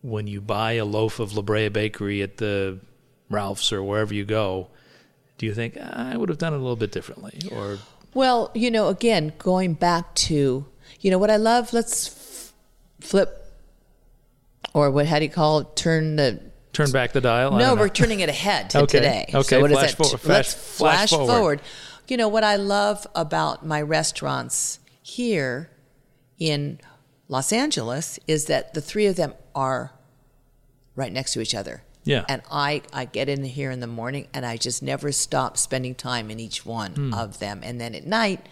when 0.01 0.27
you 0.27 0.41
buy 0.41 0.73
a 0.73 0.85
loaf 0.85 1.19
of 1.19 1.33
La 1.35 1.41
Brea 1.41 1.69
Bakery 1.69 2.21
at 2.21 2.37
the 2.37 2.79
Ralph's 3.29 3.71
or 3.71 3.81
wherever 3.83 4.13
you 4.13 4.25
go, 4.25 4.67
do 5.37 5.45
you 5.45 5.53
think 5.53 5.77
"Ah, 5.81 6.11
I 6.11 6.17
would 6.17 6.29
have 6.29 6.37
done 6.37 6.53
it 6.53 6.57
a 6.57 6.59
little 6.59 6.75
bit 6.75 6.91
differently? 6.91 7.39
Or 7.51 7.77
Well, 8.13 8.51
you 8.53 8.69
know, 8.71 8.87
again, 8.89 9.33
going 9.37 9.73
back 9.73 10.13
to, 10.15 10.65
you 10.99 11.11
know, 11.11 11.17
what 11.17 11.31
I 11.31 11.37
love, 11.37 11.73
let's 11.73 12.07
f- 12.07 12.53
flip, 12.99 13.45
or 14.73 14.91
what, 14.91 15.05
how 15.07 15.19
do 15.19 15.25
you 15.25 15.31
call 15.31 15.59
it? 15.59 15.75
Turn 15.75 16.15
the, 16.15 16.41
turn 16.73 16.91
back 16.91 17.13
the 17.13 17.21
dial? 17.21 17.51
No, 17.51 17.75
we're 17.75 17.89
turning 17.89 18.19
it 18.19 18.29
ahead 18.29 18.69
to 18.71 18.79
Okay, 18.83 18.97
today. 18.99 19.25
okay, 19.33 19.41
So 19.43 19.61
what 19.61 19.71
is 19.71 19.77
flash 19.77 19.89
that? 19.91 19.97
forward- 19.97 20.11
Let's 20.25 20.53
flash- 20.53 20.53
flash 20.53 21.09
flash, 21.09 21.27
forward. 21.27 21.61
You 22.07 22.17
know, 22.17 22.27
what 22.27 22.43
I 22.43 22.55
love 22.55 23.05
about 23.15 23.65
my 23.65 23.81
restaurants 23.81 24.79
here 25.01 25.69
in 26.39 26.79
Los 27.27 27.51
Angeles 27.53 28.17
is 28.27 28.45
that 28.45 28.73
the 28.73 28.81
three 28.81 29.05
of 29.05 29.15
them 29.15 29.33
are 29.53 29.91
right 30.95 31.11
next 31.11 31.33
to 31.33 31.41
each 31.41 31.53
other. 31.53 31.83
Yeah. 32.05 32.25
And 32.27 32.41
I, 32.49 32.81
I 32.91 33.05
get 33.05 33.29
in 33.29 33.43
here 33.43 33.69
in 33.71 33.81
the 33.81 33.87
morning 33.87 34.27
and 34.33 34.45
I 34.45 34.57
just 34.57 34.81
never 34.81 35.11
stop 35.11 35.57
spending 35.57 35.93
time 35.95 36.31
in 36.31 36.39
each 36.39 36.65
one 36.65 36.93
Hmm. 36.93 37.13
of 37.13 37.39
them. 37.39 37.59
And 37.63 37.79
then 37.79 37.93
at 37.93 38.05
night, 38.07 38.47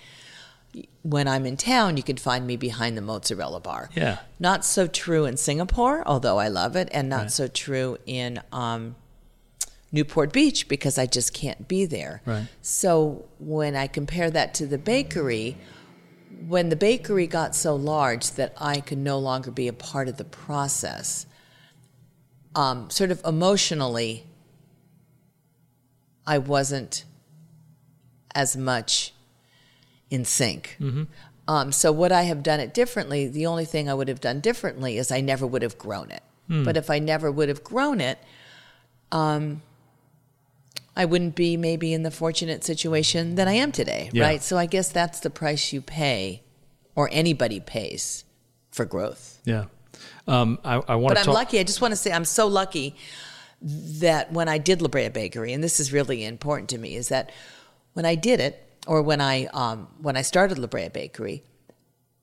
when 1.01 1.27
I'm 1.27 1.45
in 1.45 1.57
town, 1.57 1.97
you 1.97 2.03
can 2.03 2.17
find 2.17 2.45
me 2.45 2.55
behind 2.57 2.97
the 2.97 3.01
mozzarella 3.01 3.59
bar. 3.61 3.89
Yeah. 3.95 4.19
Not 4.39 4.63
so 4.65 4.85
true 4.85 5.25
in 5.25 5.37
Singapore, 5.37 6.03
although 6.05 6.37
I 6.37 6.49
love 6.49 6.75
it, 6.75 6.89
and 6.91 7.09
not 7.09 7.21
Right. 7.21 7.31
so 7.31 7.47
true 7.47 7.97
in 8.05 8.41
um, 8.51 8.95
Newport 9.91 10.33
Beach 10.33 10.67
because 10.67 10.97
I 10.97 11.05
just 11.05 11.33
can't 11.33 11.67
be 11.67 11.85
there. 11.85 12.21
Right. 12.25 12.47
So 12.61 13.25
when 13.39 13.75
I 13.75 13.87
compare 13.87 14.29
that 14.29 14.53
to 14.55 14.67
the 14.67 14.77
bakery, 14.77 15.57
when 16.47 16.69
the 16.69 16.75
bakery 16.75 17.27
got 17.27 17.55
so 17.55 17.75
large 17.75 18.31
that 18.31 18.53
I 18.57 18.79
could 18.81 18.97
no 18.97 19.17
longer 19.19 19.51
be 19.51 19.67
a 19.67 19.73
part 19.73 20.07
of 20.07 20.17
the 20.17 20.23
process, 20.23 21.25
um, 22.55 22.89
sort 22.89 23.11
of 23.11 23.21
emotionally, 23.25 24.25
I 26.25 26.37
wasn't 26.39 27.05
as 28.35 28.55
much 28.57 29.13
in 30.09 30.25
sync. 30.25 30.75
Um, 31.47 31.71
so 31.71 31.91
would 31.91 32.11
I 32.11 32.23
have 32.23 32.43
done 32.43 32.59
it 32.59 32.73
differently? 32.73 33.27
The 33.27 33.45
only 33.45 33.65
thing 33.65 33.89
I 33.89 33.93
would 33.93 34.07
have 34.09 34.19
done 34.19 34.41
differently 34.41 34.97
is 34.97 35.11
I 35.11 35.21
never 35.21 35.47
would 35.47 35.61
have 35.61 35.77
grown 35.77 36.11
it. 36.11 36.23
But 36.63 36.77
if 36.77 36.89
I 36.89 36.99
never 36.99 37.29
would 37.31 37.49
have 37.49 37.63
grown 37.63 37.99
it, 38.01 38.17
um, 39.11 39.61
I 40.97 41.05
wouldn't 41.05 41.35
be 41.35 41.55
maybe 41.57 41.93
in 41.93 42.01
the 42.03 42.11
fortunate 42.11 42.63
situation 42.65 43.35
that 43.35 43.47
I 43.47 43.53
am 43.53 43.71
today, 43.71 44.09
Yeah. 44.11 44.23
right? 44.25 44.41
So 44.43 44.57
I 44.57 44.65
guess 44.65 44.89
that's 44.89 45.19
the 45.19 45.29
price 45.29 45.71
you 45.71 45.79
pay, 45.81 46.41
or 46.95 47.07
anybody 47.11 47.59
pays, 47.59 48.23
for 48.71 48.83
growth. 48.85 49.39
yeah. 49.45 49.65
Um, 50.27 50.59
I, 50.65 50.75
I 50.87 50.95
want 50.95 51.11
to 51.11 51.15
But 51.15 51.17
I'm 51.19 51.25
talk. 51.25 51.33
lucky. 51.35 51.59
I 51.59 51.63
just 51.63 51.81
want 51.81 51.91
to 51.93 51.95
say 51.95 52.11
I'm 52.11 52.25
so 52.25 52.47
lucky 52.47 52.95
that 53.61 54.31
when 54.33 54.47
I 54.49 54.57
did 54.57 54.81
La 54.81 54.87
Brea 54.89 55.09
Bakery, 55.09 55.53
and 55.53 55.63
this 55.63 55.79
is 55.79 55.93
really 55.93 56.23
important 56.25 56.69
to 56.71 56.77
me, 56.77 56.95
is 56.95 57.07
that 57.09 57.31
when 57.93 58.05
I 58.05 58.15
did 58.15 58.39
it, 58.39 58.63
or 58.85 59.01
when 59.01 59.21
I 59.21 59.45
um, 59.53 59.87
when 60.01 60.15
I 60.17 60.21
started 60.23 60.57
La 60.59 60.67
Brea 60.67 60.89
Bakery 60.89 61.43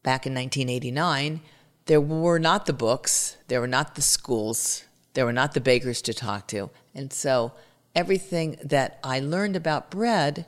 back 0.03 0.27
in 0.27 0.35
1989, 0.35 1.41
there 1.87 2.01
were 2.01 2.39
not 2.39 2.66
the 2.66 2.72
books, 2.72 3.37
there 3.49 3.61
were 3.61 3.66
not 3.79 3.95
the 3.95 4.03
schools, 4.03 4.85
there 5.14 5.25
were 5.25 5.33
not 5.33 5.53
the 5.55 5.61
bakers 5.61 6.03
to 6.03 6.14
talk 6.14 6.47
to, 6.49 6.70
and 6.95 7.12
so 7.12 7.53
everything 7.95 8.57
that 8.64 8.99
I 9.05 9.20
learned 9.20 9.57
about 9.57 9.90
bread 9.90 10.47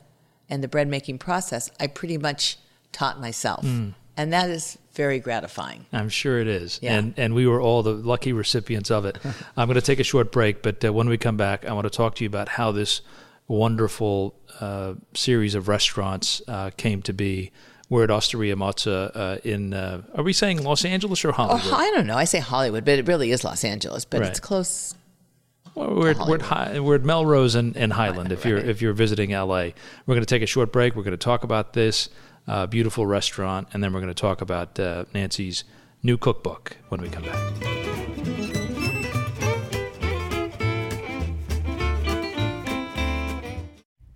and 0.49 0.62
the 0.62 0.68
bread 0.68 0.88
making 0.88 1.18
process, 1.18 1.70
I 1.80 1.86
pretty 1.86 2.18
much 2.18 2.59
taught 2.92 3.20
myself, 3.20 3.64
and 3.64 4.32
that 4.32 4.49
is 4.51 4.78
very 4.94 5.18
gratifying. 5.20 5.84
I'm 5.92 6.09
sure 6.09 6.38
it 6.40 6.49
is. 6.49 6.78
Yeah. 6.82 6.94
And 6.97 7.14
and 7.18 7.34
we 7.34 7.47
were 7.47 7.61
all 7.61 7.82
the 7.82 7.92
lucky 7.92 8.32
recipients 8.32 8.90
of 8.90 9.05
it. 9.05 9.18
I'm 9.57 9.68
going 9.68 9.74
to 9.74 9.82
take 9.82 10.01
a 10.01 10.05
short 10.05 10.32
break, 10.32 10.62
but 10.62 10.84
uh, 10.84 10.92
when 10.92 11.09
we 11.09 11.18
come 11.18 11.36
back, 11.36 11.66
I 11.66 11.72
want 11.72 11.84
to 11.84 11.90
talk 11.90 12.14
to 12.16 12.24
you 12.24 12.28
about 12.28 12.49
how 12.51 12.72
this 12.72 13.01
wonderful 13.49 14.34
uh, 14.61 14.94
series 15.14 15.55
of 15.55 15.68
restaurants 15.68 16.42
uh, 16.49 16.70
came 16.76 17.03
to 17.03 17.12
be. 17.12 17.53
We're 17.88 18.03
at 18.03 18.11
Osteria 18.11 18.57
Mozza 18.57 19.12
uh, 19.14 19.38
in, 19.44 19.72
uh, 19.72 20.03
are 20.16 20.24
we 20.24 20.32
saying 20.32 20.64
Los 20.64 20.84
Angeles 20.84 21.24
or 21.24 21.28
Oh, 21.28 21.32
Hollywood? 21.34 21.72
I 21.72 21.90
don't 21.92 22.07
know. 22.09 22.16
I 22.16 22.24
say 22.24 22.40
Hollywood, 22.40 22.84
but 22.84 22.99
it 22.99 23.07
really 23.07 23.30
is 23.30 23.44
Los 23.44 23.62
Angeles. 23.62 24.05
But 24.05 24.22
Right. 24.22 24.30
it's 24.30 24.40
close. 24.40 24.97
Well, 25.77 25.95
we're, 25.95 26.11
at, 26.12 26.27
we're, 26.27 26.37
at 26.37 26.43
Hi- 26.43 26.81
we're 26.81 26.95
at 26.95 27.05
Melrose 27.05 27.55
and, 27.55 27.77
and 27.77 27.93
Highland. 27.93 28.33
If 28.33 28.47
you're 28.47 28.57
if 28.57 28.81
you're 28.81 28.95
visiting 28.95 29.33
LA, 29.33 29.72
we're 30.07 30.14
going 30.14 30.20
to 30.20 30.27
take 30.27 30.43
a 30.43 30.47
short 30.47 30.72
break. 30.72 30.97
We're 30.97 31.03
going 31.03 31.12
to 31.12 31.18
talk 31.18 31.45
about 31.45 31.74
this 31.74 32.09
uh, 32.49 32.66
beautiful 32.66 33.07
restaurant, 33.07 33.68
and 33.74 33.85
then 33.85 33.93
we're 33.93 34.01
going 34.01 34.12
to 34.12 34.18
talk 34.18 34.41
about 34.41 34.81
uh, 34.81 35.05
Nancy's 35.12 35.64
new 36.03 36.16
cookbook 36.16 36.79
when 36.89 37.03
we 37.03 37.11
come 37.11 37.24
back. 37.24 38.57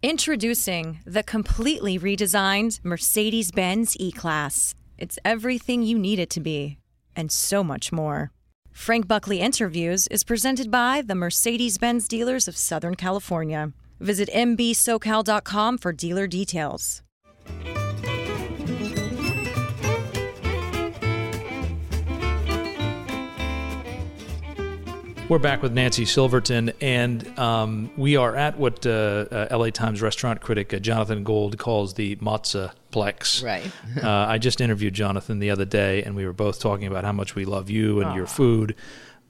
Introducing 0.02 1.00
the 1.04 1.22
completely 1.22 1.98
redesigned 1.98 2.82
Mercedes 2.82 3.50
Benz 3.50 3.98
E 4.00 4.11
Class. 4.11 4.74
It's 4.96 5.18
everything 5.26 5.82
you 5.82 5.98
need 5.98 6.18
it 6.18 6.30
to 6.30 6.40
be, 6.40 6.78
and 7.14 7.30
so 7.30 7.62
much 7.62 7.92
more. 7.92 8.32
Frank 8.72 9.06
Buckley 9.06 9.40
Interviews 9.40 10.06
is 10.08 10.24
presented 10.24 10.70
by 10.70 11.02
the 11.02 11.14
Mercedes 11.14 11.78
Benz 11.78 12.08
dealers 12.08 12.48
of 12.48 12.56
Southern 12.56 12.94
California. 12.94 13.72
Visit 14.00 14.30
mbsocal.com 14.30 15.78
for 15.78 15.92
dealer 15.92 16.26
details. 16.26 17.02
We're 25.30 25.38
back 25.38 25.62
with 25.62 25.72
Nancy 25.72 26.06
Silverton, 26.06 26.72
and 26.80 27.38
um, 27.38 27.92
we 27.96 28.16
are 28.16 28.34
at 28.34 28.58
what 28.58 28.84
uh, 28.84 29.26
uh, 29.30 29.56
LA 29.56 29.70
Times 29.70 30.02
restaurant 30.02 30.40
critic 30.40 30.74
uh, 30.74 30.80
Jonathan 30.80 31.22
Gold 31.22 31.56
calls 31.56 31.94
the 31.94 32.16
Mozza 32.16 32.72
Plex. 32.90 33.40
Right. 33.40 33.70
uh, 34.02 34.10
I 34.10 34.38
just 34.38 34.60
interviewed 34.60 34.92
Jonathan 34.92 35.38
the 35.38 35.50
other 35.50 35.64
day, 35.64 36.02
and 36.02 36.16
we 36.16 36.26
were 36.26 36.32
both 36.32 36.58
talking 36.58 36.88
about 36.88 37.04
how 37.04 37.12
much 37.12 37.36
we 37.36 37.44
love 37.44 37.70
you 37.70 38.00
and 38.00 38.12
your 38.16 38.26
food. 38.26 38.74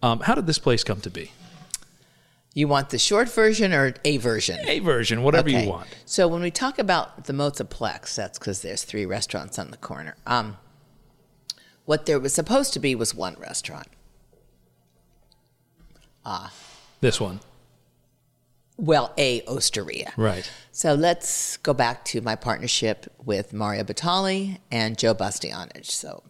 Um, 0.02 0.20
how 0.20 0.34
did 0.34 0.46
this 0.46 0.58
place 0.58 0.82
come 0.82 1.02
to 1.02 1.10
be? 1.10 1.32
You 2.54 2.66
want 2.66 2.88
the 2.88 2.98
short 2.98 3.28
version 3.28 3.74
or 3.74 3.92
a 4.02 4.16
version? 4.16 4.58
A 4.66 4.78
version, 4.78 5.22
whatever 5.22 5.50
Okay. 5.50 5.64
you 5.64 5.68
want. 5.68 5.86
So 6.06 6.26
when 6.28 6.40
we 6.40 6.50
talk 6.50 6.78
about 6.78 7.24
the 7.24 7.34
Mozzaplex, 7.34 8.14
that's 8.14 8.38
because 8.38 8.62
there's 8.62 8.84
three 8.84 9.04
restaurants 9.04 9.58
on 9.58 9.70
the 9.70 9.76
corner. 9.76 10.16
Um, 10.26 10.56
what 11.84 12.06
there 12.06 12.18
was 12.18 12.32
supposed 12.32 12.72
to 12.72 12.80
be 12.80 12.94
was 12.94 13.14
one 13.14 13.36
restaurant. 13.38 13.88
This 17.00 17.20
one, 17.20 17.40
Well, 18.76 19.12
a 19.18 19.42
osteria. 19.46 20.12
right? 20.16 20.50
So 20.72 20.94
let's 20.94 21.56
go 21.58 21.72
back 21.74 22.04
to 22.06 22.20
my 22.20 22.36
partnership 22.36 23.06
with 23.24 23.52
Mario 23.52 23.84
Batali 23.84 24.58
and 24.70 24.96
Joe 24.98 25.14
Bastianich. 25.14 25.86
So, 25.90 26.22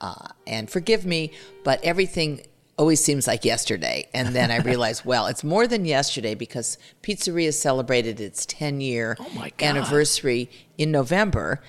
uh, 0.00 0.28
and 0.46 0.70
forgive 0.70 1.04
me, 1.04 1.32
but 1.64 1.82
everything 1.82 2.42
always 2.78 3.02
seems 3.02 3.26
like 3.26 3.44
yesterday. 3.44 4.08
And 4.14 4.34
then 4.34 4.50
I 4.50 4.56
realized, 4.70 5.04
well, 5.04 5.26
it's 5.26 5.42
more 5.44 5.66
than 5.66 5.84
yesterday 5.84 6.34
because 6.34 6.78
Pizzeria 7.02 7.52
celebrated 7.52 8.20
its 8.20 8.46
10 8.46 8.80
year 8.80 9.16
Oh 9.18 9.46
anniversary 9.60 10.48
in 10.78 10.90
November. 10.90 11.60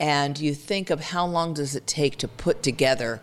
And 0.00 0.38
you 0.38 0.54
think 0.54 0.90
of 0.90 1.00
how 1.00 1.26
long 1.26 1.54
does 1.54 1.74
it 1.74 1.86
take 1.86 2.16
to 2.18 2.28
put 2.28 2.62
together 2.62 3.20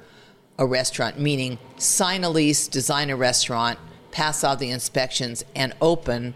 a 0.58 0.66
restaurant, 0.66 1.20
meaning 1.20 1.58
sign 1.78 2.24
a 2.24 2.30
lease, 2.30 2.68
design 2.68 3.10
a 3.10 3.16
restaurant, 3.16 3.78
pass 4.16 4.46
all 4.46 4.56
the 4.56 4.72
inspections, 4.72 5.44
and 5.56 5.74
open. 5.82 6.34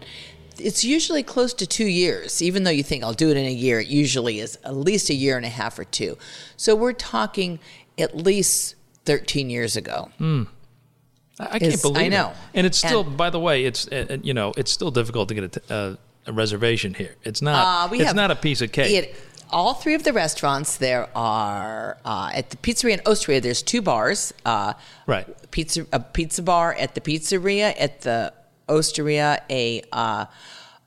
It's 0.58 0.84
usually 0.84 1.22
close 1.22 1.54
to 1.54 1.66
two 1.66 1.86
years. 1.86 2.42
Even 2.42 2.64
though 2.64 2.70
you 2.70 2.82
think 2.82 3.02
I'll 3.02 3.14
do 3.14 3.30
it 3.30 3.38
in 3.38 3.46
a 3.46 3.50
year, 3.52 3.80
it 3.80 3.86
usually 3.88 4.38
is 4.38 4.58
at 4.64 4.76
least 4.76 5.08
a 5.08 5.14
year 5.14 5.38
and 5.38 5.46
a 5.46 5.48
half 5.48 5.78
or 5.78 5.84
two. 5.84 6.18
So 6.58 6.76
we're 6.76 6.92
talking 6.92 7.58
at 7.98 8.14
least 8.14 8.74
13 9.06 9.48
years 9.48 9.76
ago. 9.76 10.10
I, 10.20 11.46
I 11.52 11.58
can't 11.58 11.80
believe 11.80 11.96
I 11.96 12.02
it. 12.02 12.10
know. 12.10 12.32
And 12.52 12.66
it's 12.66 12.76
still, 12.76 13.00
And- 13.06 13.16
by 13.16 13.30
the 13.30 13.40
way, 13.40 13.64
it's 13.64 13.88
uh, 13.88 14.06
uh, 14.10 14.16
you 14.22 14.34
know, 14.34 14.52
it's 14.58 14.70
still 14.70 14.90
difficult 14.90 15.28
to 15.30 15.34
get 15.34 15.44
a, 15.44 15.48
t- 15.48 15.60
uh, 15.70 15.94
a 16.26 16.32
reservation 16.32 16.92
here. 16.92 17.16
It's 17.24 17.40
not. 17.40 17.86
Uh, 17.86 17.88
we 17.90 17.98
it's 18.00 18.08
have- 18.08 18.16
not 18.16 18.30
a 18.30 18.36
piece 18.36 18.60
of 18.60 18.70
cake. 18.72 18.92
It, 18.92 19.14
all 19.52 19.74
three 19.74 19.94
of 19.94 20.02
the 20.04 20.12
restaurants 20.12 20.76
there 20.76 21.08
are 21.16 21.96
uh, 22.04 22.30
at 22.34 22.50
the 22.50 22.56
pizzeria 22.56 22.94
and 22.94 23.02
osteria. 23.06 23.40
There's 23.40 23.62
two 23.62 23.82
bars. 23.82 24.32
Uh, 24.44 24.74
Right. 25.06 25.26
Pizza 25.50 25.86
a 25.92 25.98
pizza 26.00 26.42
bar 26.42 26.74
at 26.74 26.94
the 26.94 27.00
pizzeria 27.00 27.74
at 27.78 28.02
the 28.02 28.32
osteria. 28.68 29.42
A 29.50 29.82
uh, 29.92 30.26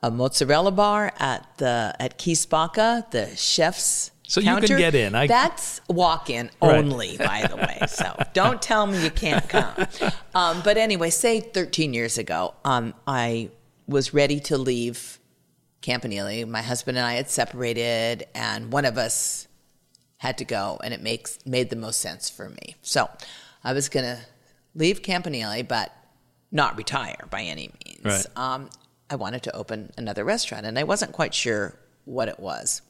a 0.02 0.12
mozzarella 0.12 0.72
bar 0.72 1.14
at 1.20 1.46
the 1.58 1.96
at 2.00 2.18
Chi 2.18 2.32
Spacca, 2.32 3.10
the 3.12 3.36
chef's. 3.36 4.12
So 4.28 4.40
you 4.42 4.56
can 4.56 4.78
get 4.78 4.96
in. 4.96 5.14
I- 5.16 5.28
That's 5.28 5.82
walk 5.90 6.30
in 6.30 6.50
Right. 6.62 6.78
only, 6.78 7.18
by 7.18 7.46
the 7.50 7.56
way. 7.58 7.80
So 7.88 8.16
don't 8.34 8.62
tell 8.62 8.88
me 8.88 9.04
you 9.04 9.12
can't 9.12 9.48
come. 9.48 9.74
Um, 10.34 10.62
but 10.64 10.78
anyway, 10.78 11.10
say 11.10 11.40
13 11.42 11.94
years 11.94 12.18
ago, 12.18 12.54
um, 12.66 12.94
I 13.06 13.50
was 13.88 14.14
ready 14.14 14.40
to 14.42 14.58
leave 14.58 15.20
Campanile. 15.84 16.48
My 16.48 16.64
husband 16.64 16.98
and 16.98 17.06
I 17.06 17.14
had 17.14 17.30
separated, 17.30 18.26
and 18.34 18.72
one 18.72 18.86
of 18.86 18.98
us 18.98 19.48
had 20.18 20.40
to 20.40 20.46
go, 20.46 20.80
and 20.84 20.94
it 20.94 21.02
makes 21.02 21.38
made 21.46 21.70
the 21.70 21.76
most 21.76 22.00
sense 22.00 22.30
for 22.30 22.50
me. 22.50 22.76
So 22.82 23.08
I 23.64 23.74
was 23.74 23.90
going 23.90 24.06
to 24.06 24.20
leave 24.74 25.04
Campanile, 25.04 25.64
but 25.64 25.92
not 26.52 26.78
retire 26.78 27.28
by 27.30 27.44
any 27.44 27.72
means. 27.86 28.04
Right. 28.04 28.26
Um, 28.36 28.70
I 29.10 29.16
wanted 29.16 29.44
to 29.44 29.56
open 29.56 29.92
another 29.98 30.24
restaurant, 30.24 30.66
and 30.66 30.80
I 30.80 30.84
wasn't 30.84 31.12
quite 31.12 31.36
sure 31.36 31.78
what 32.06 32.30
it 32.30 32.40
was. 32.40 32.82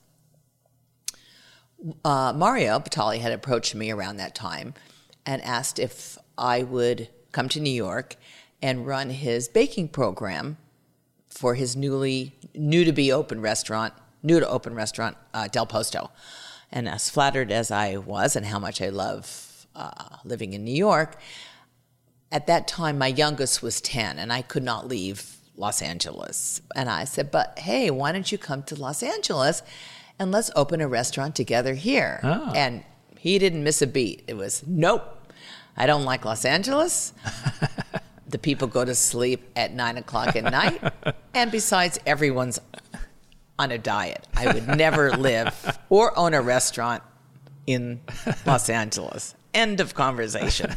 Uh, 2.06 2.32
Mario 2.34 2.80
Batali 2.80 3.20
had 3.20 3.34
approached 3.34 3.74
me 3.76 3.92
around 3.92 4.18
that 4.18 4.36
time 4.36 4.76
and 5.26 5.42
asked 5.42 5.80
if 5.80 6.18
I 6.38 6.64
would 6.64 7.10
come 7.32 7.50
to 7.50 7.60
New 7.60 7.72
York 7.74 8.16
and 8.62 8.86
run 8.86 9.10
his 9.10 9.48
baking 9.48 9.90
program 9.90 10.58
for 11.34 11.56
his 11.56 11.76
newly 11.76 12.36
new 12.54 12.86
to 12.86 12.92
be 12.92 13.12
open 13.12 13.42
restaurant, 13.42 13.94
new 14.22 14.40
to 14.40 14.48
open 14.48 14.76
restaurant, 14.76 15.18
uh, 15.34 15.48
Del 15.48 15.66
Posto. 15.66 16.12
And 16.72 16.88
as 16.88 17.10
flattered 17.10 17.52
as 17.52 17.72
I 17.72 17.98
was, 17.98 18.36
and 18.36 18.46
how 18.46 18.60
much 18.60 18.82
I 18.82 18.90
love 18.90 19.68
uh, 19.76 20.18
living 20.24 20.54
in 20.54 20.64
New 20.64 20.76
York, 20.76 21.18
at 22.32 22.48
that 22.48 22.68
time 22.68 22.98
my 22.98 23.08
youngest 23.08 23.62
was 23.62 23.82
10 23.82 24.18
and 24.18 24.32
I 24.32 24.42
could 24.42 24.64
not 24.64 24.88
leave 24.88 25.38
Los 25.56 25.82
Angeles. 25.82 26.62
And 26.76 26.90
I 26.90 27.04
said, 27.04 27.32
But 27.32 27.60
hey, 27.60 27.92
why 27.92 28.12
don't 28.12 28.32
you 28.32 28.38
come 28.38 28.64
to 28.64 28.76
Los 28.76 29.04
Angeles 29.04 29.62
and 30.18 30.32
let's 30.32 30.52
open 30.56 30.82
a 30.82 30.88
restaurant 30.88 31.36
together 31.36 31.76
here? 31.76 32.20
Oh. 32.24 32.52
And 32.56 32.84
he 33.18 33.38
didn't 33.40 33.64
miss 33.64 33.82
a 33.82 33.88
beat. 33.88 34.24
It 34.28 34.36
was, 34.36 34.64
Nope, 34.66 35.04
I 35.78 35.86
don't 35.86 36.06
like 36.06 36.26
Los 36.26 36.46
Angeles. 36.46 37.14
the 38.28 38.38
people 38.38 38.68
go 38.68 38.86
to 38.86 38.96
sleep 38.96 39.50
at 39.56 39.74
nine 39.74 39.98
o'clock 39.98 40.36
at 40.36 40.44
night. 40.44 40.82
And 41.36 41.52
besides, 41.52 41.98
everyone's 42.06 42.60
on 43.58 43.72
a 43.72 43.80
diet. 43.80 44.28
I 44.36 44.54
would 44.54 44.68
never 44.68 45.10
live 45.18 45.80
or 45.90 46.16
own 46.16 46.36
a 46.36 46.44
restaurant 46.44 47.02
in 47.66 48.02
Los 48.46 48.70
Angeles. 48.70 49.34
End 49.52 49.80
of 49.80 49.96
conversation. 49.96 50.76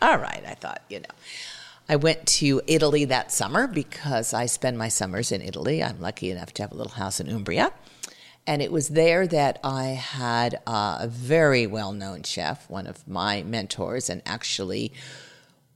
All 0.00 0.16
right, 0.16 0.42
I 0.46 0.54
thought, 0.54 0.82
you 0.88 1.00
know. 1.00 1.14
I 1.90 1.96
went 1.96 2.26
to 2.26 2.62
Italy 2.66 3.04
that 3.06 3.32
summer 3.32 3.66
because 3.66 4.32
I 4.32 4.46
spend 4.46 4.78
my 4.78 4.88
summers 4.88 5.32
in 5.32 5.42
Italy. 5.42 5.82
I'm 5.82 6.00
lucky 6.00 6.30
enough 6.30 6.52
to 6.54 6.62
have 6.62 6.72
a 6.72 6.74
little 6.74 6.92
house 6.92 7.20
in 7.20 7.28
Umbria. 7.28 7.72
And 8.46 8.62
it 8.62 8.72
was 8.72 8.88
there 8.88 9.26
that 9.26 9.58
I 9.62 9.88
had 9.88 10.60
uh, 10.66 10.98
a 11.00 11.08
very 11.08 11.66
well 11.66 11.92
known 11.92 12.22
chef, 12.22 12.68
one 12.70 12.86
of 12.86 13.06
my 13.06 13.42
mentors, 13.42 14.08
and 14.08 14.22
actually 14.24 14.92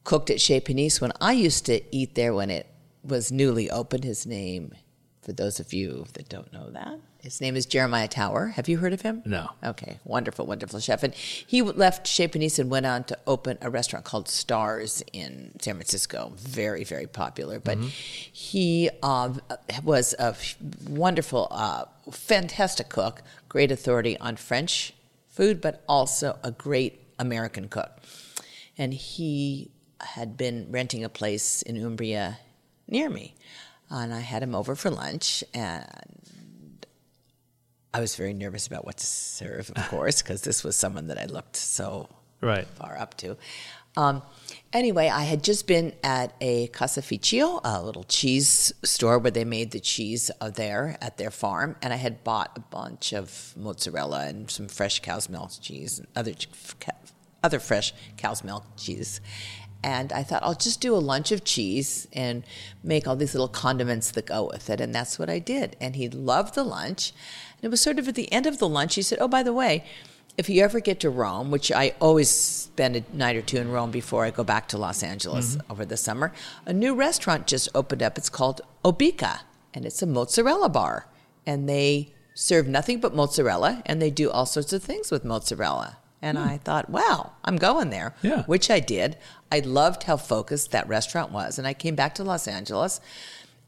cooked 0.05 0.31
at 0.31 0.41
Chez 0.41 0.61
Panisse 0.61 1.01
when 1.01 1.13
I 1.21 1.33
used 1.33 1.67
to 1.67 1.81
eat 1.95 2.15
there 2.15 2.35
when 2.35 2.51
it 2.51 2.67
was 3.03 3.33
newly 3.33 3.71
opened. 3.71 4.05
His 4.05 4.27
name, 4.27 4.73
for 5.21 5.33
those 5.33 5.61
of 5.61 5.73
you 5.73 6.07
that 6.15 6.29
don't 6.29 6.53
know 6.53 6.71
that, 6.71 6.99
his 7.23 7.41
name 7.41 7.55
is 7.55 7.67
Jeremiah 7.67 8.09
Tower. 8.09 8.49
Have 8.49 8.69
you 8.69 8.79
heard 8.79 8.93
of 8.93 9.03
him? 9.03 9.23
No. 9.25 9.51
Okay, 9.63 10.01
wonderful, 10.05 10.45
wonderful 10.45 10.81
chef. 10.81 11.05
And 11.05 11.15
he 11.15 11.63
left 11.63 12.05
Chez 12.05 12.27
Panisse 12.27 12.59
and 12.59 12.69
went 12.69 12.85
on 12.85 13.05
to 13.05 13.19
open 13.29 13.59
a 13.61 13.71
restaurant 13.71 14.05
called 14.05 14.29
Stars 14.29 15.05
in 15.13 15.53
San 15.61 15.77
Francisco. 15.77 16.33
Very, 16.37 16.83
very 16.83 17.07
popular. 17.07 17.61
But 17.61 17.79
he 17.79 18.91
uh, 19.05 19.35
was 19.85 20.17
a 20.19 20.35
wonderful, 20.89 21.47
uh, 21.53 21.85
fantastic 22.11 22.89
cook, 22.89 23.23
great 23.49 23.71
authority 23.71 24.19
on 24.19 24.35
French 24.35 24.93
food, 25.29 25.61
but 25.61 25.85
also 25.89 26.39
a 26.43 26.51
great 26.51 27.01
American 27.21 27.69
cook. 27.69 28.01
And 28.77 28.93
he 28.93 29.71
had 30.03 30.37
been 30.37 30.67
renting 30.71 31.05
a 31.05 31.09
place 31.09 31.63
in 31.63 31.77
Umbria 31.83 32.39
near 32.89 33.09
me. 33.09 33.35
And 33.91 34.13
I 34.15 34.21
had 34.21 34.43
him 34.43 34.55
over 34.55 34.75
for 34.75 34.91
lunch, 34.91 35.45
and 35.53 36.87
I 37.93 38.01
was 38.01 38.17
very 38.17 38.33
nervous 38.33 38.67
about 38.67 38.85
what 38.87 38.97
to 38.99 39.07
serve, 39.07 39.71
of 39.77 39.89
course, 39.89 40.23
because 40.23 40.43
this 40.43 40.65
was 40.65 40.77
someone 40.77 41.09
that 41.09 41.19
I 41.19 41.27
looked 41.27 41.57
so 41.57 42.09
Right. 42.41 42.67
far 42.67 42.97
up 42.99 43.17
to. 43.19 43.37
Um, 43.95 44.23
anyway, 44.73 45.09
I 45.09 45.25
had 45.25 45.45
just 45.45 45.67
been 45.67 45.93
at 46.03 46.35
a 46.41 46.69
caseificio, 46.69 47.61
a 47.63 47.83
little 47.83 48.05
cheese 48.05 48.73
store 48.83 49.19
where 49.19 49.31
they 49.31 49.45
made 49.45 49.71
the 49.73 49.81
cheese 49.81 50.31
there 50.55 50.97
at 51.03 51.19
their 51.19 51.31
farm, 51.31 51.77
and 51.83 51.93
I 51.93 51.97
had 51.97 52.25
bought 52.25 52.53
a 52.57 52.61
bunch 52.61 53.13
of 53.13 53.53
mozzarella 53.57 54.27
and 54.27 54.51
some 54.51 54.69
fresh 54.69 55.01
cow's 55.01 55.29
milk 55.29 55.51
cheese 55.61 55.99
and 55.99 56.09
other 56.17 56.33
other 57.45 57.59
fresh 57.61 57.93
cow's 58.17 58.43
milk 58.43 58.65
cheese. 58.77 59.21
And 59.85 60.13
I 60.13 60.23
thought 60.23 60.43
I'll 60.45 60.55
just 60.55 60.81
do 60.81 60.95
a 60.95 60.99
lunch 60.99 61.33
of 61.33 61.45
cheese 61.45 62.07
and 62.13 62.45
make 62.85 63.09
all 63.09 63.17
these 63.17 63.35
little 63.35 63.49
condiments 63.49 64.13
that 64.13 64.27
go 64.27 64.47
with 64.47 64.71
it, 64.71 64.81
and 64.81 64.95
that's 64.95 65.19
what 65.19 65.29
I 65.29 65.39
did. 65.39 65.77
And 65.81 65.97
he 65.97 66.09
loved 66.09 66.55
the 66.55 66.63
lunch. 66.63 67.13
And 67.57 67.65
it 67.65 67.69
was 67.69 67.81
sort 67.81 67.99
of 67.99 68.07
at 68.09 68.15
the 68.15 68.33
end 68.33 68.47
of 68.47 68.59
the 68.59 68.69
lunch, 68.69 68.95
he 68.95 69.03
said, 69.03 69.19
"Oh, 69.21 69.29
by 69.29 69.43
the 69.43 69.53
way." 69.53 69.85
if 70.39 70.49
you 70.49 70.63
ever 70.63 70.81
get 70.81 71.01
to 71.01 71.11
Rome, 71.11 71.51
which 71.51 71.71
I 71.71 71.95
always 72.01 72.31
spend 72.31 72.97
a 72.97 73.05
night 73.13 73.37
or 73.37 73.43
two 73.43 73.59
in 73.59 73.71
Rome 73.71 73.91
before 73.91 74.25
I 74.25 74.31
go 74.31 74.45
back 74.45 74.69
to 74.69 74.79
Los 74.79 75.03
Angeles 75.03 75.57
mm-hmm. 75.57 75.73
over 75.73 75.85
the 75.85 75.97
summer, 75.97 76.33
a 76.65 76.73
new 76.73 76.95
restaurant 76.95 77.47
just 77.47 77.69
opened 77.75 78.03
up. 78.03 78.17
It's 78.17 78.31
called 78.31 78.63
Obikà, 78.85 79.41
and 79.75 79.85
it's 79.85 80.03
a 80.03 80.07
mozzarella 80.07 80.69
bar. 80.69 81.07
And 81.45 81.69
they 81.69 82.15
serve 82.35 82.67
nothing 82.67 83.01
but 83.01 83.15
mozzarella, 83.15 83.83
and 83.85 84.01
they 84.01 84.11
do 84.11 84.31
all 84.31 84.47
sorts 84.47 84.73
of 84.73 84.83
things 84.83 85.11
with 85.11 85.25
mozzarella. 85.25 85.99
And 86.23 86.39
I 86.39 86.59
thought, 86.59 86.89
wow, 86.89 87.33
I'm 87.45 87.57
going 87.57 87.91
there, 87.91 88.15
Yeah. 88.23 88.45
which 88.45 88.71
I 88.71 88.79
did. 88.79 89.19
I 89.51 89.59
loved 89.59 90.05
how 90.05 90.17
focused 90.17 90.71
that 90.71 90.89
restaurant 90.89 91.33
was. 91.33 91.59
And 91.59 91.67
I 91.67 91.75
came 91.75 91.97
back 91.97 92.15
to 92.15 92.25
Los 92.25 92.47
Angeles, 92.47 93.01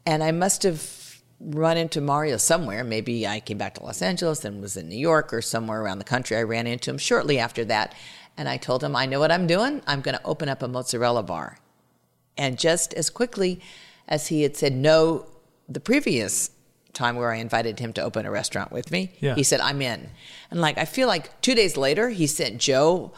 and 0.05 0.23
I 0.23 0.31
must 0.31 0.63
have 0.63 1.21
run 1.41 1.75
into 1.75 1.99
Mario 1.99 2.37
somewhere. 2.37 2.83
Maybe 2.85 3.27
I 3.27 3.41
came 3.41 3.57
back 3.57 3.75
to 3.75 3.83
Los 3.83 4.01
Angeles 4.01 4.45
and 4.45 4.61
was 4.61 4.77
in 4.77 4.87
New 4.87 4.97
York 4.97 5.33
or 5.33 5.41
somewhere 5.41 5.81
around 5.81 5.97
the 5.99 6.05
country. 6.05 6.37
I 6.37 6.43
ran 6.43 6.65
into 6.65 6.89
him 6.89 6.97
shortly 6.97 7.37
after 7.37 7.65
that. 7.65 7.93
And 8.37 8.47
I 8.47 8.55
told 8.57 8.83
him, 8.83 8.95
I 8.95 9.05
know 9.05 9.19
what 9.19 9.31
I'm 9.31 9.47
doing. 9.47 9.81
I'm 9.85 10.01
going 10.01 10.17
to 10.17 10.23
open 10.25 10.47
up 10.47 10.63
a 10.63 10.67
mozzarella 10.67 11.23
bar. 11.23 11.57
And 12.37 12.57
just 12.57 12.93
as 12.93 13.09
quickly 13.09 13.59
as 14.07 14.27
he 14.27 14.43
had 14.43 14.55
said 14.55 14.73
no 14.73 15.25
the 15.67 15.79
previous 15.79 16.51
time 16.95 17.15
where 17.15 17.31
I 17.31 17.37
invited 17.37 17.79
him 17.79 17.93
to 17.93 18.01
open 18.01 18.25
a 18.25 18.31
restaurant 18.31 18.71
with 18.71 18.89
me, 18.91 19.11
Yeah. 19.19 19.35
he 19.35 19.43
said, 19.43 19.59
I'm 19.59 19.81
in. 19.81 20.09
And 20.49 20.59
like, 20.61 20.77
I 20.77 20.85
feel 20.85 21.07
like 21.07 21.39
two 21.41 21.53
days 21.53 21.77
later, 21.77 22.09
he 22.09 22.25
sent 22.27 22.57
Joe 22.59 23.11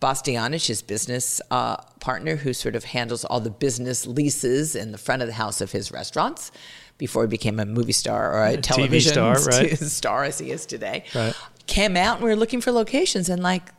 Bastianich, 0.00 0.66
his 0.66 0.82
business 0.82 1.40
uh, 1.50 1.76
partner, 2.00 2.36
who 2.36 2.52
sort 2.52 2.76
of 2.76 2.84
handles 2.84 3.24
all 3.24 3.40
the 3.40 3.50
business 3.50 4.06
leases 4.06 4.76
in 4.76 4.92
the 4.92 4.98
front 4.98 5.22
of 5.22 5.28
the 5.28 5.34
house 5.34 5.60
of 5.60 5.72
his 5.72 5.90
restaurants 5.90 6.52
before 6.98 7.22
he 7.24 7.28
became 7.28 7.58
a 7.60 7.66
movie 7.66 7.92
star 7.92 8.32
or 8.32 8.44
a, 8.46 8.56
TV 8.56 8.62
television 8.62 9.12
star, 9.12 9.34
right. 9.46 9.78
star 9.78 10.24
as 10.24 10.38
he 10.38 10.50
is 10.50 10.66
today. 10.66 11.04
Right. 11.14 11.34
Came 11.66 11.96
out 11.96 12.16
and 12.16 12.24
we 12.24 12.30
were 12.30 12.36
looking 12.36 12.60
for 12.60 12.72
locations, 12.72 13.28
and 13.28 13.42
like 13.42 13.70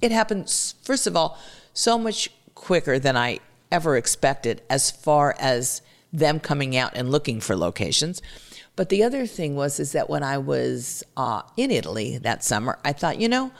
it 0.00 0.12
happened, 0.12 0.48
first 0.82 1.06
of 1.06 1.16
all, 1.16 1.38
so 1.74 1.98
much 1.98 2.30
quicker 2.54 2.98
than 2.98 3.16
I 3.16 3.40
ever 3.70 3.96
expected 3.96 4.62
as 4.70 4.90
far 4.90 5.34
as 5.38 5.82
them 6.12 6.38
coming 6.40 6.76
out 6.76 6.92
and 6.94 7.10
looking 7.10 7.40
for 7.40 7.56
locations. 7.56 8.22
But 8.76 8.90
the 8.90 9.02
other 9.02 9.26
thing 9.26 9.56
was 9.56 9.80
is 9.80 9.92
that 9.92 10.08
when 10.10 10.22
I 10.22 10.38
was 10.38 11.02
uh, 11.16 11.42
in 11.56 11.70
Italy 11.70 12.18
that 12.18 12.44
summer, 12.44 12.78
I 12.84 12.92
thought, 12.92 13.18
you 13.18 13.28
know, 13.28 13.50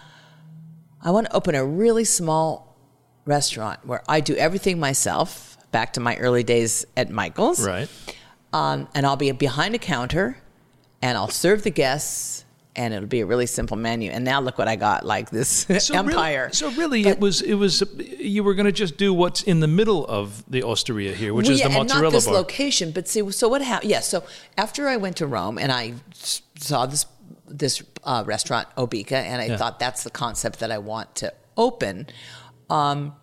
I 1.03 1.11
want 1.11 1.27
to 1.27 1.35
open 1.35 1.55
a 1.55 1.65
really 1.65 2.05
small 2.05 2.77
restaurant 3.25 3.85
where 3.87 4.03
I 4.09 4.21
do 4.21 4.35
everything 4.37 4.79
myself. 4.79 5.57
Back 5.73 5.93
to 5.95 6.01
my 6.01 6.17
early 6.17 6.43
days 6.45 6.87
at 6.97 7.11
Michael's, 7.11 7.67
Right. 7.67 7.89
um, 8.53 8.89
and 8.95 9.05
I'll 9.05 9.17
be 9.17 9.31
behind 9.33 9.75
a 9.75 9.79
counter, 9.79 10.39
and 11.03 11.19
I'll 11.19 11.29
serve 11.29 11.65
the 11.65 11.71
guests, 11.71 12.46
and 12.77 12.93
it'll 12.95 13.09
be 13.09 13.21
a 13.21 13.27
really 13.27 13.47
simple 13.47 13.77
menu. 13.77 14.11
And 14.11 14.25
now 14.25 14.41
look 14.41 14.59
what 14.59 14.69
I 14.69 14.77
got, 14.77 15.05
like 15.05 15.31
this 15.31 15.69
empire. 15.91 16.51
Really, 16.51 16.53
so 16.53 16.71
really, 16.73 17.07
it 17.07 17.19
was 17.19 17.41
it 17.43 17.55
was 17.55 17.83
you 17.99 18.45
were 18.45 18.55
going 18.55 18.67
to 18.67 18.73
just 18.73 18.97
do 18.99 19.13
what's 19.15 19.43
in 19.43 19.61
the 19.61 19.67
middle 19.69 20.07
of 20.07 20.45
the 20.51 20.63
osteria 20.63 21.15
here, 21.15 21.33
which 21.35 21.47
Well, 21.47 21.55
is 21.55 21.61
yeah, 21.61 21.69
the 21.69 21.75
and 21.79 21.89
mozzarella 21.89 22.05
not 22.05 22.13
this 22.13 22.27
bar. 22.27 22.35
location, 22.35 22.91
but 22.93 23.09
see, 23.09 23.29
so 23.31 23.49
what 23.49 23.63
happened? 23.63 23.91
Yeah, 23.91 24.01
so 24.01 24.25
after 24.59 24.89
I 24.89 24.97
went 24.97 25.17
to 25.17 25.27
Rome 25.27 25.59
and 25.59 25.73
I 25.73 25.95
saw 26.15 26.87
this 26.87 27.07
this 27.49 27.83
uh, 28.05 28.25
restaurant 28.27 28.67
Obikà, 28.77 29.13
and 29.13 29.41
I 29.41 29.47
Yeah. 29.47 29.57
thought 29.57 29.79
that's 29.79 30.03
the 30.05 30.11
concept 30.11 30.59
that 30.61 30.71
I 30.71 30.79
want 30.79 31.15
to 31.17 31.33
open. 31.57 32.07
Um, 32.69 33.15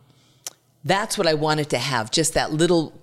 that's 0.86 1.18
what 1.18 1.28
I 1.28 1.34
wanted 1.34 1.70
to 1.72 1.78
have, 1.78 2.10
just 2.12 2.34
that 2.34 2.52
little 2.52 2.94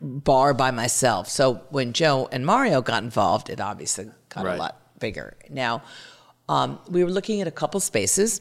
bar 0.00 0.54
by 0.54 0.70
myself. 0.70 1.28
So 1.28 1.62
when 1.70 1.92
Joe 1.92 2.28
and 2.32 2.44
Mario 2.46 2.82
got 2.82 3.02
involved, 3.02 3.50
it 3.50 3.60
obviously 3.60 4.10
got 4.28 4.44
Right. 4.44 4.54
a 4.56 4.58
lot 4.58 4.80
bigger. 4.98 5.36
Now, 5.50 5.82
um, 6.48 6.78
we 6.88 7.04
were 7.04 7.10
looking 7.10 7.40
at 7.40 7.48
a 7.48 7.50
couple 7.50 7.80
spaces, 7.80 8.40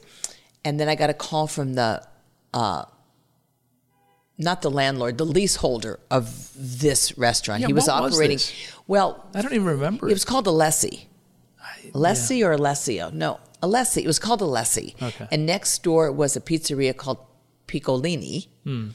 and 0.65 0.79
then 0.79 0.89
I 0.89 0.95
got 0.95 1.09
a 1.09 1.13
call 1.13 1.47
from 1.47 1.73
the, 1.73 2.05
uh, 2.53 2.85
not 4.37 4.61
the 4.61 4.71
landlord, 4.71 5.17
the 5.17 5.25
leaseholder 5.25 5.99
of 6.09 6.51
this 6.55 7.17
restaurant. 7.17 7.61
Yeah, 7.61 7.67
he 7.67 7.73
was 7.73 7.83
was 7.83 7.89
operating. 7.89 8.37
this? 8.37 8.53
well, 8.87 9.25
I 9.33 9.41
don't 9.41 9.53
even 9.53 9.67
remember. 9.67 10.09
it 10.09 10.13
was 10.13 10.25
called 10.25 10.45
Alessi. 10.45 11.05
Alessi 11.93 12.45
or 12.45 12.53
Alessio? 12.53 13.09
No, 13.11 13.39
Alessi. 13.61 14.03
It 14.03 14.07
was 14.07 14.19
called 14.19 14.41
Alessi. 14.41 15.01
Okay. 15.01 15.27
And 15.31 15.45
next 15.45 15.83
door 15.83 16.11
was 16.11 16.35
a 16.35 16.41
pizzeria 16.41 16.95
called 16.95 17.19
Piccolini. 17.67 18.47
Hmm. 18.63 18.89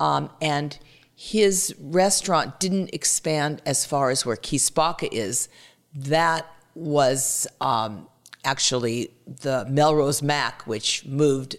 Um, 0.00 0.30
and 0.40 0.78
his 1.14 1.74
restaurant 1.80 2.60
didn't 2.60 2.90
expand 2.92 3.60
as 3.66 3.84
far 3.84 4.10
as 4.10 4.24
where 4.24 4.36
Chi 4.36 4.56
Spacca 4.56 5.08
is. 5.10 5.48
That 5.94 6.46
was 6.78 7.46
um, 7.60 8.06
actually 8.44 9.10
the 9.26 9.66
Melrose 9.68 10.22
Mac, 10.22 10.66
which 10.66 11.04
moved 11.04 11.56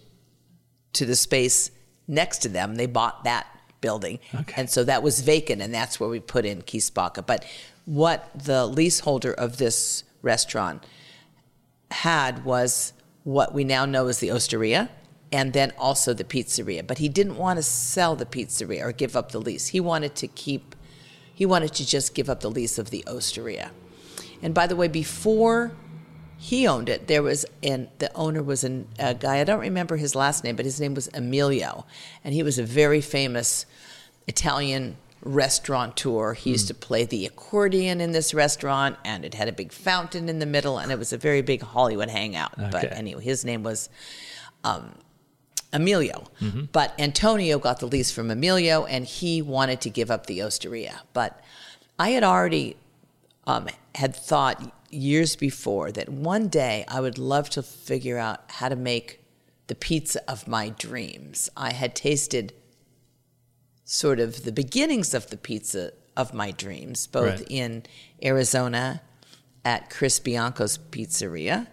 to 0.94 1.04
the 1.04 1.14
space 1.14 1.70
next 2.08 2.38
to 2.38 2.48
them. 2.48 2.76
They 2.76 2.86
bought 2.86 3.24
that 3.24 3.46
building. 3.80 4.18
Okay. 4.34 4.54
And 4.56 4.70
so 4.70 4.84
that 4.84 5.02
was 5.02 5.20
vacant, 5.20 5.60
and 5.62 5.72
that's 5.74 6.00
where 6.00 6.08
we 6.08 6.20
put 6.20 6.44
in 6.44 6.62
Chi 6.62 6.78
Spacca. 6.78 7.26
But 7.26 7.44
what 7.84 8.30
the 8.34 8.66
leaseholder 8.66 9.32
of 9.32 9.58
this 9.58 10.04
restaurant 10.22 10.84
had 11.90 12.44
was 12.44 12.92
what 13.24 13.52
we 13.52 13.64
now 13.64 13.84
know 13.84 14.06
as 14.06 14.20
the 14.20 14.30
Osteria 14.30 14.88
and 15.32 15.52
then 15.52 15.72
also 15.78 16.12
the 16.14 16.24
pizzeria. 16.24 16.86
But 16.86 16.98
he 16.98 17.08
didn't 17.08 17.36
want 17.36 17.58
to 17.58 17.62
sell 17.62 18.16
the 18.16 18.26
pizzeria 18.26 18.84
or 18.84 18.92
give 18.92 19.16
up 19.16 19.32
the 19.32 19.40
lease. 19.40 19.68
He 19.68 19.80
wanted 19.80 20.14
to 20.16 20.26
keep, 20.26 20.74
he 21.34 21.46
wanted 21.46 21.72
to 21.74 21.86
just 21.86 22.14
give 22.14 22.28
up 22.28 22.40
the 22.40 22.50
lease 22.50 22.78
of 22.78 22.90
the 22.90 23.04
Osteria. 23.06 23.70
And 24.42 24.54
by 24.54 24.66
the 24.66 24.76
way, 24.76 24.88
before 24.88 25.72
he 26.38 26.66
owned 26.66 26.88
it, 26.88 27.06
there 27.06 27.22
was, 27.22 27.44
and 27.62 27.88
the 27.98 28.12
owner 28.14 28.42
was 28.42 28.64
an, 28.64 28.88
a 28.98 29.14
guy, 29.14 29.40
I 29.40 29.44
don't 29.44 29.60
remember 29.60 29.96
his 29.96 30.14
last 30.14 30.42
name, 30.42 30.56
but 30.56 30.64
his 30.64 30.80
name 30.80 30.94
was 30.94 31.08
Emilio. 31.12 31.84
And 32.24 32.32
he 32.32 32.42
was 32.42 32.58
a 32.58 32.64
very 32.64 33.00
famous 33.02 33.66
Italian 34.26 34.96
restaurateur. 35.22 36.32
He 36.32 36.50
used 36.50 36.68
to 36.68 36.74
play 36.74 37.04
the 37.04 37.26
accordion 37.26 38.00
in 38.00 38.12
this 38.12 38.32
restaurant, 38.32 38.96
and 39.04 39.22
it 39.24 39.34
had 39.34 39.48
a 39.48 39.52
big 39.52 39.70
fountain 39.70 40.30
in 40.30 40.38
the 40.38 40.46
middle, 40.46 40.78
and 40.78 40.90
it 40.90 40.98
was 40.98 41.12
a 41.12 41.18
very 41.18 41.42
big 41.42 41.60
Hollywood 41.60 42.08
hangout. 42.08 42.52
But 42.56 42.92
anyway, 42.92 43.22
his 43.22 43.44
name 43.44 43.62
was 43.62 43.90
um, 44.64 44.94
Emilio. 45.74 46.24
But 46.72 46.98
Antonio 46.98 47.58
got 47.58 47.80
the 47.80 47.86
lease 47.86 48.10
from 48.10 48.30
Emilio, 48.30 48.86
and 48.86 49.04
he 49.04 49.42
wanted 49.42 49.82
to 49.82 49.90
give 49.90 50.10
up 50.10 50.24
the 50.24 50.42
Osteria. 50.42 51.02
But 51.12 51.44
I 51.98 52.10
had 52.10 52.24
already 52.24 52.76
um, 53.46 53.68
had 53.94 54.14
thought 54.14 54.72
years 54.90 55.36
before 55.36 55.92
that 55.92 56.08
one 56.08 56.48
day 56.48 56.84
I 56.88 57.00
would 57.00 57.18
love 57.18 57.50
to 57.50 57.62
figure 57.62 58.18
out 58.18 58.40
how 58.48 58.68
to 58.68 58.76
make 58.76 59.20
the 59.68 59.74
pizza 59.74 60.20
of 60.28 60.48
my 60.48 60.70
dreams. 60.70 61.48
I 61.56 61.72
had 61.72 61.94
tasted 61.94 62.52
sort 63.84 64.20
of 64.20 64.44
the 64.44 64.52
beginnings 64.52 65.14
of 65.14 65.30
the 65.30 65.36
pizza 65.36 65.92
of 66.16 66.34
my 66.34 66.50
dreams, 66.50 67.06
both 67.06 67.40
Right. 67.40 67.46
in 67.50 67.82
Arizona 68.22 69.02
at 69.64 69.90
Chris 69.90 70.18
Bianco's 70.20 70.78
Pizzeria, 70.78 71.66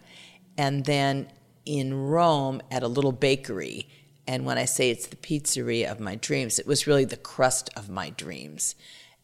and 0.57 0.85
then 0.85 1.31
in 1.65 1.93
Rome 1.93 2.61
at 2.71 2.83
a 2.83 2.87
little 2.87 3.11
bakery. 3.11 3.87
And 4.27 4.45
when 4.45 4.57
I 4.57 4.65
say 4.65 4.89
it's 4.89 5.07
the 5.07 5.15
pizzeria 5.15 5.89
of 5.91 5.99
my 5.99 6.15
dreams, 6.15 6.59
it 6.59 6.67
was 6.67 6.87
really 6.87 7.05
the 7.05 7.17
crust 7.17 7.69
of 7.75 7.89
my 7.89 8.09
dreams. 8.11 8.75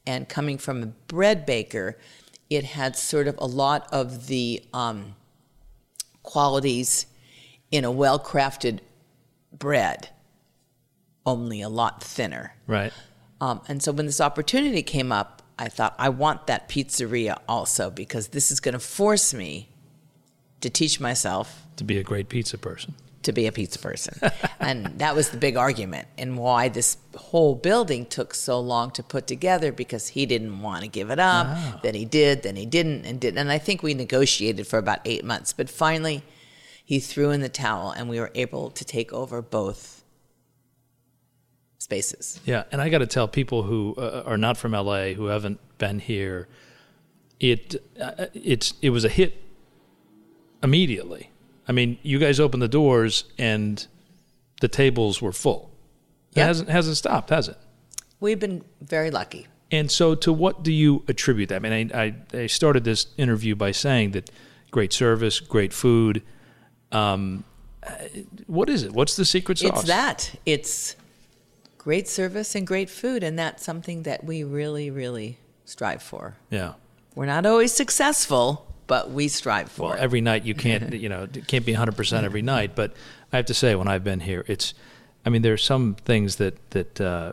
And 0.06 0.28
coming 0.30 0.58
from 0.58 0.84
a 0.84 0.88
bread 0.88 1.46
baker, 1.46 1.98
it 2.56 2.64
had 2.64 2.95
sort 2.95 3.28
of 3.28 3.36
a 3.38 3.45
lot 3.45 3.88
of 3.91 4.28
the 4.28 4.64
um, 4.74 5.16
qualities 6.22 7.06
in 7.72 7.84
a 7.84 7.91
well 7.91 8.20
crafted 8.20 8.80
bread, 9.51 10.10
only 11.26 11.62
a 11.62 11.70
lot 11.70 12.04
thinner. 12.04 12.56
right. 12.68 12.93
Um, 13.41 13.60
and 13.68 13.84
so 13.84 13.91
when 13.91 14.06
this 14.06 14.22
opportunity 14.22 14.82
came 14.84 15.12
up, 15.12 15.41
I 15.60 15.68
thought, 15.68 15.95
I 15.99 16.08
want 16.08 16.47
that 16.47 16.70
pizzeria 16.70 17.39
also 17.47 17.89
because 17.89 18.30
this 18.30 18.51
is 18.51 18.62
going 18.62 18.74
to 18.74 18.80
force 18.80 19.34
me 19.34 19.68
to 20.62 20.70
teach 20.70 21.01
myself 21.01 21.68
To 21.76 21.84
be 21.84 21.97
a 21.97 22.04
great 22.04 22.30
pizza 22.30 22.58
person. 22.58 22.95
To 23.24 23.32
be 23.32 23.48
a 23.48 23.52
pizza 23.52 23.80
person. 23.80 24.20
and 24.60 24.86
that 25.00 25.16
was 25.16 25.30
the 25.30 25.38
big 25.38 25.58
argument 25.58 26.08
and 26.18 26.38
why 26.38 26.70
this 26.70 26.98
whole 27.16 27.56
building 27.56 28.06
took 28.06 28.34
so 28.34 28.60
long 28.60 28.92
to 28.92 29.04
put 29.04 29.28
together 29.28 29.72
because 29.72 30.10
he 30.10 30.26
didn't 30.26 30.62
want 30.62 30.82
to 30.84 30.88
give 30.88 31.10
it 31.10 31.20
up. 31.20 31.82
Then 31.82 31.96
he 31.96 32.06
did, 32.06 32.44
then 32.44 32.56
he 32.56 32.66
didn't, 32.66 33.06
and 33.06 33.20
didn't. 33.20 33.40
And 33.40 33.52
I 33.52 33.58
think 33.58 33.84
we 33.84 33.94
negotiated 33.94 34.68
for 34.68 34.78
about 34.78 35.00
eight 35.06 35.24
months. 35.24 35.54
But 35.54 35.70
finally, 35.70 36.24
he 36.84 37.00
threw 37.00 37.32
in 37.32 37.42
the 37.42 37.50
towel 37.50 37.92
and 37.92 38.10
we 38.10 38.20
were 38.20 38.32
able 38.36 38.70
to 38.72 38.86
take 38.86 39.14
over 39.14 39.42
both 39.42 40.04
spaces. 41.84 42.40
Yeah, 42.46 42.64
and 42.72 42.82
I 42.82 42.90
got 42.90 43.00
to 43.00 43.08
tell 43.08 43.28
people 43.28 43.64
who 43.64 43.94
uh, 43.98 44.24
are 44.26 44.38
not 44.38 44.58
from 44.58 44.72
LA 44.72 45.10
who 45.10 45.26
haven't 45.28 45.60
been 45.78 46.00
here, 46.00 46.48
it 47.40 47.76
uh, 48.02 48.28
it's 48.34 48.74
it 48.82 48.90
was 48.90 49.04
a 49.04 49.10
hit 49.10 49.42
immediately. 50.64 51.30
I 51.68 51.72
mean, 51.72 51.97
you 52.03 52.20
guys 52.20 52.39
opened 52.39 52.61
the 52.61 52.68
doors 52.68 53.24
and 53.38 53.86
the 54.61 54.68
tables 54.68 55.22
were 55.22 55.32
full. 55.32 55.72
It 56.32 56.39
Yeah. 56.39 56.47
hasn't 56.47 56.70
hasn't 56.70 56.97
stopped, 56.97 57.30
has 57.30 57.47
it? 57.47 57.57
We've 58.20 58.39
been 58.39 58.64
very 58.82 59.11
lucky. 59.11 59.47
And 59.72 59.91
so, 59.91 60.14
to 60.16 60.32
what 60.32 60.64
do 60.64 60.72
you 60.72 61.03
attribute 61.07 61.49
that? 61.49 61.55
I 61.55 61.59
mean, 61.59 61.91
I, 61.93 62.03
I, 62.03 62.16
I 62.43 62.47
started 62.47 62.84
this 62.84 63.07
interview 63.18 63.55
by 63.55 63.72
saying 63.72 64.11
that 64.11 64.30
great 64.72 64.93
service, 64.93 65.39
great 65.39 65.74
food. 65.74 66.22
Um, 66.91 67.43
what 68.47 68.70
is 68.70 68.84
it? 68.84 68.91
What's 68.93 69.16
the 69.16 69.26
secret 69.26 69.57
sauce? 69.57 69.80
It's 69.80 69.84
that. 69.88 70.36
It's 70.45 70.95
great 71.78 72.07
service 72.07 72.55
and 72.55 72.66
great 72.68 72.89
food, 72.89 73.24
and 73.24 73.38
that's 73.38 73.64
something 73.64 74.03
that 74.03 74.24
we 74.24 74.43
really, 74.43 74.89
really 74.91 75.38
strive 75.66 76.01
for. 76.01 76.36
Yeah. 76.49 76.74
We're 77.16 77.26
not 77.26 77.45
always 77.45 77.74
successful, 77.74 78.66
but 78.88 79.12
we 79.12 79.28
strive 79.28 79.72
for 79.72 79.90
Well, 79.90 79.94
it. 79.94 80.00
every 80.00 80.22
night 80.22 80.46
you 80.46 80.54
can't, 80.56 80.94
you 81.04 81.10
know, 81.10 81.24
it 81.24 81.48
can't 81.48 81.66
be 81.66 81.74
100% 81.74 82.24
every 82.24 82.42
night. 82.42 82.76
But 82.76 82.94
I 83.32 83.38
have 83.38 83.46
to 83.48 83.54
say, 83.54 83.76
when 83.76 83.88
I've 83.88 84.04
been 84.04 84.20
here, 84.22 84.44
it's, 84.48 84.74
I 85.26 85.30
mean, 85.30 85.42
there 85.42 85.54
are 85.54 85.58
some 85.58 85.96
things 85.96 86.38
that, 86.38 86.70
that, 86.72 87.02
uh, 87.02 87.32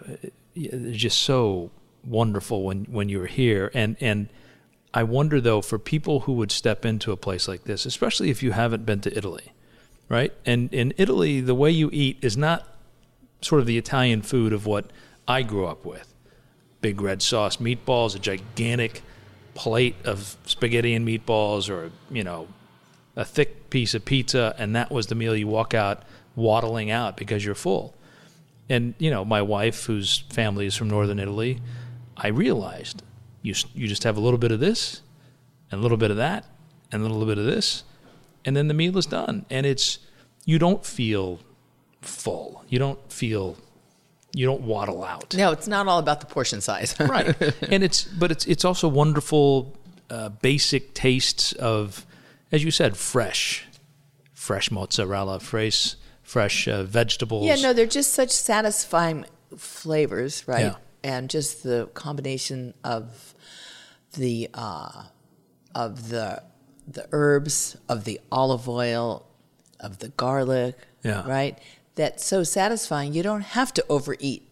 are 0.57 0.91
just 0.93 1.23
so 1.23 1.71
wonderful 2.05 2.63
when, 2.63 2.85
when 2.85 3.09
you're 3.09 3.27
here. 3.27 3.71
And, 3.75 3.97
and 4.01 4.29
I 4.93 5.03
wonder 5.03 5.41
though, 5.41 5.61
for 5.61 5.79
people 5.79 6.21
who 6.21 6.33
would 6.35 6.51
step 6.53 6.85
into 6.85 7.13
a 7.13 7.17
place 7.17 7.47
like 7.49 7.65
this, 7.65 7.87
especially 7.87 8.31
if 8.31 8.43
you 8.43 8.53
haven't 8.53 8.87
been 8.87 9.01
to 9.03 9.17
Italy, 9.17 9.53
right? 10.09 10.33
And 10.45 10.73
in 10.73 10.93
Italy, 10.97 11.41
the 11.41 11.55
way 11.55 11.71
you 11.71 11.91
eat 11.93 12.19
is 12.23 12.37
not 12.37 12.67
sort 13.41 13.61
of 13.61 13.67
the 13.67 13.79
Italian 13.79 14.23
food 14.23 14.53
of 14.53 14.67
what 14.67 14.91
I 15.27 15.43
grew 15.43 15.67
up 15.67 15.85
with. 15.85 16.13
Big 16.81 17.01
red 17.01 17.23
sauce 17.23 17.59
meatballs, 17.59 18.17
a 18.17 18.19
gigantic 18.19 19.03
plate 19.55 19.97
of 20.05 20.37
spaghetti 20.45 20.95
and 20.95 21.07
meatballs, 21.07 21.69
or 21.69 21.91
you 22.11 22.25
know, 22.25 22.49
a 23.17 23.25
thick 23.25 23.71
piece 23.71 23.95
of 23.95 24.05
pizza, 24.05 24.55
and 24.59 24.75
that 24.77 24.91
was 24.91 25.07
the 25.07 25.15
meal 25.15 25.37
you 25.37 25.47
walk 25.47 25.75
out 25.75 26.03
waddling 26.37 26.91
out 26.91 27.17
because 27.17 27.45
you're 27.45 27.55
full. 27.55 27.95
And 28.69 28.95
you 28.99 29.11
know, 29.11 29.25
my 29.25 29.43
wife, 29.43 29.85
whose 29.85 30.19
family 30.31 30.67
is 30.67 30.77
from 30.77 30.89
northern 30.89 31.19
Italy, 31.19 31.61
I 32.17 32.29
realized 32.29 33.03
you 33.43 33.55
you 33.75 33.89
just 33.89 34.05
have 34.05 34.17
a 34.17 34.21
little 34.21 34.39
bit 34.39 34.53
of 34.53 34.61
this, 34.61 35.03
and 35.71 35.81
a 35.81 35.83
little 35.83 35.99
bit 35.99 36.11
of 36.11 36.17
that, 36.17 36.47
and 36.93 37.03
a 37.03 37.09
little 37.09 37.27
bit 37.27 37.39
of 37.39 37.45
this, 37.45 37.85
and 38.45 38.57
then 38.57 38.69
the 38.69 38.75
meal 38.75 38.97
is 38.99 39.07
done. 39.07 39.47
And 39.51 39.67
it's 39.67 39.99
you 40.45 40.59
don't 40.59 40.85
feel 40.85 41.41
full. 42.01 42.65
You 42.69 42.79
don't 42.79 43.13
feel 43.13 43.57
you 44.33 44.47
don't 44.47 44.63
waddle 44.63 45.03
out. 45.05 45.35
no, 45.35 45.51
it's 45.53 45.67
not 45.69 45.87
all 45.89 45.99
about 45.99 46.21
the 46.21 46.27
portion 46.27 46.61
size. 46.61 46.95
right 47.01 47.35
and 47.69 47.83
it's 47.85 48.05
but 48.05 48.31
it's 48.31 48.47
it's 48.47 48.65
also 48.65 48.87
wonderful 48.89 49.77
uh, 50.11 50.29
basic 50.29 50.95
tastes 50.95 51.53
of 51.55 52.07
as 52.53 52.63
you 52.65 52.71
said 52.71 52.97
fresh 52.97 53.65
fresh 54.33 54.71
mozzarella 54.71 55.39
fresh 55.41 55.95
fresh 56.23 56.69
uh, 56.69 56.83
vegetables 56.85 57.45
yeah, 57.45 57.57
no, 57.57 57.73
they're 57.73 57.87
just 57.87 58.13
such 58.15 58.31
satisfying 58.31 59.25
flavors, 59.57 60.47
right? 60.47 60.61
Yeah. 60.67 60.75
And 61.03 61.29
just 61.31 61.63
the 61.65 61.89
combination 61.95 62.75
of 62.85 63.35
the 64.13 64.49
uh, 64.55 65.05
of 65.75 66.09
the 66.09 66.43
the 66.87 67.07
herbs, 67.13 67.77
of 67.89 68.05
the 68.05 68.21
olive 68.31 68.69
oil, 68.69 69.27
of 69.81 69.99
the 69.99 70.09
garlic, 70.11 70.77
Yeah. 71.03 71.27
right? 71.29 71.59
That's 72.01 72.25
so 72.25 72.39
satisfying. 72.45 73.13
You 73.19 73.23
don't 73.31 73.47
have 73.59 73.71
to 73.79 73.83
overeat 73.97 74.43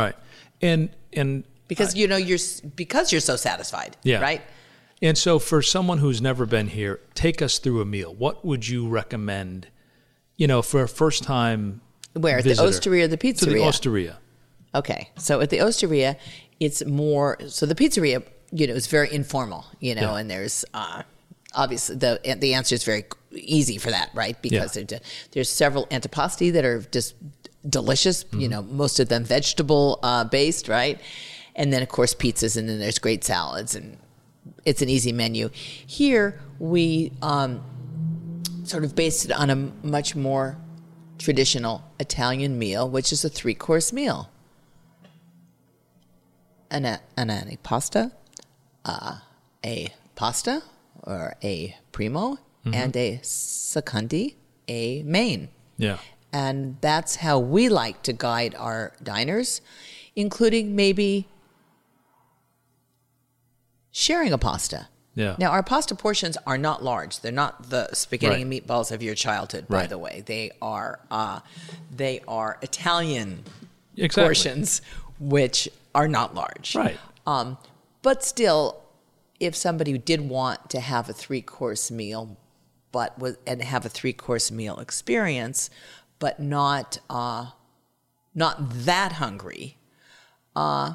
right 0.00 0.16
and 0.60 0.90
and 1.20 1.44
because 1.68 1.94
you 1.96 2.06
know 2.10 2.16
you're 2.28 2.38
because 2.82 3.06
you're 3.12 3.26
so 3.32 3.36
satisfied, 3.36 3.96
Yeah. 4.02 4.20
right? 4.20 4.42
and 5.02 5.16
so 5.16 5.38
for 5.38 5.60
someone 5.62 5.98
who's 5.98 6.20
never 6.30 6.44
been 6.46 6.68
here 6.68 7.00
take 7.14 7.38
us 7.46 7.58
through 7.58 7.80
a 7.80 7.84
meal 7.96 8.10
what 8.24 8.44
would 8.48 8.66
you 8.72 8.80
recommend 9.00 9.68
you 10.40 10.46
know 10.46 10.60
for 10.70 10.82
a 10.82 10.88
first 10.88 11.22
time 11.22 11.80
Where 12.14 12.38
at 12.38 12.44
the? 12.44 12.50
Osteria 12.68 13.04
or 13.04 13.08
the 13.08 13.16
to 13.16 13.32
the 13.46 13.52
pizzeria? 13.52 13.66
osteria 13.72 14.14
Okay, 14.74 15.02
so 15.16 15.40
at 15.40 15.48
the 15.48 15.58
Osteria, 15.68 16.16
it's 16.60 16.84
more. 16.84 17.38
So 17.48 17.64
the 17.64 17.74
pizzeria, 17.74 18.22
you 18.52 18.66
know, 18.66 18.74
is 18.74 18.86
very 18.88 19.08
informal, 19.20 19.64
you 19.80 19.94
know, 19.94 20.10
Yeah. 20.12 20.16
and 20.20 20.30
there's 20.30 20.66
uh, 20.74 21.02
obviously 21.54 21.96
the 21.96 22.20
the 22.44 22.52
answer 22.58 22.74
is 22.74 22.84
very 22.84 23.04
easy 23.36 23.78
for 23.78 23.90
that, 23.90 24.10
right? 24.14 24.40
Because 24.42 24.76
Yeah. 24.76 24.84
there- 24.84 25.00
there's 25.32 25.48
several 25.48 25.86
antipasti 25.86 26.52
that 26.52 26.64
are 26.64 26.80
just 26.90 27.14
delicious. 27.68 28.24
You 28.32 28.48
know, 28.48 28.62
most 28.62 29.00
of 29.00 29.08
them 29.08 29.24
vegetable 29.24 29.98
uh, 30.02 30.24
based, 30.24 30.68
right? 30.68 31.00
And 31.54 31.72
then 31.72 31.82
of 31.82 31.88
course 31.88 32.14
pizzas, 32.14 32.56
and 32.56 32.68
then 32.68 32.78
there's 32.78 32.98
great 32.98 33.24
salads, 33.24 33.74
and 33.74 33.98
it's 34.64 34.82
an 34.82 34.88
easy 34.88 35.12
menu. 35.12 35.50
Here 35.54 36.38
we 36.58 37.12
um, 37.22 37.62
sort 38.64 38.84
of 38.84 38.94
based 38.94 39.24
it 39.24 39.32
on 39.32 39.50
a 39.50 39.56
much 39.86 40.14
more 40.14 40.58
traditional 41.18 41.82
Italian 41.98 42.58
meal, 42.58 42.88
which 42.88 43.10
is 43.12 43.24
a 43.24 43.28
three 43.30 43.54
course 43.54 43.92
meal. 43.92 44.28
An, 46.70 46.84
an 46.84 47.28
antipasto, 47.28 48.10
uh, 48.84 49.18
a 49.64 49.94
pasta 50.16 50.62
or 51.04 51.36
a 51.42 51.76
primo, 51.92 52.38
and 52.72 52.96
a 52.96 53.18
secondi, 53.22 54.34
a 54.68 55.02
main. 55.04 55.48
Yeah. 55.78 55.98
And 56.32 56.76
that's 56.80 57.16
how 57.16 57.38
we 57.38 57.68
like 57.68 58.02
to 58.02 58.12
guide 58.12 58.54
our 58.58 58.92
diners, 59.02 59.60
including 60.14 60.74
maybe 60.76 61.28
sharing 63.90 64.32
a 64.32 64.38
pasta. 64.38 64.88
Yeah. 65.14 65.36
Now, 65.38 65.50
our 65.50 65.62
pasta 65.62 65.94
portions 65.94 66.36
are 66.46 66.58
not 66.58 66.84
large. 66.84 67.20
They're 67.20 67.32
not 67.32 67.70
the 67.70 67.88
spaghetti 67.94 68.34
Right. 68.34 68.42
and 68.42 68.52
meatballs 68.52 68.92
of 68.92 69.02
your 69.02 69.14
childhood, 69.14 69.66
by 69.68 69.76
Right. 69.76 69.88
the 69.88 69.96
way. 69.98 70.22
They 70.26 70.50
are 70.60 71.00
uh, 71.10 71.40
they 71.90 72.20
are 72.28 72.58
Italian 72.60 73.44
Exactly. 73.96 74.22
portions, 74.24 74.82
which 75.18 75.70
are 75.94 76.06
not 76.08 76.34
large. 76.34 76.74
Right. 76.74 76.98
Um, 77.26 77.56
but 78.02 78.22
still, 78.22 78.82
if 79.40 79.56
somebody 79.56 79.96
did 79.96 80.28
want 80.28 80.68
to 80.70 80.80
have 80.80 81.08
a 81.08 81.14
three 81.14 81.40
course 81.40 81.90
meal, 81.90 82.36
but 82.92 83.18
was, 83.18 83.36
and 83.46 83.62
have 83.62 83.84
a 83.84 83.88
three 83.88 84.12
course 84.12 84.50
meal 84.50 84.78
experience, 84.78 85.70
but 86.18 86.40
not 86.40 86.98
uh, 87.10 87.50
not 88.34 88.56
that 88.60 89.12
hungry, 89.12 89.78
uh, 90.54 90.94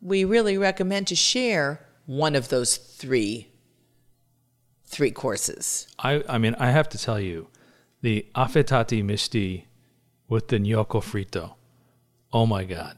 we 0.00 0.24
really 0.24 0.58
recommend 0.58 1.06
to 1.06 1.14
share 1.14 1.86
one 2.06 2.34
of 2.34 2.48
those 2.48 2.76
three 2.76 3.48
three 4.84 5.10
courses. 5.10 5.86
I, 5.98 6.22
I 6.28 6.36
mean, 6.36 6.54
I 6.58 6.70
have 6.70 6.88
to 6.90 6.98
tell 6.98 7.18
you, 7.18 7.48
the 8.02 8.26
affettati 8.34 9.02
misti 9.02 9.64
with 10.28 10.48
the 10.48 10.58
gnocco 10.58 11.00
fritto. 11.00 11.54
Oh 12.32 12.44
my 12.46 12.64
God. 12.64 12.96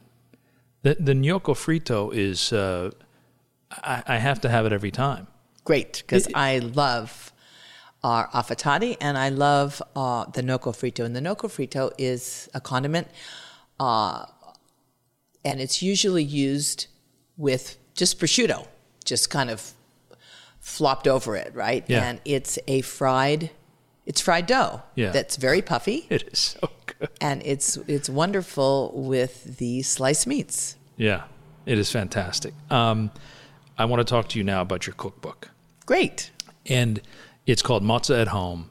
The, 0.81 0.97
the 0.99 1.13
gnocco 1.13 1.53
fritto 1.53 2.13
is, 2.13 2.51
uh, 2.51 2.91
I, 3.71 4.03
I 4.07 4.17
have 4.17 4.41
to 4.41 4.49
have 4.49 4.65
it 4.65 4.73
every 4.73 4.91
time. 4.91 5.27
Great, 5.63 6.03
because 6.05 6.27
I 6.35 6.59
love 6.59 7.31
our 8.09 8.23
affettati 8.39 8.91
and 9.01 9.17
I 9.17 9.29
love 9.29 9.81
uh, 9.95 10.25
the 10.35 10.41
gnocco 10.47 10.71
fritto. 10.79 11.03
And 11.05 11.15
the 11.15 11.21
gnocco 11.21 11.47
fritto 11.55 11.91
is 11.97 12.49
a 12.53 12.61
condiment, 12.61 13.07
uh, 13.79 14.25
and 15.43 15.59
it's 15.59 15.81
usually 15.81 16.23
used 16.23 16.87
with 17.37 17.77
just 17.95 18.19
prosciutto, 18.19 18.67
just 19.03 19.29
kind 19.29 19.49
of 19.49 19.59
flopped 20.59 21.07
over 21.07 21.35
it, 21.35 21.53
right? 21.55 21.83
Yeah. 21.87 22.03
And 22.07 22.21
it's 22.25 22.57
a 22.67 22.81
fried, 22.81 23.49
it's 24.05 24.21
fried 24.21 24.45
dough 24.47 24.81
Yeah. 24.95 25.11
that's 25.11 25.35
very 25.37 25.61
puffy, 25.61 26.05
It 26.09 26.23
is 26.31 26.39
so 26.39 26.69
good. 26.85 27.09
and 27.21 27.41
it's 27.45 27.77
it's 27.95 28.09
wonderful 28.09 28.91
with 28.93 29.57
the 29.57 29.81
sliced 29.83 30.27
meats. 30.27 30.75
Yeah, 30.97 31.23
it 31.65 31.77
is 31.77 31.91
fantastic. 31.91 32.53
Um, 32.69 33.11
I 33.77 33.85
want 33.85 33.99
to 33.99 34.05
talk 34.15 34.29
to 34.29 34.37
you 34.39 34.43
now 34.43 34.61
about 34.61 34.85
your 34.87 34.95
cookbook. 34.95 35.49
Great. 35.85 36.31
and 36.67 37.01
it's 37.45 37.61
called 37.61 37.83
Mozza 37.83 38.21
at 38.21 38.29
Home. 38.29 38.69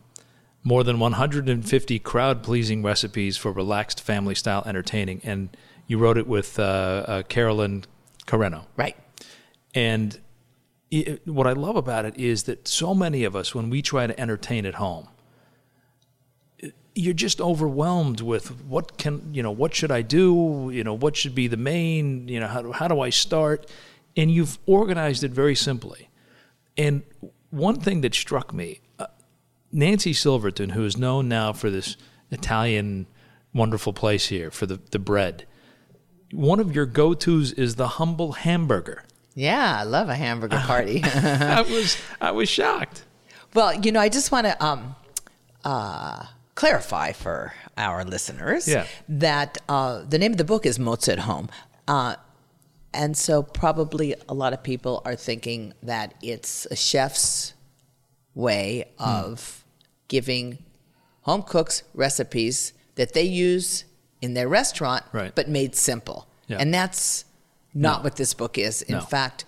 More 0.63 0.83
than 0.83 0.99
150 0.99 1.99
crowd 1.99 2.43
pleasing 2.43 2.83
recipes 2.83 3.37
for 3.37 3.53
relaxed 3.53 4.01
family 4.01 4.35
style 4.35 4.63
entertaining. 4.67 5.21
And 5.23 5.55
you 5.87 5.99
wrote 5.99 6.17
it 6.17 6.27
with 6.27 6.59
uh, 6.59 6.63
uh, 6.63 7.23
Carolynn 7.25 7.85
Carreño. 8.27 8.65
Right. 8.77 8.97
And 9.75 10.19
it, 10.91 11.27
what 11.27 11.47
I 11.47 11.53
love 11.53 11.77
about 11.77 12.07
it 12.07 12.17
is 12.17 12.45
that 12.45 12.67
so 12.67 12.95
many 12.95 13.25
of 13.25 13.37
us, 13.37 13.55
when 13.55 13.69
we 13.69 13.83
try 13.83 14.07
to 14.07 14.19
entertain 14.19 14.65
at 14.65 14.75
home, 14.75 15.09
you're 16.95 17.15
just 17.15 17.41
overwhelmed 17.41 18.21
with 18.21 18.63
what 18.63 18.97
can 18.99 19.35
you 19.35 19.43
know 19.43 19.51
what 19.51 19.75
should 19.75 19.91
I 19.91 20.03
do 20.03 20.71
you 20.73 20.85
know 20.85 20.95
what 20.95 21.17
should 21.17 21.35
be 21.35 21.49
the 21.49 21.57
main 21.57 22.29
you 22.29 22.39
know 22.39 22.47
how 22.47 22.63
do, 22.63 22.73
how 22.73 22.87
do 22.87 23.01
I 23.01 23.11
start 23.11 23.69
and 24.17 24.31
you've 24.31 24.59
organized 24.67 25.25
it 25.25 25.33
very 25.33 25.57
simply 25.57 26.09
and 26.77 27.03
one 27.55 27.79
thing 27.81 28.01
that 28.03 28.15
struck 28.15 28.53
me 28.53 28.81
uh, 28.99 29.07
Nancy 29.73 30.13
Silverton 30.13 30.71
who 30.71 30.85
is 30.85 30.97
known 30.97 31.29
now 31.29 31.53
for 31.53 31.71
this 31.71 31.97
Italian 32.31 33.07
wonderful 33.53 33.93
place 33.93 34.27
here 34.29 34.51
for 34.51 34.67
the 34.67 34.81
the 34.91 34.99
bread 34.99 35.47
one 36.33 36.59
of 36.61 36.75
your 36.75 36.87
go-tos 36.87 37.53
is 37.53 37.77
the 37.77 37.87
humble 37.99 38.33
hamburger 38.33 39.05
Yeah, 39.35 39.79
I 39.81 39.85
love 39.85 40.09
a 40.09 40.15
hamburger 40.17 40.59
party. 40.67 41.03
I 41.05 41.63
was 41.63 41.97
I 42.21 42.31
was 42.33 42.49
shocked 42.49 43.05
Well, 43.55 43.73
you 43.85 43.93
know, 43.93 44.01
I 44.01 44.09
just 44.09 44.33
want 44.33 44.47
to 44.47 44.55
um, 44.65 44.97
uh, 45.65 46.27
clarify 46.57 47.13
for 47.13 47.53
our 47.79 48.05
listeners 48.05 48.67
Yeah. 48.67 48.87
that 49.09 49.59
uh, 49.69 50.03
the 50.09 50.19
name 50.19 50.33
of 50.33 50.39
the 50.39 50.45
book 50.45 50.67
is 50.67 50.79
Mozza 50.79 51.13
at 51.13 51.19
Home. 51.21 51.49
Uh, 51.87 52.17
and 52.95 53.17
so 53.17 53.43
probably 53.43 54.15
a 54.29 54.35
lot 54.35 54.53
of 54.53 54.63
people 54.63 55.03
are 55.05 55.17
thinking 55.17 55.75
that 55.83 56.15
it's 56.23 56.67
a 56.71 56.77
chef's 56.77 57.53
way 58.35 58.87
Hmm. 58.99 59.05
of 59.05 59.65
giving 60.09 60.59
home 61.23 61.43
cooks 61.43 61.83
recipes 61.95 62.73
that 62.97 63.13
they 63.15 63.23
use 63.23 63.85
in 64.23 64.35
their 64.35 64.49
restaurant, 64.49 65.05
Right. 65.13 65.35
but 65.35 65.49
made 65.49 65.75
simple. 65.75 66.27
Yeah. 66.47 66.59
And 66.61 66.73
that's 66.73 67.25
not 67.75 67.99
No. 68.01 68.05
what 68.05 68.17
this 68.17 68.35
book 68.35 68.57
is. 68.59 68.83
In 68.83 68.95
No. 68.97 69.01
fact, 69.01 69.45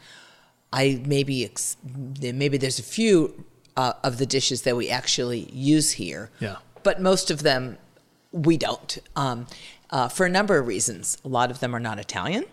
I 0.73 1.01
maybe 1.07 1.45
ex- 1.45 1.77
maybe 2.21 2.59
there's 2.59 2.79
a 2.79 2.83
few 2.83 3.45
uh, 3.77 3.93
of 4.03 4.17
the 4.17 4.25
dishes 4.25 4.63
that 4.63 4.75
we 4.75 4.89
actually 4.89 5.51
use 5.53 5.93
here. 5.93 6.31
Yeah. 6.41 6.57
But 6.83 7.01
most 7.03 7.31
of 7.31 7.43
them 7.43 7.77
we 8.33 8.57
don't, 8.57 8.99
um, 9.15 9.47
uh, 9.91 10.09
for 10.09 10.25
a 10.25 10.31
number 10.31 10.57
of 10.59 10.67
reasons. 10.67 11.19
A 11.25 11.29
lot 11.29 11.51
of 11.51 11.61
them 11.61 11.77
are 11.77 11.81
not 11.81 11.99
Italian, 11.99 12.45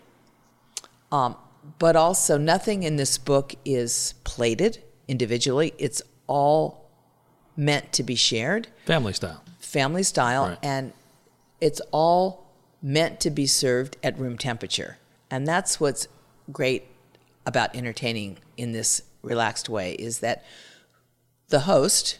um, 1.14 1.36
but 1.78 1.96
also 1.96 2.36
nothing 2.38 2.82
in 2.82 2.96
this 2.96 3.18
book 3.18 3.54
is 3.64 4.14
plated 4.24 4.82
individually. 5.08 5.72
It's 5.78 6.02
all 6.26 6.90
meant 7.56 7.92
to 7.92 8.02
be 8.02 8.16
shared 8.16 8.66
family 8.84 9.12
style 9.12 9.42
family 9.60 10.02
style, 10.02 10.48
Right. 10.48 10.58
and 10.62 10.92
it's 11.60 11.80
all 11.90 12.46
meant 12.82 13.18
to 13.20 13.30
be 13.30 13.46
served 13.46 13.96
at 14.04 14.16
room 14.18 14.36
temperature. 14.38 14.98
And 15.30 15.46
that's 15.48 15.80
what's 15.80 16.06
great 16.52 16.84
about 17.46 17.74
entertaining 17.74 18.38
in 18.56 18.72
this 18.72 19.02
relaxed 19.22 19.68
way 19.68 19.94
is 19.94 20.20
that 20.20 20.44
the 21.48 21.60
host 21.60 22.18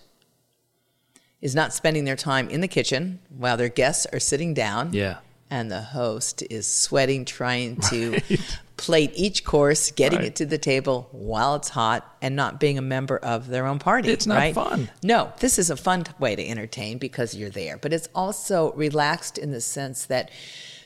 is 1.40 1.54
not 1.54 1.72
spending 1.72 2.04
their 2.04 2.16
time 2.16 2.48
in 2.48 2.60
the 2.60 2.68
kitchen 2.68 3.20
while 3.28 3.56
their 3.56 3.68
guests 3.68 4.06
are 4.12 4.18
sitting 4.20 4.52
down. 4.54 4.92
Yeah. 4.92 5.18
And 5.50 5.70
the 5.70 5.82
host 5.82 6.42
is 6.50 6.66
sweating 6.66 7.24
trying 7.24 7.76
to 7.90 8.20
plate 8.76 9.12
each 9.14 9.44
course, 9.44 9.90
getting 9.92 10.18
Right. 10.20 10.28
it 10.28 10.36
to 10.36 10.46
the 10.46 10.58
table 10.58 11.08
while 11.12 11.54
it's 11.54 11.68
hot 11.68 12.16
and 12.20 12.34
not 12.34 12.58
being 12.58 12.76
a 12.76 12.82
member 12.82 13.16
of 13.18 13.46
their 13.48 13.66
own 13.66 13.78
party. 13.78 14.10
It's 14.10 14.26
not 14.26 14.36
right? 14.36 14.54
fun. 14.54 14.90
No, 15.02 15.32
this 15.40 15.58
is 15.58 15.70
a 15.70 15.76
fun 15.76 16.04
way 16.18 16.34
to 16.34 16.46
entertain 16.46 16.98
because 16.98 17.34
you're 17.34 17.50
there, 17.50 17.76
but 17.78 17.92
it's 17.92 18.08
also 18.14 18.72
relaxed 18.72 19.38
in 19.38 19.52
the 19.52 19.60
sense 19.60 20.06
that 20.06 20.30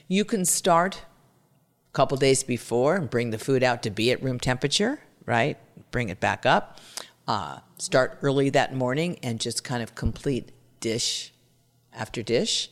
you 0.07 0.25
can 0.25 0.45
start 0.45 0.97
a 0.97 1.93
couple 1.93 2.17
days 2.19 2.43
before 2.43 2.97
and 2.97 3.09
bring 3.09 3.31
the 3.31 3.39
food 3.39 3.63
out 3.63 3.83
to 3.85 3.91
be 3.91 4.11
at 4.13 4.23
room 4.23 4.39
temperature, 4.39 5.01
right? 5.25 5.57
Bring 5.91 6.11
it 6.11 6.21
back 6.21 6.45
up. 6.45 6.81
Uh, 7.27 7.59
start 7.79 8.19
early 8.23 8.51
that 8.51 8.75
morning 8.75 9.19
and 9.23 9.41
just 9.41 9.65
kind 9.65 9.83
of 9.83 9.95
complete 9.95 10.53
dish 10.81 11.33
after 11.93 12.23
dish. 12.23 12.71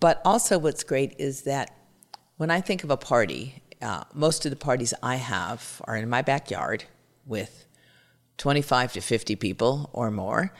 But 0.00 0.20
also, 0.24 0.58
what's 0.58 0.84
great 0.84 1.14
is 1.18 1.42
that 1.42 1.74
when 2.36 2.50
I 2.50 2.60
think 2.60 2.84
of 2.84 2.90
a 2.90 2.96
party, 2.96 3.62
uh, 3.82 4.04
most 4.14 4.44
of 4.44 4.50
the 4.50 4.56
parties 4.56 4.94
I 5.02 5.16
have 5.16 5.80
are 5.84 5.96
in 5.96 6.08
my 6.08 6.22
backyard 6.22 6.84
with 7.26 7.66
25 8.38 8.94
to 8.94 9.00
50 9.00 9.36
people 9.36 9.90
or 9.92 10.10
more. 10.10 10.52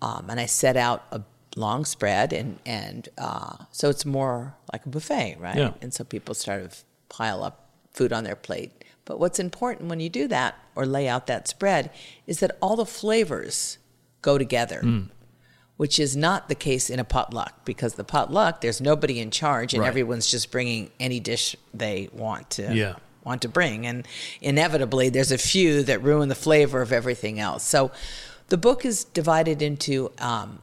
Um, 0.00 0.26
and 0.28 0.38
I 0.38 0.46
set 0.46 0.76
out 0.76 1.04
a 1.10 1.22
long 1.56 1.84
spread, 1.84 2.32
and, 2.32 2.58
and 2.64 3.08
uh, 3.18 3.56
so 3.72 3.88
it's 3.88 4.04
more 4.04 4.54
like 4.72 4.86
a 4.86 4.88
buffet, 4.88 5.36
right? 5.38 5.56
Yeah. 5.56 5.72
And 5.80 5.92
so 5.92 6.04
people 6.04 6.34
sort 6.34 6.62
of 6.62 6.84
pile 7.08 7.42
up 7.42 7.70
food 7.92 8.12
on 8.12 8.24
their 8.24 8.36
plate. 8.36 8.84
But 9.04 9.18
what's 9.18 9.38
important 9.38 9.88
when 9.88 10.00
you 10.00 10.08
do 10.08 10.28
that 10.28 10.54
or 10.74 10.86
lay 10.86 11.08
out 11.08 11.26
that 11.26 11.48
spread 11.48 11.90
is 12.26 12.40
that 12.40 12.56
all 12.60 12.76
the 12.76 12.86
flavors 12.86 13.78
go 14.22 14.38
together, 14.38 14.80
which 15.78 15.98
is 15.98 16.14
not 16.16 16.48
the 16.48 16.54
case 16.54 16.90
in 16.90 16.98
a 17.00 17.04
potluck 17.04 17.64
because 17.64 17.94
the 17.94 18.04
potluck, 18.04 18.60
there's 18.60 18.80
nobody 18.80 19.18
in 19.20 19.30
charge 19.30 19.72
and 19.72 19.80
Right. 19.80 19.88
everyone's 19.88 20.30
just 20.30 20.50
bringing 20.50 20.90
any 21.00 21.18
dish 21.20 21.56
they 21.72 22.08
want 22.12 22.50
to 22.50 22.74
Yeah. 22.74 22.96
want 23.24 23.40
to 23.42 23.48
bring. 23.48 23.86
And 23.86 24.06
inevitably, 24.40 25.08
there's 25.08 25.30
a 25.32 25.38
few 25.38 25.82
that 25.84 26.02
ruin 26.02 26.28
the 26.28 26.34
flavor 26.34 26.82
of 26.82 26.92
everything 26.92 27.40
else. 27.40 27.64
So 27.64 27.90
The 28.48 28.56
book 28.56 28.84
is 28.86 29.04
divided 29.04 29.60
into 29.60 30.10
um, 30.18 30.60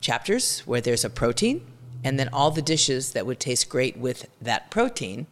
chapters 0.00 0.60
where 0.60 0.80
there's 0.80 1.04
a 1.04 1.10
protein, 1.10 1.66
and 2.04 2.16
then 2.18 2.28
all 2.32 2.52
the 2.52 2.62
dishes 2.62 3.10
that 3.12 3.26
would 3.26 3.40
taste 3.40 3.68
great 3.68 3.96
with 3.96 4.26
that 4.40 4.70
protein. 4.70 5.26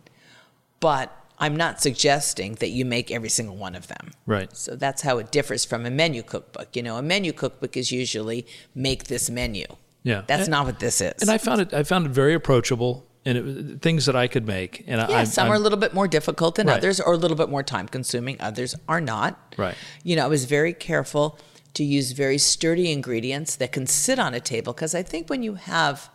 But 0.80 1.16
I'm 1.42 1.56
not 1.56 1.80
suggesting 1.82 2.54
that 2.60 2.70
you 2.70 2.84
make 2.84 3.10
every 3.10 3.28
single 3.28 3.56
one 3.56 3.74
of 3.74 3.88
them. 3.88 4.12
Right. 4.26 4.54
So 4.56 4.76
that's 4.76 5.02
how 5.02 5.18
it 5.18 5.32
differs 5.32 5.64
from 5.64 5.84
a 5.84 5.90
menu 5.90 6.22
cookbook. 6.22 6.76
You 6.76 6.82
know, 6.84 6.96
a 6.96 7.02
menu 7.02 7.32
cookbook 7.32 7.76
is 7.76 7.90
usually 7.90 8.46
make 8.74 9.04
this 9.12 9.28
menu. 9.28 9.66
Yeah. 10.04 10.22
That's 10.26 10.42
And- 10.42 10.50
not 10.52 10.66
what 10.66 10.78
this 10.78 11.00
is. 11.00 11.14
And 11.20 11.30
I 11.30 11.38
found 11.38 11.60
it. 11.60 11.74
I 11.74 11.82
found 11.82 12.06
it 12.06 12.12
very 12.12 12.34
approachable, 12.34 12.92
and 13.24 13.34
it, 13.38 13.82
things 13.82 14.06
that 14.06 14.14
I 14.14 14.26
could 14.28 14.46
make. 14.46 14.84
And 14.86 15.00
yeah, 15.00 15.18
I, 15.18 15.24
some 15.24 15.46
I'm, 15.46 15.52
are 15.52 15.56
a 15.56 15.58
little 15.66 15.78
bit 15.78 15.94
more 15.94 16.08
difficult 16.08 16.54
than 16.54 16.68
Right. 16.68 16.78
others, 16.78 17.00
or 17.00 17.12
a 17.12 17.16
little 17.16 17.36
bit 17.36 17.48
more 17.48 17.64
time 17.64 17.88
consuming. 17.88 18.36
Others 18.40 18.76
are 18.88 19.00
not. 19.00 19.54
Right. 19.58 19.74
You 20.04 20.14
know, 20.16 20.24
I 20.24 20.28
was 20.28 20.44
very 20.44 20.72
careful 20.72 21.38
to 21.74 21.82
use 21.82 22.12
very 22.12 22.38
sturdy 22.38 22.92
ingredients 22.92 23.56
that 23.56 23.72
can 23.72 23.86
sit 23.86 24.18
on 24.18 24.32
a 24.34 24.40
table 24.40 24.72
because 24.72 24.94
I 24.94 25.02
think 25.02 25.28
when 25.30 25.42
you 25.42 25.54
have 25.54 26.08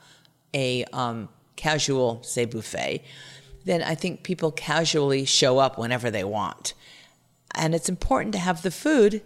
a 0.53 0.85
um, 0.93 1.27
casual, 1.55 2.21
say, 2.23 2.45
buffet, 2.45 3.03
then 3.67 3.83
I 3.83 3.95
think 3.95 4.23
people 4.23 4.51
casually 4.51 5.25
show 5.25 5.59
up 5.59 5.77
whenever 5.77 6.09
they 6.09 6.23
want. 6.23 6.73
And 7.55 7.73
it's 7.75 7.89
important 7.89 8.33
to 8.33 8.39
have 8.39 8.61
the 8.61 8.71
food 8.71 9.21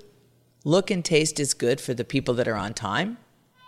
look 0.64 0.92
and 0.92 1.04
taste 1.04 1.39
as 1.39 1.54
good 1.54 1.82
for 1.82 1.94
the 1.94 2.04
people 2.04 2.34
that 2.36 2.48
are 2.48 2.56
on 2.56 2.74
time 2.74 3.18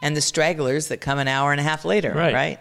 and 0.02 0.16
the 0.16 0.22
stragglers 0.22 0.88
that 0.90 1.02
come 1.02 1.18
an 1.20 1.28
hour 1.28 1.52
and 1.52 1.60
a 1.60 1.64
half 1.64 1.86
later, 1.86 2.14
Right. 2.14 2.34
right? 2.34 2.60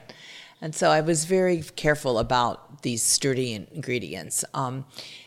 And 0.60 0.74
so 0.74 0.90
I 0.90 1.00
was 1.00 1.24
very 1.24 1.60
careful 1.76 2.18
about 2.18 2.82
these 2.82 3.02
sturdy 3.02 3.52
ingredients. 3.72 4.44
Um, 4.54 4.84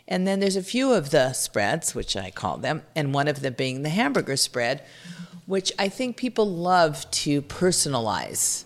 and 0.07 0.25
then 0.25 0.39
there's 0.39 0.55
a 0.55 0.63
few 0.63 0.93
of 0.93 1.09
the 1.11 1.33
spreads, 1.33 1.93
which 1.93 2.15
I 2.15 2.31
call 2.31 2.57
them, 2.57 2.83
and 2.95 3.13
one 3.13 3.27
of 3.27 3.41
them 3.41 3.53
being 3.53 3.81
the 3.83 3.89
hamburger 3.89 4.37
spread, 4.37 4.83
which 5.45 5.71
I 5.77 5.89
think 5.89 6.15
people 6.17 6.47
love 6.47 7.09
to 7.11 7.41
personalize 7.41 8.63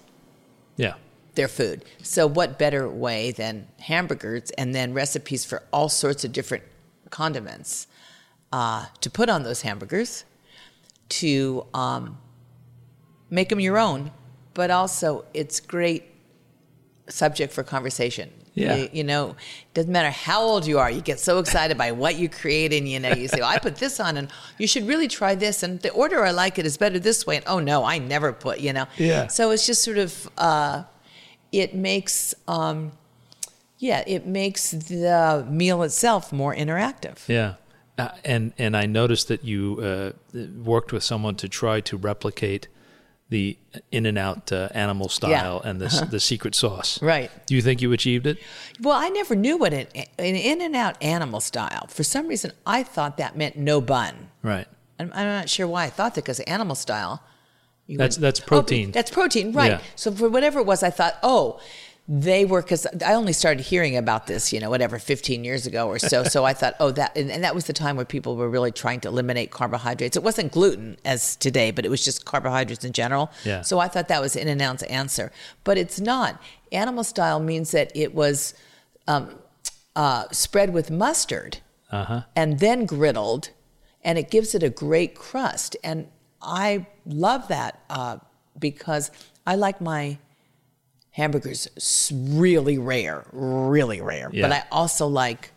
yeah. 0.78 0.94
Their 1.40 1.48
food. 1.48 1.86
So, 2.04 2.28
what 2.28 2.60
better 2.60 2.90
way 2.90 3.32
than 3.32 3.66
hamburgers 3.80 4.52
and 4.52 4.76
then 4.76 4.94
recipes 4.94 5.46
for 5.46 5.64
all 5.72 5.88
sorts 5.88 6.26
of 6.26 6.34
different 6.34 6.66
condiments 7.10 7.88
uh, 8.52 8.88
to 9.00 9.10
put 9.10 9.30
on 9.30 9.44
those 9.44 9.62
hamburgers, 9.62 10.26
to 11.08 11.66
um, 11.74 12.18
make 13.30 13.48
them 13.48 13.62
your 13.62 13.78
own, 13.78 14.12
but 14.54 14.70
also 14.70 15.24
it's 15.34 15.62
great 15.62 16.04
subject 17.08 17.54
for 17.54 17.64
conversation. 17.64 18.30
Yeah. 18.54 18.76
You, 18.76 18.90
you 18.92 19.04
know, 19.06 19.38
doesn't 19.74 19.92
matter 19.92 20.10
how 20.10 20.42
old 20.42 20.68
you 20.68 20.80
are, 20.80 20.92
you 20.92 21.00
get 21.00 21.22
so 21.22 21.40
excited 21.40 21.78
by 21.78 21.94
what 21.94 22.18
you 22.18 22.28
create, 22.28 22.74
and 22.74 22.90
you 22.90 23.00
know, 23.00 23.14
you 23.14 23.30
say, 23.30 23.40
well, 23.40 23.50
"I 23.50 23.60
put 23.60 23.78
this 23.78 23.98
on, 24.02 24.18
and 24.18 24.28
you 24.58 24.68
should 24.68 24.86
really 24.86 25.08
try 25.08 25.36
this." 25.36 25.64
And 25.64 25.80
the 25.80 25.92
order 25.92 26.26
I 26.26 26.32
like 26.32 26.60
it 26.60 26.66
is 26.66 26.76
better 26.76 27.00
this 27.00 27.26
way. 27.26 27.38
And 27.38 27.46
oh 27.48 27.60
no, 27.60 27.86
I 27.86 28.00
never 28.00 28.34
put. 28.34 28.60
You 28.60 28.74
know. 28.74 28.88
Yeah. 28.98 29.28
So 29.28 29.52
it's 29.52 29.66
just 29.66 29.82
sort 29.84 29.98
of, 29.98 30.30
uh, 30.38 30.84
it 31.52 31.74
makes, 31.74 32.36
um, 32.48 32.92
yeah, 33.78 34.04
it 34.06 34.26
makes 34.26 34.72
the 34.72 35.46
meal 35.50 35.84
itself 35.84 36.32
more 36.32 36.56
interactive. 36.56 37.28
Yeah. 37.28 37.56
Uh, 37.98 38.12
and 38.24 38.54
and 38.58 38.78
I 38.78 38.86
noticed 38.86 39.28
that 39.28 39.44
you 39.44 39.80
uh, 39.82 40.12
worked 40.64 40.94
with 40.94 41.04
someone 41.04 41.36
to 41.36 41.50
try 41.50 41.82
to 41.82 41.98
replicate 41.98 42.70
the 43.28 43.58
In-N-Out 43.92 44.52
uh, 44.52 44.70
animal 44.74 45.10
style 45.10 45.62
and 45.66 45.82
the 45.82 46.08
the 46.10 46.20
secret 46.20 46.56
sauce. 46.56 47.02
Right. 47.02 47.30
Do 47.46 47.56
you 47.56 47.62
think 47.62 47.82
you 47.82 47.92
achieved 47.92 48.26
it? 48.26 48.38
Well, 48.82 48.96
I 48.98 49.10
never 49.10 49.36
knew 49.36 49.58
what 49.58 49.74
an, 49.74 49.88
an 49.96 50.36
In-N-Out 50.36 50.96
animal 51.04 51.42
style. 51.42 51.88
For 51.90 52.04
some 52.04 52.28
reason, 52.28 52.54
I 52.66 52.84
thought 52.84 53.18
that 53.18 53.36
meant 53.36 53.58
no 53.58 53.82
bun. 53.82 54.30
Right. 54.44 54.68
I'm, 54.98 55.12
I'm 55.14 55.28
not 55.28 55.50
sure 55.50 55.68
why 55.68 55.84
I 55.84 55.90
thought 55.90 56.16
that 56.16 56.24
because 56.24 56.40
animal 56.42 56.76
style. 56.76 57.22
You 57.90 57.98
That's- 57.98 58.18
that's 58.18 58.40
Oh, 58.40 58.46
protein. 58.46 58.92
that's 58.92 59.10
protein, 59.12 59.52
right? 59.52 59.72
Yeah. 59.72 59.82
So 59.96 60.12
for 60.12 60.30
whatever 60.30 60.60
it 60.60 60.66
was, 60.66 60.84
I 60.84 60.92
thought, 60.92 61.16
oh, 61.24 61.60
they 62.08 62.44
were 62.46 62.62
because 62.62 62.88
I 63.06 63.14
only 63.14 63.34
started 63.34 63.62
hearing 63.64 63.96
about 63.98 64.26
this, 64.28 64.52
you 64.54 64.60
know, 64.60 64.70
whatever, 64.70 64.98
15 65.00 65.44
years 65.44 65.68
ago 65.68 65.88
or 65.88 66.00
so. 66.00 66.24
so 66.24 66.44
I 66.44 66.54
thought, 66.54 66.74
oh, 66.80 66.92
that, 66.92 67.16
and, 67.16 67.30
and 67.32 67.44
that 67.44 67.54
was 67.54 67.66
the 67.66 67.74
time 67.74 67.96
where 67.98 68.06
people 68.06 68.36
were 68.36 68.50
really 68.50 68.72
trying 68.72 69.00
to 69.02 69.08
eliminate 69.08 69.52
carbohydrates. 69.52 70.16
It 70.18 70.24
wasn't 70.24 70.52
gluten 70.52 70.98
as 71.06 71.36
today, 71.36 71.70
but 71.72 71.86
it 71.86 71.90
was 71.90 72.04
just 72.06 72.26
carbohydrates 72.26 72.84
in 72.86 72.94
general. 72.94 73.32
Yeah. 73.44 73.62
So 73.62 73.78
I 73.80 73.88
thought 73.88 74.08
that 74.08 74.22
was 74.22 74.36
In-N-Out's 74.36 74.84
answer, 74.84 75.32
but 75.64 75.78
it's 75.78 76.00
not. 76.00 76.42
Animal 76.72 77.04
style 77.04 77.40
means 77.40 77.72
that 77.72 77.92
it 77.96 78.14
was 78.16 78.54
um, 79.08 79.36
uh, 79.96 80.26
spread 80.32 80.74
with 80.74 80.90
mustard 80.92 81.58
Uh 81.92 82.04
huh. 82.06 82.22
and 82.36 82.60
then 82.60 82.88
griddled, 82.88 83.50
and 84.04 84.18
it 84.18 84.30
gives 84.32 84.54
it 84.56 84.64
a 84.64 84.70
great 84.70 85.14
crust. 85.16 85.76
And 85.84 86.08
I 86.42 86.88
love 87.10 87.48
that 87.50 87.82
uh, 87.90 88.18
because 88.58 89.12
I 89.46 89.56
like 89.56 89.82
my 89.82 90.18
hamburgers 91.12 91.68
really 92.14 92.78
rare, 92.78 93.26
really 93.32 94.00
rare. 94.00 94.30
Yeah. 94.32 94.48
But 94.48 94.52
I 94.54 94.64
also 94.72 95.08
like 95.08 95.52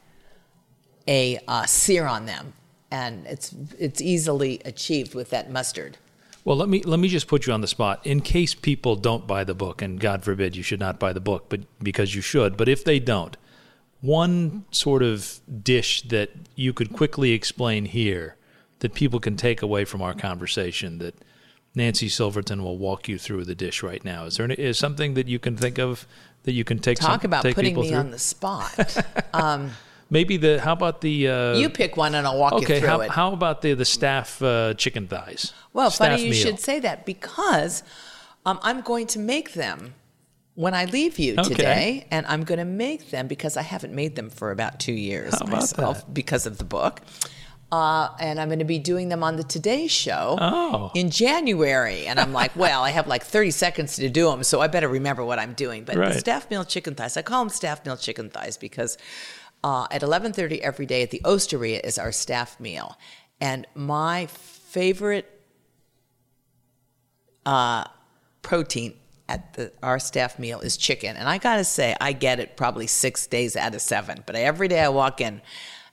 a 1.07 1.39
uh, 1.47 1.67
sear 1.67 2.07
on 2.07 2.27
them, 2.27 2.53
and 2.91 3.27
it's 3.27 3.55
it's 3.79 4.01
easily 4.01 4.61
achieved 4.65 5.15
with 5.15 5.31
that 5.31 5.51
mustard. 5.51 5.99
Well, 6.45 6.57
let 6.57 6.69
me 6.69 6.83
let 6.83 6.99
me 6.99 7.09
just 7.09 7.29
put 7.29 7.47
you 7.47 7.53
on 7.53 7.61
the 7.61 7.69
spot 7.69 8.05
in 8.05 8.21
case 8.21 8.55
people 8.55 8.97
don't 8.97 9.27
buy 9.27 9.45
the 9.45 9.55
book, 9.55 9.83
and 9.83 10.01
God 10.01 10.25
forbid 10.25 10.57
you 10.57 10.63
should 10.63 10.81
not 10.81 10.99
buy 10.99 11.13
the 11.13 11.21
book, 11.21 11.47
but 11.49 11.61
because 11.83 12.15
you 12.15 12.21
should. 12.21 12.57
But 12.57 12.69
if 12.69 12.85
they 12.85 12.99
don't, 12.99 13.37
one 14.01 14.65
sort 14.73 15.03
of 15.03 15.41
dish 15.63 16.03
that 16.03 16.31
you 16.57 16.73
could 16.73 16.93
quickly 16.93 17.33
explain 17.33 17.85
here 17.85 18.37
that 18.81 18.95
people 18.95 19.21
can 19.21 19.37
take 19.37 19.63
away 19.63 19.85
from 19.85 20.03
our 20.03 20.15
conversation 20.15 20.99
that 20.99 21.15
Nancy 21.75 22.09
Silverton 22.09 22.63
will 22.63 22.77
walk 22.79 23.09
you 23.09 23.19
through 23.19 23.45
the 23.45 23.55
dish 23.55 23.83
right 23.83 24.05
now. 24.05 24.25
Is 24.27 24.37
there 24.37 24.45
any, 24.45 24.55
is 24.55 24.79
something 24.79 25.15
that 25.15 25.27
you 25.27 25.39
can 25.39 25.57
think 25.57 25.79
of 25.79 26.07
that 26.43 26.53
you 26.53 26.65
can 26.65 26.79
take 26.79 26.99
Talk 26.99 27.23
some, 27.23 27.29
about 27.31 27.43
take 27.43 27.55
putting 27.55 27.75
me 27.79 27.89
through? 27.89 27.97
on 27.99 28.11
the 28.11 28.19
spot. 28.19 28.97
um, 29.35 29.71
Maybe 30.11 30.37
the 30.37 30.61
how 30.61 30.75
about 30.75 31.01
the 31.01 31.29
uh, 31.29 31.57
you 31.57 31.71
pick 31.71 31.97
one, 31.97 32.15
and 32.15 32.27
I'll 32.27 32.39
walk 32.39 32.53
okay 32.55 32.75
you 32.75 32.81
through 32.81 32.89
how, 32.89 33.01
it. 33.01 33.11
how 33.11 33.33
about 33.33 33.63
the 33.63 33.73
the 33.73 33.87
staff 33.87 34.43
uh, 34.43 34.75
chicken 34.75 35.07
thighs? 35.09 35.55
Well, 35.73 35.89
funny 35.89 36.23
you 36.23 36.31
meal. 36.33 36.39
should 36.39 36.61
say 36.61 36.81
that 36.81 37.07
because 37.07 37.83
um, 38.45 38.59
I'm 38.63 38.83
going 38.83 39.07
to 39.07 39.19
make 39.19 39.55
them 39.55 39.95
when 40.55 40.75
I 40.75 40.85
leave 40.85 41.19
you 41.19 41.37
Okay. 41.39 41.49
today, 41.49 42.07
and 42.11 42.27
I'm 42.27 42.45
going 42.45 42.59
to 42.59 42.67
make 42.67 43.09
them 43.09 43.27
because 43.27 43.57
I 43.57 43.63
haven't 43.63 43.95
made 43.95 44.15
them 44.17 44.29
for 44.29 44.51
about 44.51 44.79
two 44.79 44.93
years 44.93 45.33
myself 45.47 46.05
because 46.13 46.45
of 46.45 46.59
the 46.59 46.65
book. 46.65 47.01
Uh, 47.73 48.15
and 48.21 48.39
I'm 48.39 48.49
going 48.49 48.59
to 48.59 48.67
be 48.67 48.79
doing 48.79 49.09
them 49.09 49.25
on 49.25 49.37
the 49.37 49.43
Today 49.43 49.87
Show 49.87 50.37
Oh. 50.39 50.91
in 50.95 51.09
January. 51.11 52.07
And 52.07 52.21
I'm 52.21 52.35
like, 52.35 52.55
well, 52.55 52.83
I 52.85 52.91
have 52.91 53.07
like 53.07 53.25
30 53.25 53.51
seconds 53.51 53.97
to 53.97 54.11
do 54.11 54.31
them, 54.31 54.45
so 54.45 54.61
I 54.61 54.67
better 54.67 54.89
remember 54.89 55.25
what 55.25 55.39
I'm 55.39 55.55
doing. 55.55 55.85
But 55.85 55.97
Right. 55.97 56.13
the 56.13 56.19
staff 56.19 56.51
meal 56.51 56.65
chicken 56.67 56.95
thighs, 56.95 57.17
I 57.17 57.23
call 57.23 57.41
them 57.43 57.49
staff 57.49 57.85
meal 57.87 57.97
chicken 57.97 58.29
thighs 58.29 58.59
because 58.59 58.99
uh, 59.65 59.87
at 59.91 60.03
11:30 60.03 60.61
every 60.61 60.85
day 60.87 61.03
at 61.03 61.11
the 61.11 61.23
Osteria 61.25 61.81
is 61.83 61.97
our 61.97 62.13
staff 62.13 62.61
meal, 62.61 62.99
and 63.41 63.67
my 63.75 64.27
favorite 64.27 65.41
uh, 67.47 67.85
protein 68.43 68.95
at 69.29 69.55
the 69.55 69.73
our 69.83 69.99
staff 69.99 70.39
meal 70.39 70.61
is 70.61 70.77
chicken. 70.77 71.17
And 71.17 71.29
I 71.29 71.39
gotta 71.39 71.65
say, 71.65 71.97
I 72.01 72.13
get 72.13 72.39
it 72.41 72.57
probably 72.57 72.87
six 72.87 73.27
days 73.27 73.57
out 73.57 73.75
of 73.75 73.81
seven. 73.81 74.25
But 74.27 74.35
every 74.37 74.69
day 74.69 74.81
I 74.81 74.89
walk 74.89 75.21
in 75.23 75.41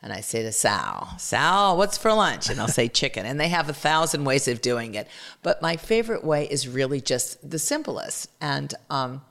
and 0.02 0.14
I 0.14 0.22
say 0.22 0.43
to 0.43 0.52
Sal, 0.52 1.14
Sal, 1.18 1.76
what's 1.78 1.97
for 1.97 2.14
lunch? 2.14 2.50
And 2.50 2.60
I'll 2.60 2.68
say 2.70 2.88
chicken. 3.02 3.26
And 3.26 3.39
they 3.39 3.50
have 3.50 3.68
a 3.70 3.74
thousand 3.74 4.24
ways 4.24 4.47
of 4.47 4.62
doing 4.62 4.95
it. 4.95 5.08
But 5.43 5.62
my 5.62 5.76
favorite 5.76 6.24
way 6.24 6.45
is 6.50 6.68
really 6.68 7.02
just 7.02 7.50
the 7.50 7.60
simplest. 7.60 8.30
And 8.39 8.74
um, 8.89 9.22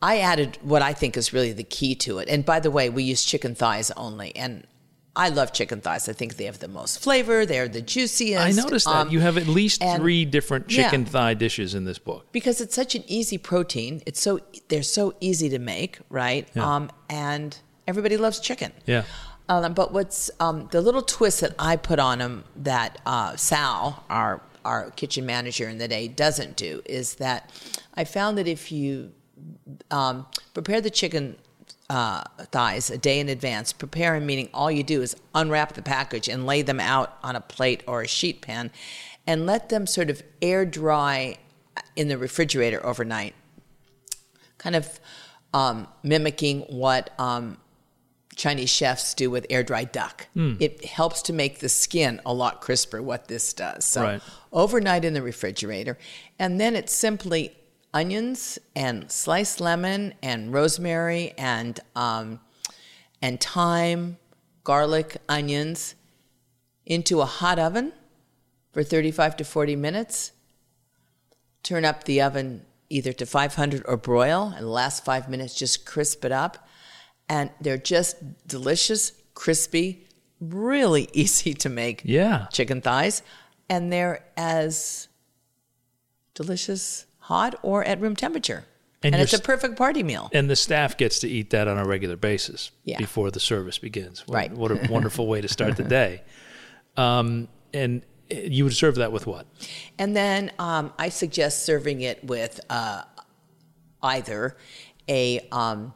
I 0.00 0.18
added 0.20 0.58
what 0.62 0.82
I 0.82 0.92
think 0.92 1.16
is 1.16 1.32
really 1.32 1.52
the 1.52 1.64
key 1.64 1.94
to 1.96 2.18
it. 2.18 2.28
And 2.28 2.44
by 2.44 2.60
the 2.60 2.70
way, 2.70 2.88
we 2.88 3.02
use 3.02 3.24
chicken 3.24 3.54
thighs 3.54 3.90
only. 3.92 4.34
And 4.36 4.64
I 5.16 5.28
love 5.28 5.52
chicken 5.52 5.80
thighs. 5.80 6.08
I 6.08 6.12
think 6.12 6.36
they 6.36 6.44
have 6.44 6.60
the 6.60 6.68
most 6.68 7.02
flavor. 7.02 7.44
They're 7.44 7.66
the 7.68 7.82
juiciest. 7.82 8.40
I 8.40 8.52
noticed 8.52 8.86
that 8.86 8.94
Um, 8.94 9.10
you 9.10 9.18
have 9.18 9.36
at 9.36 9.48
least 9.48 9.82
and- 9.82 10.00
three 10.00 10.24
different 10.24 10.70
Yeah. 10.70 10.84
chicken 10.84 11.04
thigh 11.04 11.34
dishes 11.34 11.74
in 11.74 11.84
this 11.84 11.98
book. 11.98 12.26
because 12.30 12.60
it's 12.60 12.76
such 12.76 12.94
an 12.94 13.02
easy 13.08 13.36
protein. 13.36 14.02
It's 14.06 14.20
so 14.20 14.38
they're 14.68 14.84
so 14.84 15.14
easy 15.20 15.48
to 15.48 15.58
make, 15.58 15.98
right? 16.10 16.48
Yeah. 16.54 16.76
Um, 16.76 16.90
and 17.08 17.56
everybody 17.88 18.16
loves 18.16 18.38
chicken. 18.38 18.70
Yeah. 18.86 19.02
Um, 19.50 19.74
but 19.74 19.92
what's 19.92 20.30
um, 20.38 20.68
the 20.70 20.80
little 20.80 21.02
twist 21.02 21.40
that 21.40 21.56
I 21.58 21.74
put 21.74 21.98
on 21.98 22.20
them 22.20 22.44
that 22.54 23.00
uh, 23.04 23.34
Sal, 23.34 24.04
our 24.08 24.40
our 24.64 24.90
kitchen 24.92 25.26
manager 25.26 25.68
in 25.68 25.78
the 25.78 25.88
day, 25.88 26.06
doesn't 26.06 26.54
do 26.54 26.82
is 26.84 27.16
that 27.16 27.50
I 27.94 28.04
found 28.04 28.38
that 28.38 28.46
if 28.46 28.70
you 28.70 29.10
um, 29.90 30.26
prepare 30.54 30.80
the 30.80 30.90
chicken 30.90 31.36
uh, 31.88 32.22
thighs 32.52 32.90
a 32.90 32.98
day 32.98 33.18
in 33.18 33.28
advance, 33.28 33.72
prepare 33.72 34.14
them 34.14 34.26
meaning 34.26 34.50
all 34.54 34.70
you 34.70 34.84
do 34.84 35.02
is 35.02 35.16
unwrap 35.34 35.72
the 35.72 35.82
package 35.82 36.28
and 36.28 36.46
lay 36.46 36.62
them 36.62 36.78
out 36.78 37.18
on 37.24 37.34
a 37.34 37.40
plate 37.40 37.82
or 37.88 38.02
a 38.02 38.06
sheet 38.06 38.42
pan, 38.42 38.70
and 39.26 39.46
let 39.46 39.68
them 39.68 39.84
sort 39.84 40.10
of 40.10 40.22
air 40.40 40.64
dry 40.64 41.36
in 41.96 42.06
the 42.06 42.16
refrigerator 42.16 42.84
overnight, 42.86 43.34
kind 44.58 44.76
of 44.76 45.00
um, 45.52 45.88
mimicking 46.04 46.60
what. 46.68 47.10
Um, 47.18 47.56
Chinese 48.36 48.70
chefs 48.70 49.12
do 49.14 49.30
with 49.30 49.46
air 49.50 49.62
dried 49.62 49.92
duck. 49.92 50.28
It 50.34 50.84
helps 50.84 51.20
to 51.22 51.32
make 51.32 51.58
the 51.58 51.68
skin 51.68 52.20
a 52.24 52.32
lot 52.32 52.60
crisper, 52.60 53.02
what 53.02 53.28
this 53.28 53.52
does. 53.52 53.84
So, 53.84 54.02
Right. 54.02 54.22
overnight 54.52 55.04
in 55.04 55.14
the 55.14 55.22
refrigerator. 55.22 55.98
And 56.38 56.60
then 56.60 56.76
it's 56.76 56.92
simply 56.92 57.56
onions 57.92 58.58
and 58.74 59.10
sliced 59.10 59.60
lemon 59.60 60.14
and 60.22 60.52
rosemary 60.52 61.34
and, 61.36 61.80
um, 61.96 62.40
and 63.20 63.40
thyme, 63.40 64.16
garlic, 64.64 65.16
onions 65.28 65.94
into 66.86 67.20
a 67.20 67.26
hot 67.26 67.58
oven 67.58 67.92
for 68.72 68.82
35 68.84 69.36
to 69.38 69.44
40 69.44 69.76
minutes. 69.76 70.32
Turn 71.62 71.84
up 71.84 72.04
the 72.04 72.22
oven 72.22 72.64
either 72.88 73.12
to 73.12 73.26
500 73.26 73.82
or 73.86 73.96
broil, 73.96 74.52
and 74.56 74.64
the 74.66 74.70
last 74.70 75.04
five 75.04 75.28
minutes 75.28 75.54
just 75.54 75.84
crisp 75.84 76.24
it 76.24 76.32
up. 76.32 76.66
And 77.30 77.50
they're 77.60 77.78
just 77.78 78.16
delicious, 78.46 79.12
crispy, 79.34 80.06
really 80.40 81.08
easy 81.14 81.54
to 81.54 81.68
make 81.70 82.02
Yeah. 82.04 82.46
chicken 82.52 82.82
thighs. 82.82 83.22
And 83.70 83.90
they're 83.92 84.24
as 84.36 85.08
delicious 86.34 87.06
hot 87.18 87.54
or 87.62 87.84
at 87.84 88.00
room 88.00 88.16
temperature. 88.16 88.64
And 89.02 89.14
And, 89.14 89.22
it's 89.22 89.32
a 89.32 89.38
perfect 89.40 89.76
party 89.76 90.02
meal. 90.02 90.28
And 90.34 90.50
the 90.50 90.56
staff 90.56 90.96
gets 90.98 91.20
to 91.20 91.28
eat 91.28 91.50
that 91.50 91.68
on 91.68 91.78
a 91.78 91.84
regular 91.86 92.16
basis 92.16 92.70
Yeah. 92.84 92.98
before 92.98 93.30
the 93.30 93.40
service 93.40 93.78
begins. 93.78 94.26
What, 94.26 94.34
Right. 94.34 94.52
What 94.52 94.70
a 94.72 94.86
wonderful 94.90 95.26
way 95.26 95.40
to 95.40 95.48
start 95.48 95.76
the 95.76 95.84
day. 95.84 96.22
Um, 96.96 97.48
and 97.72 98.02
uh, 98.30 98.34
you 98.34 98.64
would 98.64 98.74
serve 98.74 98.96
that 98.96 99.12
with 99.12 99.26
what? 99.26 99.46
And 99.98 100.14
then 100.16 100.50
um, 100.58 100.92
I 100.98 101.08
suggest 101.08 101.64
serving 101.64 102.02
it 102.02 102.22
with 102.24 102.60
uh, 102.68 103.04
either 104.02 104.56
a 105.08 105.48
um, 105.52 105.94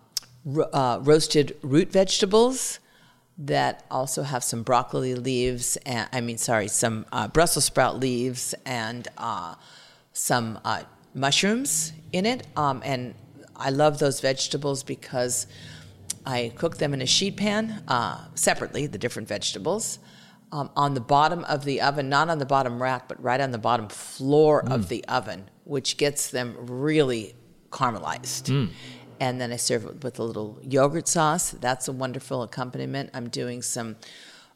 uh, 0.72 0.99
roasted 1.03 1.57
root 1.62 1.90
vegetables 1.90 2.78
that 3.36 3.84
also 3.90 4.22
have 4.22 4.45
some 4.45 4.62
broccoli 4.62 5.14
leaves, 5.14 5.76
and 5.78 6.09
I 6.12 6.20
mean, 6.20 6.38
sorry, 6.38 6.68
some 6.68 7.07
uh, 7.11 7.26
Brussels 7.28 7.64
sprout 7.64 7.99
leaves 7.99 8.55
and 8.64 9.09
uh, 9.18 9.57
some 10.12 10.61
uh, 10.64 10.82
mushrooms 11.14 11.92
in 12.12 12.26
it. 12.26 12.47
Um, 12.57 12.82
and 12.84 13.14
I 13.57 13.70
love 13.70 13.99
those 13.99 14.20
vegetables 14.20 14.82
because 14.82 15.47
I 16.24 16.53
cook 16.55 16.78
them 16.78 16.95
in 16.95 17.03
a 17.03 17.07
sheet 17.07 17.36
pan 17.36 17.82
uh, 17.88 18.24
separately, 18.34 18.86
the 18.86 18.99
different 18.99 19.28
vegetables. 19.28 19.99
Um, 20.53 20.70
on 20.76 20.95
the 20.95 21.01
bottom 21.01 21.42
of 21.45 21.64
the 21.64 21.80
oven, 21.80 22.09
not 22.09 22.28
on 22.28 22.38
the 22.38 22.47
bottom 22.47 22.80
rack, 22.80 23.09
but 23.09 23.20
right 23.20 23.40
on 23.40 23.51
the 23.51 23.59
bottom 23.59 23.88
floor 23.88 24.64
of 24.68 24.88
the 24.88 25.05
oven, 25.07 25.51
which 25.64 25.97
gets 25.97 26.30
them 26.30 26.55
really 26.61 27.34
caramelized. 27.70 28.70
And 29.21 29.41
then 29.41 29.53
I 29.53 29.57
serve 29.57 29.85
it 29.87 30.03
with 30.03 30.19
a 30.19 30.23
little 30.23 30.59
yogurt 30.62 31.09
sauce. 31.09 31.51
That's 31.51 31.89
a 31.89 31.93
wonderful 31.93 32.43
accompaniment. 32.43 33.11
I'm 33.15 33.29
doing 33.29 33.62
some 33.62 33.97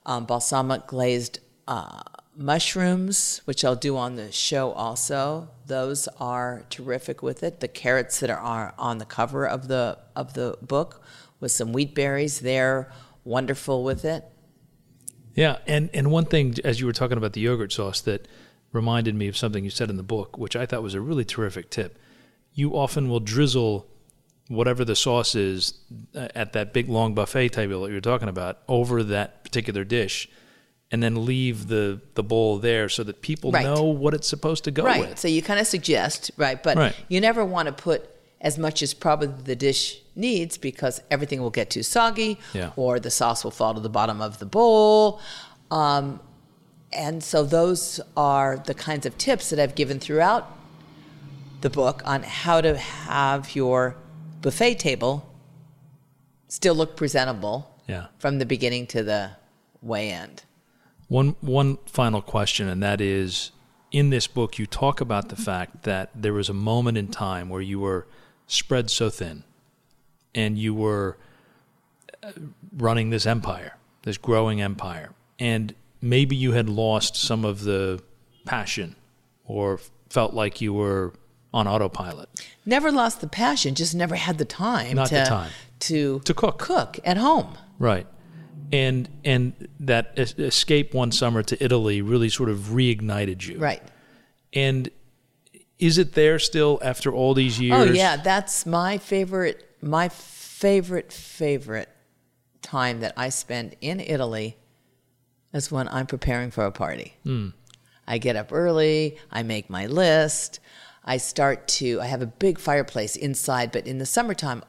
um, 0.07 0.25
balsamic 0.25 0.87
glazed 0.87 1.41
uh, 1.67 2.03
mushrooms, 2.37 3.43
which 3.45 3.65
I'll 3.65 3.77
do 3.77 3.97
on 3.97 4.15
the 4.15 4.33
show 4.33 4.73
also. 4.73 5.51
Those 5.67 6.09
are 6.19 6.65
terrific 6.71 7.23
with 7.23 7.43
it. 7.43 7.61
The 7.61 7.69
carrots 7.69 8.21
that 8.21 8.31
are 8.31 8.75
on 8.79 8.99
the 8.99 9.05
cover 9.05 9.47
of 9.47 9.69
the 9.69 9.99
of 10.15 10.35
the 10.35 10.57
book 10.63 11.03
with 11.41 11.53
some 11.53 11.73
wheat 11.73 11.95
berries, 11.95 12.41
they're 12.41 12.91
wonderful 13.25 13.85
with 13.85 14.05
it. 14.05 14.25
Yeah, 15.35 15.59
and 15.67 15.91
and 15.93 16.11
one 16.11 16.25
thing 16.25 16.55
as 16.65 16.81
you 16.81 16.87
were 16.87 16.93
talking 16.93 17.19
about 17.19 17.33
the 17.33 17.41
yogurt 17.41 17.73
sauce 17.73 18.01
that 18.03 18.27
reminded 18.73 19.15
me 19.15 19.29
of 19.29 19.37
something 19.37 19.65
you 19.65 19.71
said 19.71 19.91
in 19.91 19.97
the 19.97 20.03
book, 20.03 20.39
which 20.39 20.57
I 20.57 20.67
thought 20.67 20.83
was 20.83 20.95
a 20.95 21.01
really 21.01 21.25
terrific 21.25 21.71
tip. 21.71 21.99
You 22.55 22.77
often 22.77 23.09
will 23.09 23.21
drizzle 23.21 23.87
whatever 24.49 24.84
the 24.84 24.96
sauce 24.96 25.34
is 25.34 25.74
uh, 26.14 26.28
at 26.34 26.53
that 26.55 26.72
big 26.72 26.88
long 26.88 27.14
buffet 27.14 27.51
table 27.51 27.82
that 27.82 27.90
you're 27.92 28.01
talking 28.01 28.28
about 28.28 28.59
over 28.68 29.03
that 29.03 29.44
particular 29.44 29.84
dish, 29.84 30.28
and 30.90 31.03
then 31.03 31.24
leave 31.26 31.68
the 31.68 32.01
the 32.14 32.22
bowl 32.22 32.59
there 32.59 32.88
so 32.88 33.03
that 33.05 33.20
people 33.22 33.53
Right. 33.53 33.64
know 33.64 33.82
what 33.84 34.14
it's 34.14 34.26
supposed 34.28 34.64
to 34.64 34.70
go 34.70 34.84
right. 34.84 35.01
with. 35.09 35.18
So 35.18 35.28
you 35.28 35.42
kind 35.42 35.61
of 35.61 35.66
suggest, 35.66 36.30
right? 36.36 36.62
But 36.62 36.76
Right. 36.76 36.94
you 37.09 37.20
never 37.20 37.44
want 37.44 37.66
to 37.66 37.72
put 37.72 38.09
as 38.40 38.57
much 38.57 38.82
as 38.82 38.94
probably 38.94 39.28
the 39.44 39.57
dish 39.57 40.01
needs 40.14 40.57
because 40.57 41.01
everything 41.11 41.40
will 41.42 41.51
get 41.51 41.70
too 41.70 41.82
soggy 41.82 42.38
Yeah. 42.55 42.70
or 42.76 42.99
the 43.01 43.11
sauce 43.11 43.42
will 43.44 43.51
fall 43.51 43.74
to 43.74 43.80
the 43.80 43.88
bottom 43.88 44.20
of 44.22 44.38
the 44.38 44.46
bowl. 44.46 45.20
Um, 45.70 46.20
and 46.92 47.22
so 47.22 47.44
those 47.44 48.01
are 48.16 48.57
the 48.64 48.74
kinds 48.74 49.05
of 49.07 49.18
tips 49.18 49.51
that 49.51 49.59
I've 49.59 49.74
given 49.74 49.99
throughout 50.01 50.57
the 51.61 51.68
book 51.68 52.01
on 52.07 52.22
how 52.22 52.61
to 52.61 52.76
have 52.78 53.55
your 53.57 53.96
buffet 54.41 54.76
table 54.78 55.28
still 56.49 56.74
look 56.74 56.97
presentable 56.97 57.74
Yeah. 57.86 58.07
from 58.18 58.39
the 58.39 58.47
beginning 58.47 58.86
to 58.89 59.03
the 59.03 59.30
way 59.82 60.11
end. 60.11 60.43
One 61.09 61.36
one 61.41 61.78
final 61.86 62.20
question, 62.20 62.68
and 62.68 62.82
that 62.82 63.01
is, 63.01 63.51
in 63.91 64.11
this 64.11 64.26
book, 64.26 64.59
you 64.59 64.66
talk 64.66 65.01
about 65.01 65.28
the 65.30 65.36
fact 65.36 65.84
that 65.84 66.11
there 66.14 66.32
was 66.34 66.49
a 66.49 66.55
moment 66.55 66.99
in 66.99 67.09
time 67.09 67.49
where 67.49 67.62
you 67.62 67.80
were 67.80 68.07
spread 68.47 68.91
so 68.91 69.09
thin, 69.11 69.45
and 70.34 70.59
you 70.59 70.74
were 70.74 71.16
uh, 72.22 72.32
running 72.76 73.09
this 73.11 73.26
empire, 73.26 73.76
this 74.03 74.18
growing 74.18 74.61
empire, 74.61 75.11
and 75.39 75.74
maybe 76.03 76.36
you 76.36 76.53
had 76.53 76.68
lost 76.68 77.16
some 77.16 77.45
of 77.45 77.62
the 77.64 78.03
passion, 78.45 78.95
or 79.47 79.80
felt 80.11 80.34
like 80.34 80.61
you 80.61 80.72
were 80.74 81.14
on 81.53 81.66
autopilot. 81.66 82.28
Never 82.66 82.90
lost 82.92 83.20
the 83.20 83.26
passion, 83.28 83.74
just 83.74 83.94
never 83.94 84.14
had 84.16 84.38
the 84.38 84.44
time 84.44 84.96
Not 84.96 85.09
to 85.09 85.14
the 85.14 85.24
time. 85.24 85.51
to 85.80 86.20
To 86.20 86.34
cook. 86.34 86.59
cook 86.59 86.99
at 87.05 87.16
home. 87.16 87.57
Right. 87.78 88.07
And 88.70 89.09
and 89.24 89.68
that 89.80 90.12
es- 90.16 90.34
escape 90.38 90.92
one 90.92 91.11
summer 91.11 91.42
to 91.42 91.62
Italy 91.64 92.03
really 92.03 92.28
sort 92.28 92.51
of 92.51 92.59
reignited 92.72 93.46
you. 93.46 93.59
Right. 93.59 93.82
And 94.53 94.90
is 95.78 95.96
it 95.96 96.12
there 96.12 96.38
still 96.38 96.78
after 96.82 97.12
all 97.12 97.32
these 97.34 97.59
oh, 97.59 97.62
years? 97.62 97.90
Oh 97.90 97.92
yeah, 97.92 98.16
that's 98.16 98.66
my 98.66 98.99
favorite 98.99 99.64
my 99.80 100.09
favorite 100.11 101.12
favorite 101.12 101.88
time 102.61 103.01
that 103.01 103.14
I 103.16 103.30
spend 103.30 103.74
in 103.80 104.01
Italy 104.01 104.57
is 105.55 105.72
when 105.72 105.88
I'm 105.88 106.07
preparing 106.07 106.51
for 106.51 106.66
a 106.66 106.72
party. 106.72 107.14
Hmm. 107.22 107.49
I 108.07 108.18
get 108.18 108.36
up 108.36 108.53
early, 108.53 109.16
I 109.30 109.42
make 109.42 109.70
my 109.70 109.86
list, 109.86 110.61
I 111.05 111.16
start 111.16 111.68
to 111.68 112.01
I 112.01 112.07
have 112.07 112.22
a 112.22 112.26
big 112.26 112.59
fireplace 112.59 113.16
inside, 113.16 113.72
but 113.72 113.86
in 113.86 113.99
the 113.99 114.07
summertime 114.07 114.62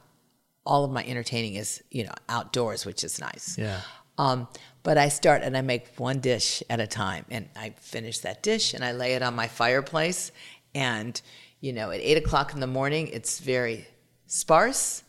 all 0.66 0.84
of 0.84 0.92
my 0.92 1.04
entertaining 1.04 1.56
is, 1.56 1.82
you 1.90 2.04
know, 2.04 2.14
outdoors, 2.28 2.86
which 2.86 3.04
is 3.04 3.20
nice. 3.20 3.58
Yeah. 3.58 3.82
Um, 4.18 4.48
but 4.84 4.98
I 4.98 5.10
start 5.10 5.42
and 5.42 5.58
I 5.58 5.62
make 5.62 5.88
one 5.98 6.20
dish 6.20 6.62
at 6.70 6.80
a 6.80 6.88
time, 6.88 7.26
and 7.32 7.50
I 7.56 7.74
finish 7.80 8.20
that 8.20 8.44
dish 8.44 8.74
and 8.74 8.84
I 8.84 8.92
lay 8.92 9.14
it 9.14 9.22
on 9.22 9.36
my 9.36 9.48
fireplace. 9.48 10.32
And 10.76 11.20
you 11.62 11.74
know, 11.74 11.92
at 11.92 12.00
eight 12.00 12.18
o'clock 12.18 12.54
in 12.54 12.60
the 12.60 12.68
morning, 12.68 13.08
it's 13.10 13.40
very 13.40 13.88
sparse, 14.28 15.04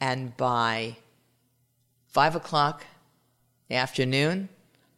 and 0.00 0.36
by 0.36 0.96
five 2.08 2.34
o'clock 2.34 2.82
in 3.68 3.76
the 3.76 3.80
afternoon, 3.80 4.48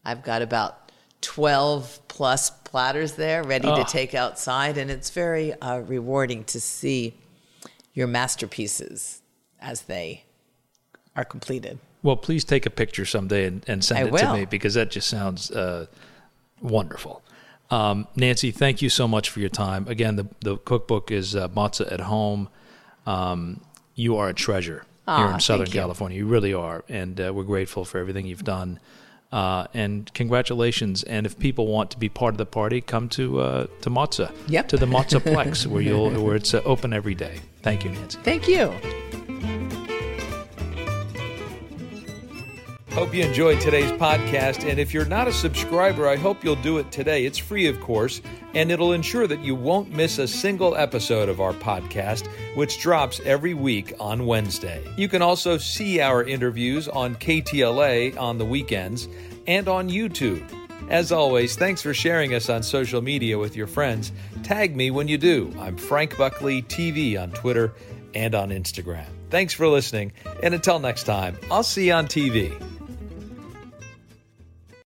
I've 0.05 0.23
got 0.23 0.41
about 0.41 0.88
twelve 1.21 2.01
plus 2.09 2.51
platters 2.51 3.13
there 3.13 3.43
ready 3.43 3.69
Oh. 3.69 3.77
to 3.77 3.85
take 3.85 4.15
outside, 4.15 4.79
and 4.79 4.91
it's 4.91 5.11
very 5.11 5.53
uh, 5.55 5.79
rewarding 5.81 6.45
to 6.45 6.61
see 6.61 7.15
your 7.95 8.07
masterpieces 8.07 9.23
as 9.61 9.83
they 9.83 10.25
are 11.17 11.25
completed. 11.25 11.79
Well, 12.03 12.17
please 12.17 12.45
take 12.45 12.65
a 12.65 12.71
picture 12.71 13.05
someday 13.05 13.47
and, 13.47 13.65
and 13.67 13.85
send 13.85 13.99
I 13.99 14.09
it 14.09 14.19
to 14.21 14.33
me 14.33 14.45
because 14.45 14.75
that 14.75 14.91
just 14.91 15.09
sounds 15.09 15.51
uh, 15.51 15.87
wonderful. 16.63 17.23
Um, 17.71 18.07
Nancy, 18.15 18.51
thank 18.53 18.81
you 18.81 18.89
so 18.89 19.09
much 19.09 19.29
for 19.31 19.41
your 19.41 19.49
time. 19.49 19.89
Again, 19.89 20.17
the, 20.17 20.29
the 20.41 20.57
cookbook 20.59 21.11
is 21.11 21.35
uh, 21.35 21.49
Mozza 21.49 21.91
at 21.93 22.01
Home. 22.01 22.49
Um, 23.05 23.61
you 23.95 24.17
are 24.17 24.29
a 24.29 24.35
treasure 24.35 24.85
here 25.07 25.15
Aw, 25.17 25.35
in 25.35 25.41
Southern 25.41 25.67
you. 25.67 25.73
California. 25.73 26.17
You 26.19 26.27
really 26.27 26.55
are. 26.55 26.85
And 26.89 27.21
uh, 27.21 27.33
we're 27.35 27.43
grateful 27.43 27.85
for 27.85 27.99
everything 27.99 28.27
you've 28.27 28.45
done. 28.45 28.79
Uh, 29.31 29.67
and 29.75 30.13
congratulations! 30.15 31.03
And 31.03 31.27
if 31.27 31.39
people 31.39 31.67
want 31.67 31.91
to 31.91 31.99
be 31.99 32.09
part 32.09 32.33
of 32.35 32.39
the 32.39 32.47
party, 32.47 32.81
come 32.81 33.09
to 33.11 33.41
uh, 33.41 33.67
to 33.83 33.91
Mozza, 33.91 34.33
Yep. 34.49 34.69
to 34.69 34.77
the 34.79 34.87
Mozzaplex, 34.87 35.67
where 35.67 35.83
you'll 35.83 36.11
where 36.25 36.35
it's 36.37 36.55
uh, 36.55 36.63
open 36.65 36.93
every 36.95 37.15
day. 37.15 37.41
Thank 37.63 37.85
you, 37.85 37.91
Nancy. 37.91 38.19
Thank 38.23 38.49
you. 38.49 38.73
Hope 42.93 43.15
you 43.15 43.23
enjoyed 43.23 43.61
today's 43.61 43.93
podcast. 43.93 44.69
And 44.69 44.81
if 44.81 44.93
you're 44.93 45.05
not 45.05 45.29
a 45.29 45.33
subscriber, 45.33 46.09
I 46.09 46.17
hope 46.17 46.43
you'll 46.43 46.57
do 46.57 46.79
it 46.79 46.91
today. 46.91 47.27
It's 47.27 47.39
free, 47.39 47.67
of 47.67 47.81
course, 47.81 48.21
and 48.55 48.73
it'll 48.73 48.93
ensure 48.93 49.27
that 49.29 49.45
you 49.45 49.55
won't 49.55 49.93
miss 49.93 50.19
a 50.19 50.27
single 50.27 50.75
episode 50.75 51.29
of 51.29 51.41
our 51.41 51.53
podcast, 51.53 52.27
which 52.57 52.81
drops 52.81 53.21
every 53.25 53.55
week 53.55 53.93
on 54.01 54.27
Wednesday. 54.27 54.83
You 54.97 55.09
can 55.09 55.23
also 55.23 55.59
see 55.59 56.01
our 56.01 56.25
interviews 56.25 56.89
on 56.89 57.15
KTLA 57.15 58.19
on 58.19 58.39
the 58.39 58.45
weekends 58.45 59.07
and 59.47 59.69
on 59.69 59.89
YouTube. 59.89 60.43
As 60.91 61.13
always, 61.13 61.55
thanks 61.55 61.83
for 61.83 61.95
sharing 61.95 62.35
us 62.35 62.49
on 62.49 62.63
social 62.63 63.03
media 63.03 63.39
with 63.39 63.55
your 63.55 63.67
friends. 63.67 64.11
Tag 64.43 64.75
me 64.75 64.91
when 64.91 65.07
you 65.07 65.19
do. 65.19 65.53
I'm 65.61 65.77
Frank 65.77 66.17
Buckley 66.17 66.63
TV 66.63 67.21
on 67.21 67.31
Twitter 67.31 67.75
and 68.15 68.35
on 68.35 68.49
Instagram. 68.49 69.07
Thanks 69.31 69.53
for 69.53 69.69
listening, 69.69 70.13
and 70.43 70.55
until 70.55 70.79
next 70.79 71.05
time, 71.05 71.37
I'll 71.51 71.63
see 71.63 71.89
you 71.89 71.93
on 71.93 72.07
TV. 72.07 72.78